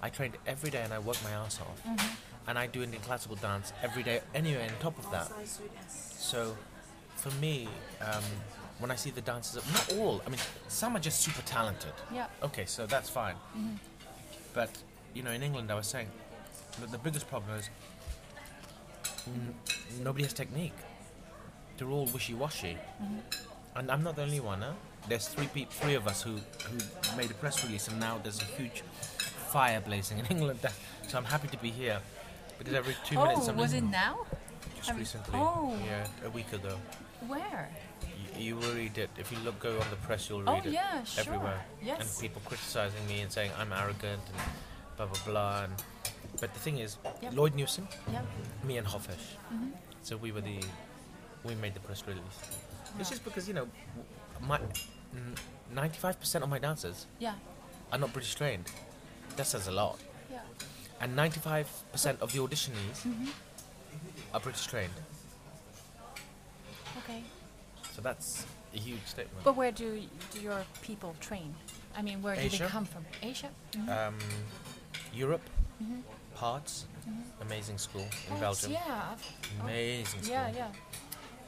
I 0.04 0.10
trained 0.10 0.38
every 0.46 0.70
day 0.70 0.84
and 0.84 0.94
I 0.94 1.00
worked 1.00 1.24
my 1.24 1.32
ass 1.32 1.60
off. 1.60 1.82
And 2.48 2.60
I 2.60 2.68
do 2.68 2.84
Indian 2.84 3.02
classical 3.02 3.36
dance 3.38 3.74
every 3.82 4.04
day 4.04 4.22
anyway 4.36 4.68
on 4.70 4.78
top 4.80 4.98
of 5.00 5.10
that. 5.12 5.32
So 5.90 6.56
for 7.16 7.32
me, 7.42 7.68
um, 8.02 8.24
when 8.80 8.92
I 8.92 8.96
see 8.96 9.10
the 9.12 9.22
dancers, 9.22 9.64
not 9.74 9.94
all, 9.98 10.22
I 10.26 10.30
mean, 10.30 10.40
some 10.68 10.96
are 10.96 11.00
just 11.00 11.22
super 11.22 11.42
talented. 11.44 11.94
Yeah. 12.14 12.28
Okay, 12.44 12.66
so 12.66 12.86
that's 12.86 13.10
fine. 13.10 13.36
Mm-hmm. 13.58 13.76
But, 14.54 14.70
you 15.14 15.24
know, 15.24 15.32
in 15.32 15.42
England, 15.44 15.72
I 15.72 15.76
was 15.76 15.88
saying 15.88 16.08
that 16.82 16.92
the 16.92 16.98
biggest 16.98 17.28
problem 17.28 17.58
is 17.58 17.70
n- 19.28 19.56
nobody 20.04 20.24
has 20.24 20.34
technique. 20.34 20.74
They're 21.78 21.90
all 21.90 22.06
wishy-washy. 22.08 22.78
Mm-hmm. 23.02 23.80
And 23.80 23.92
I'm 23.92 24.04
not 24.04 24.16
the 24.16 24.24
only 24.24 24.40
one, 24.40 24.62
huh? 24.62 24.74
There's 25.08 25.28
three 25.28 25.48
peop 25.48 25.72
three 25.72 25.94
of 25.96 26.08
us 26.08 26.22
who, 26.22 26.32
who 26.66 26.78
made 27.18 27.32
a 27.32 27.36
press 27.36 27.64
release, 27.64 27.88
and 27.88 28.00
now 28.00 28.20
there's 28.22 28.42
a 28.42 28.46
huge 28.46 28.82
fire 29.52 29.80
blazing 29.80 30.20
in 30.20 30.26
England. 30.26 30.60
So 31.08 31.18
I'm 31.18 31.24
happy 31.26 31.48
to 31.50 31.58
be 31.58 31.70
here 31.70 32.00
because 32.60 32.74
every 32.74 32.96
two 33.06 33.16
minutes 33.16 33.48
Oh, 33.48 33.54
was 33.54 33.74
it 33.74 33.84
now? 33.84 34.26
just 34.76 34.94
recently, 34.94 35.40
oh. 35.40 35.76
yeah, 35.86 36.06
a 36.26 36.30
week 36.30 36.52
ago. 36.54 36.76
Where? 37.28 37.70
You, 38.38 38.56
will 38.56 38.74
read 38.74 38.98
it 38.98 39.10
if 39.18 39.32
you 39.32 39.38
look 39.44 39.60
go 39.60 39.72
on 39.80 39.90
the 39.90 39.96
press. 40.08 40.30
You'll 40.30 40.48
Oh, 40.48 40.54
read 40.54 40.66
it 40.68 40.74
yeah, 40.74 41.04
sure. 41.04 41.24
everywhere, 41.26 41.66
Yes. 41.82 42.00
and 42.02 42.10
people 42.22 42.42
criticizing 42.46 43.06
me 43.08 43.22
and 43.22 43.32
saying 43.32 43.52
I'm 43.60 43.72
arrogant 43.74 44.22
and 44.32 44.42
blah 44.96 45.06
blah 45.08 45.20
blah. 45.26 45.64
And 45.64 45.74
but 46.40 46.54
the 46.54 46.60
thing 46.60 46.78
is, 46.80 46.98
Yep. 47.22 47.34
Lloyd 47.34 47.56
Newson, 47.56 47.88
Yeah. 48.12 48.22
me 48.64 48.78
and 48.78 48.88
Hofesh, 48.88 49.28
Mm-hmm. 49.54 49.72
so 50.04 50.18
we 50.18 50.32
were 50.32 50.42
the 50.42 50.60
we 51.44 51.56
made 51.56 51.74
the 51.74 51.80
press 51.80 52.06
release. 52.08 52.38
It's 53.00 53.10
just 53.10 53.24
because 53.24 53.48
you 53.48 53.54
know 53.54 53.68
my 54.42 54.60
ninety-five 55.74 56.20
percent 56.20 56.44
of 56.44 56.50
my 56.50 56.60
dancers 56.60 57.06
Yeah. 57.20 57.36
are 57.92 57.98
not 58.00 58.14
British 58.14 58.36
trained. 58.36 58.66
That 59.36 59.48
says 59.48 59.68
a 59.68 59.72
lot. 59.72 60.00
Yeah. 60.32 60.40
And 61.02 61.16
ninety-five 61.16 61.68
percent 61.92 62.22
of 62.22 62.32
the 62.34 62.40
auditionees 62.40 63.02
Mm-hmm. 63.06 63.30
are 64.34 64.40
British 64.40 64.66
trained. 64.68 64.94
Okay. 67.00 67.24
So 67.98 68.04
that's 68.04 68.46
a 68.76 68.78
huge 68.78 69.04
statement. 69.08 69.44
But 69.44 69.56
where 69.56 69.72
do, 69.72 70.00
do 70.32 70.40
your 70.40 70.62
people 70.84 71.16
train? 71.20 71.56
I 71.98 72.04
mean, 72.04 72.22
where 72.22 72.36
do 72.36 72.48
they 72.48 72.60
come 72.60 72.86
from? 72.86 73.04
Asia? 73.24 73.50
Mm-hmm. 73.72 73.90
um, 73.90 74.16
Europe, 75.16 75.42
Parts, 76.36 76.86
amazing 77.42 77.80
school 77.80 78.04
in 78.04 78.38
Parts, 78.38 78.62
Belgium. 78.62 78.74
Yeah. 78.74 79.14
I've- 79.14 79.24
Amazing 79.64 80.22
school. 80.22 80.32
Yeah, 80.36 80.70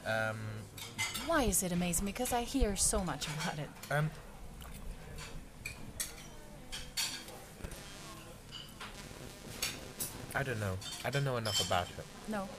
yeah. 0.07 0.29
Um, 0.31 0.39
Why 1.27 1.43
is 1.43 1.61
it 1.61 1.71
amazing? 1.71 2.07
Because 2.07 2.33
I 2.33 2.41
hear 2.41 2.75
so 2.75 3.03
much 3.03 3.27
about 3.27 3.59
it. 3.59 3.69
um, 3.91 4.09
I 10.33 10.41
don't 10.41 10.59
know. 10.59 10.77
I 11.05 11.11
don't 11.11 11.23
know 11.25 11.37
enough 11.37 11.63
about 11.63 11.87
it. 11.89 12.05
No. 12.27 12.49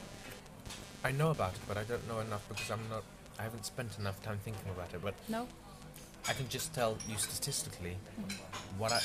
I 1.02 1.10
know 1.10 1.30
about 1.32 1.54
it, 1.54 1.60
but 1.66 1.76
I 1.76 1.82
don't 1.82 2.06
know 2.06 2.20
enough 2.20 2.48
because 2.48 2.70
I'm 2.70 2.88
not. 2.88 3.02
I 3.40 3.44
haven't 3.44 3.64
spent 3.64 3.98
enough 3.98 4.22
time 4.22 4.38
thinking 4.44 4.70
about 4.70 4.92
it. 4.92 5.00
But 5.02 5.14
No? 5.26 5.48
I 6.28 6.34
can 6.34 6.46
just 6.50 6.74
tell 6.74 6.98
you 7.08 7.16
statistically 7.16 7.96
what 8.76 8.92
I, 8.92 9.00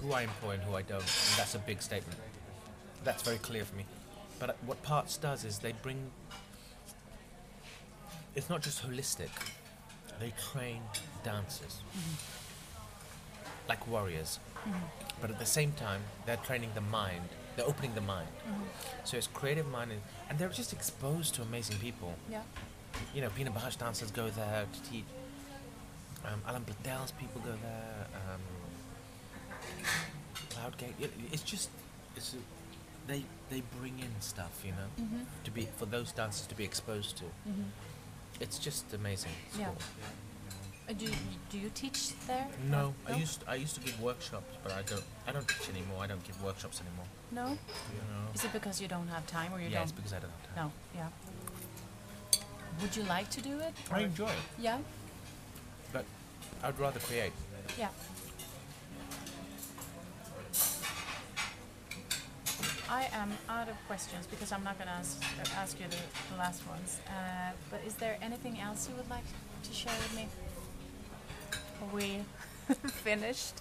who 0.00 0.14
I 0.14 0.22
employ 0.22 0.52
and 0.52 0.62
who 0.62 0.74
I 0.74 0.80
don't, 0.80 1.02
and 1.02 1.34
that's 1.36 1.54
a 1.54 1.58
big 1.58 1.82
statement. 1.82 2.18
That's 3.04 3.22
very 3.22 3.36
clear 3.36 3.62
for 3.66 3.76
me. 3.76 3.84
But 4.38 4.56
what 4.64 4.82
Parts 4.82 5.18
does 5.18 5.44
is 5.44 5.58
they 5.58 5.72
bring. 5.82 6.10
It's 8.34 8.48
not 8.48 8.62
just 8.62 8.82
holistic. 8.82 9.28
They 10.18 10.32
train 10.52 10.80
dancers 11.22 11.82
mm-hmm. 11.90 13.68
like 13.68 13.86
warriors, 13.86 14.38
mm-hmm. 14.66 14.78
but 15.20 15.30
at 15.30 15.38
the 15.38 15.46
same 15.46 15.72
time 15.72 16.00
they're 16.24 16.42
training 16.48 16.70
the 16.74 16.80
mind. 16.80 17.28
They're 17.56 17.66
opening 17.66 17.94
the 17.94 18.00
mind. 18.00 18.28
Mm-hmm. 18.48 18.62
So 19.04 19.18
it's 19.18 19.26
creative 19.26 19.68
mind, 19.68 19.92
and, 19.92 20.00
and 20.30 20.38
they're 20.38 20.48
just 20.48 20.72
exposed 20.72 21.34
to 21.34 21.42
amazing 21.42 21.76
people 21.78 22.14
Yeah. 22.30 22.42
You 23.14 23.22
know, 23.22 23.30
Pina 23.30 23.50
Bausch 23.50 23.78
dancers 23.78 24.10
go 24.10 24.28
there 24.30 24.66
to 24.72 24.90
teach. 24.90 25.04
Um, 26.24 26.40
Alain 26.48 26.62
Platel's 26.64 27.12
people 27.12 27.40
go 27.42 27.52
there. 27.62 28.06
Um, 28.14 28.40
Cloud 30.50 30.76
Gate. 30.78 30.94
It, 31.00 31.12
it's 31.32 31.42
just, 31.42 31.68
it's 32.16 32.34
a, 32.34 32.36
they 33.06 33.24
they 33.50 33.62
bring 33.80 33.98
in 33.98 34.08
stuff, 34.20 34.62
you 34.64 34.72
know, 34.72 34.88
Mm-hmm. 35.04 35.22
to 35.44 35.50
be 35.50 35.68
for 35.76 35.86
those 35.86 36.12
dancers 36.12 36.46
to 36.46 36.54
be 36.54 36.64
exposed 36.64 37.16
to. 37.18 37.24
It's 38.40 38.58
just 38.58 38.92
amazing. 38.94 39.32
Yeah. 39.58 39.66
school. 39.66 39.76
Uh, 40.88 40.92
do, 40.92 41.06
you, 41.06 41.12
do 41.50 41.58
you 41.58 41.70
teach 41.74 42.10
there? 42.26 42.46
No, 42.70 42.94
Or- 43.08 43.14
I 43.14 43.16
used 43.18 43.44
I 43.48 43.54
used 43.54 43.74
to 43.76 43.80
give 43.80 43.98
workshops, 44.02 44.54
but 44.62 44.72
I 44.72 44.82
don't 44.82 45.04
I 45.26 45.32
don't 45.32 45.46
teach 45.48 45.68
anymore. 45.70 46.02
I 46.02 46.06
don't 46.06 46.22
give 46.24 46.42
workshops 46.42 46.80
anymore. 46.80 47.06
No? 47.32 47.46
You 47.52 48.02
know. 48.10 48.32
Is 48.34 48.44
it 48.44 48.52
because 48.52 48.80
you 48.82 48.88
don't 48.88 49.08
have 49.08 49.26
time 49.26 49.52
or 49.52 49.58
you 49.58 49.64
yeah, 49.68 49.70
don't? 49.70 49.72
Yeah, 49.74 49.82
it's 49.82 49.92
because 49.92 50.12
I 50.12 50.18
don't 50.20 50.30
have 50.30 50.54
time. 50.54 50.56
No, 50.64 50.72
yeah. 50.94 51.08
Would 52.80 52.96
you 52.96 53.02
like 53.04 53.30
to 53.30 53.40
do 53.40 53.58
it? 53.60 53.72
I 53.90 54.00
enjoy 54.00 54.26
it, 54.28 54.32
Yeah? 54.58 54.78
but 55.92 56.04
I'd 56.62 56.78
rather 56.78 57.00
create. 57.00 57.32
Yeah. 57.78 57.88
I 62.88 63.08
am 63.14 63.30
out 63.48 63.68
of 63.68 63.76
questions 63.86 64.26
because 64.26 64.52
I'm 64.52 64.62
not 64.62 64.76
going 64.78 64.88
to 64.88 64.94
ask, 64.94 65.22
uh, 65.40 65.60
ask 65.60 65.80
you 65.80 65.86
the, 65.88 65.96
the 66.32 66.38
last 66.38 66.66
ones. 66.68 66.98
Uh, 67.08 67.50
but 67.70 67.80
is 67.86 67.94
there 67.94 68.16
anything 68.22 68.60
else 68.60 68.88
you 68.88 68.94
would 68.96 69.08
like 69.10 69.24
to 69.62 69.72
share 69.72 69.92
with 69.98 70.14
me? 70.14 70.28
Are 71.82 71.94
we 71.94 72.20
finished? 73.02 73.54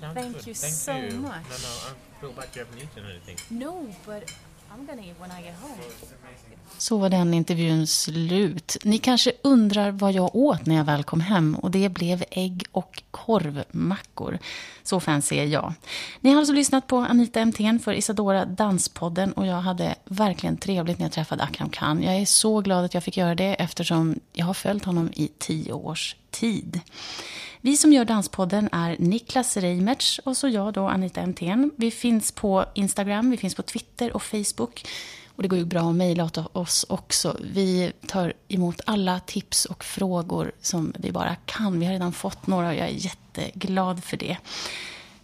Sounds 0.00 0.14
Thank 0.14 0.36
good. 0.36 0.46
you 0.46 0.54
Thank 0.54 0.74
so 0.74 0.96
you. 0.96 1.20
much. 1.22 1.42
No, 1.44 1.56
no, 1.56 1.72
I 1.88 2.20
feel 2.20 2.34
like 2.36 2.54
you 2.54 2.60
haven't 2.64 2.78
eaten 2.78 3.04
anything. 3.10 3.36
No, 3.50 3.88
but 4.06 4.32
Så 6.78 6.98
var 6.98 7.08
den 7.08 7.34
intervjun 7.34 7.86
slut. 7.86 8.76
Ni 8.84 8.98
kanske 8.98 9.32
undrar 9.42 9.90
vad 9.90 10.12
jag 10.12 10.36
åt 10.36 10.66
när 10.66 10.76
jag 10.76 10.84
väl 10.84 11.04
kom 11.04 11.20
hem 11.20 11.54
och 11.54 11.70
det 11.70 11.88
blev 11.88 12.24
ägg 12.30 12.64
och 12.72 13.02
korvmackor. 13.10 14.38
Så 14.82 15.00
fancy 15.00 15.36
är 15.36 15.44
jag. 15.44 15.72
Ni 16.20 16.30
har 16.30 16.38
alltså 16.38 16.54
lyssnat 16.54 16.86
på 16.86 16.96
Anita 16.96 17.40
MTN 17.40 17.78
för 17.78 17.92
Isadora 17.92 18.44
Danspodden 18.44 19.32
och 19.32 19.46
jag 19.46 19.60
hade 19.60 19.94
verkligen 20.04 20.56
trevligt 20.56 20.98
när 20.98 21.06
jag 21.06 21.12
träffade 21.12 21.42
Akram 21.42 21.70
Khan. 21.70 22.02
Jag 22.02 22.16
är 22.16 22.26
så 22.26 22.60
glad 22.60 22.84
att 22.84 22.94
jag 22.94 23.04
fick 23.04 23.16
göra 23.16 23.34
det 23.34 23.54
eftersom 23.54 24.20
jag 24.32 24.46
har 24.46 24.54
följt 24.54 24.84
honom 24.84 25.10
i 25.12 25.30
tio 25.38 25.72
års 25.72 26.16
tid. 26.30 26.80
Vi 27.62 27.76
som 27.76 27.92
gör 27.92 28.04
Danspodden 28.04 28.68
är 28.72 28.96
Niklas 28.98 29.56
Reimertz 29.56 30.18
och 30.18 30.36
så 30.36 30.48
jag 30.48 30.72
då, 30.72 30.88
Anita 30.88 31.26
MTN. 31.26 31.70
Vi 31.76 31.90
finns 31.90 32.32
på 32.32 32.64
Instagram, 32.74 33.30
vi 33.30 33.36
finns 33.36 33.54
på 33.54 33.62
Twitter 33.62 34.12
och 34.12 34.22
Facebook. 34.22 34.86
Och 35.36 35.42
det 35.42 35.48
går 35.48 35.58
ju 35.58 35.64
bra 35.64 35.90
att 35.90 35.96
mejla 35.96 36.24
åt 36.24 36.38
oss 36.56 36.86
också. 36.88 37.36
Vi 37.40 37.92
tar 38.06 38.32
emot 38.48 38.80
alla 38.86 39.20
tips 39.20 39.64
och 39.64 39.84
frågor 39.84 40.52
som 40.60 40.92
vi 40.98 41.12
bara 41.12 41.34
kan. 41.34 41.80
Vi 41.80 41.86
har 41.86 41.92
redan 41.92 42.12
fått 42.12 42.46
några 42.46 42.68
och 42.68 42.74
jag 42.74 42.88
är 42.88 43.04
jätteglad 43.04 44.04
för 44.04 44.16
det. 44.16 44.36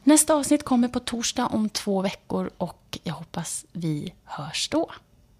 Nästa 0.04 0.34
avsnitt 0.34 0.64
kommer 0.64 0.88
på 0.88 1.00
torsdag 1.00 1.46
om 1.46 1.68
två 1.68 2.02
veckor 2.02 2.50
och 2.58 2.98
jag 3.02 3.14
hoppas 3.14 3.64
vi 3.72 4.14
hörs 4.24 4.68
då. 4.68 4.90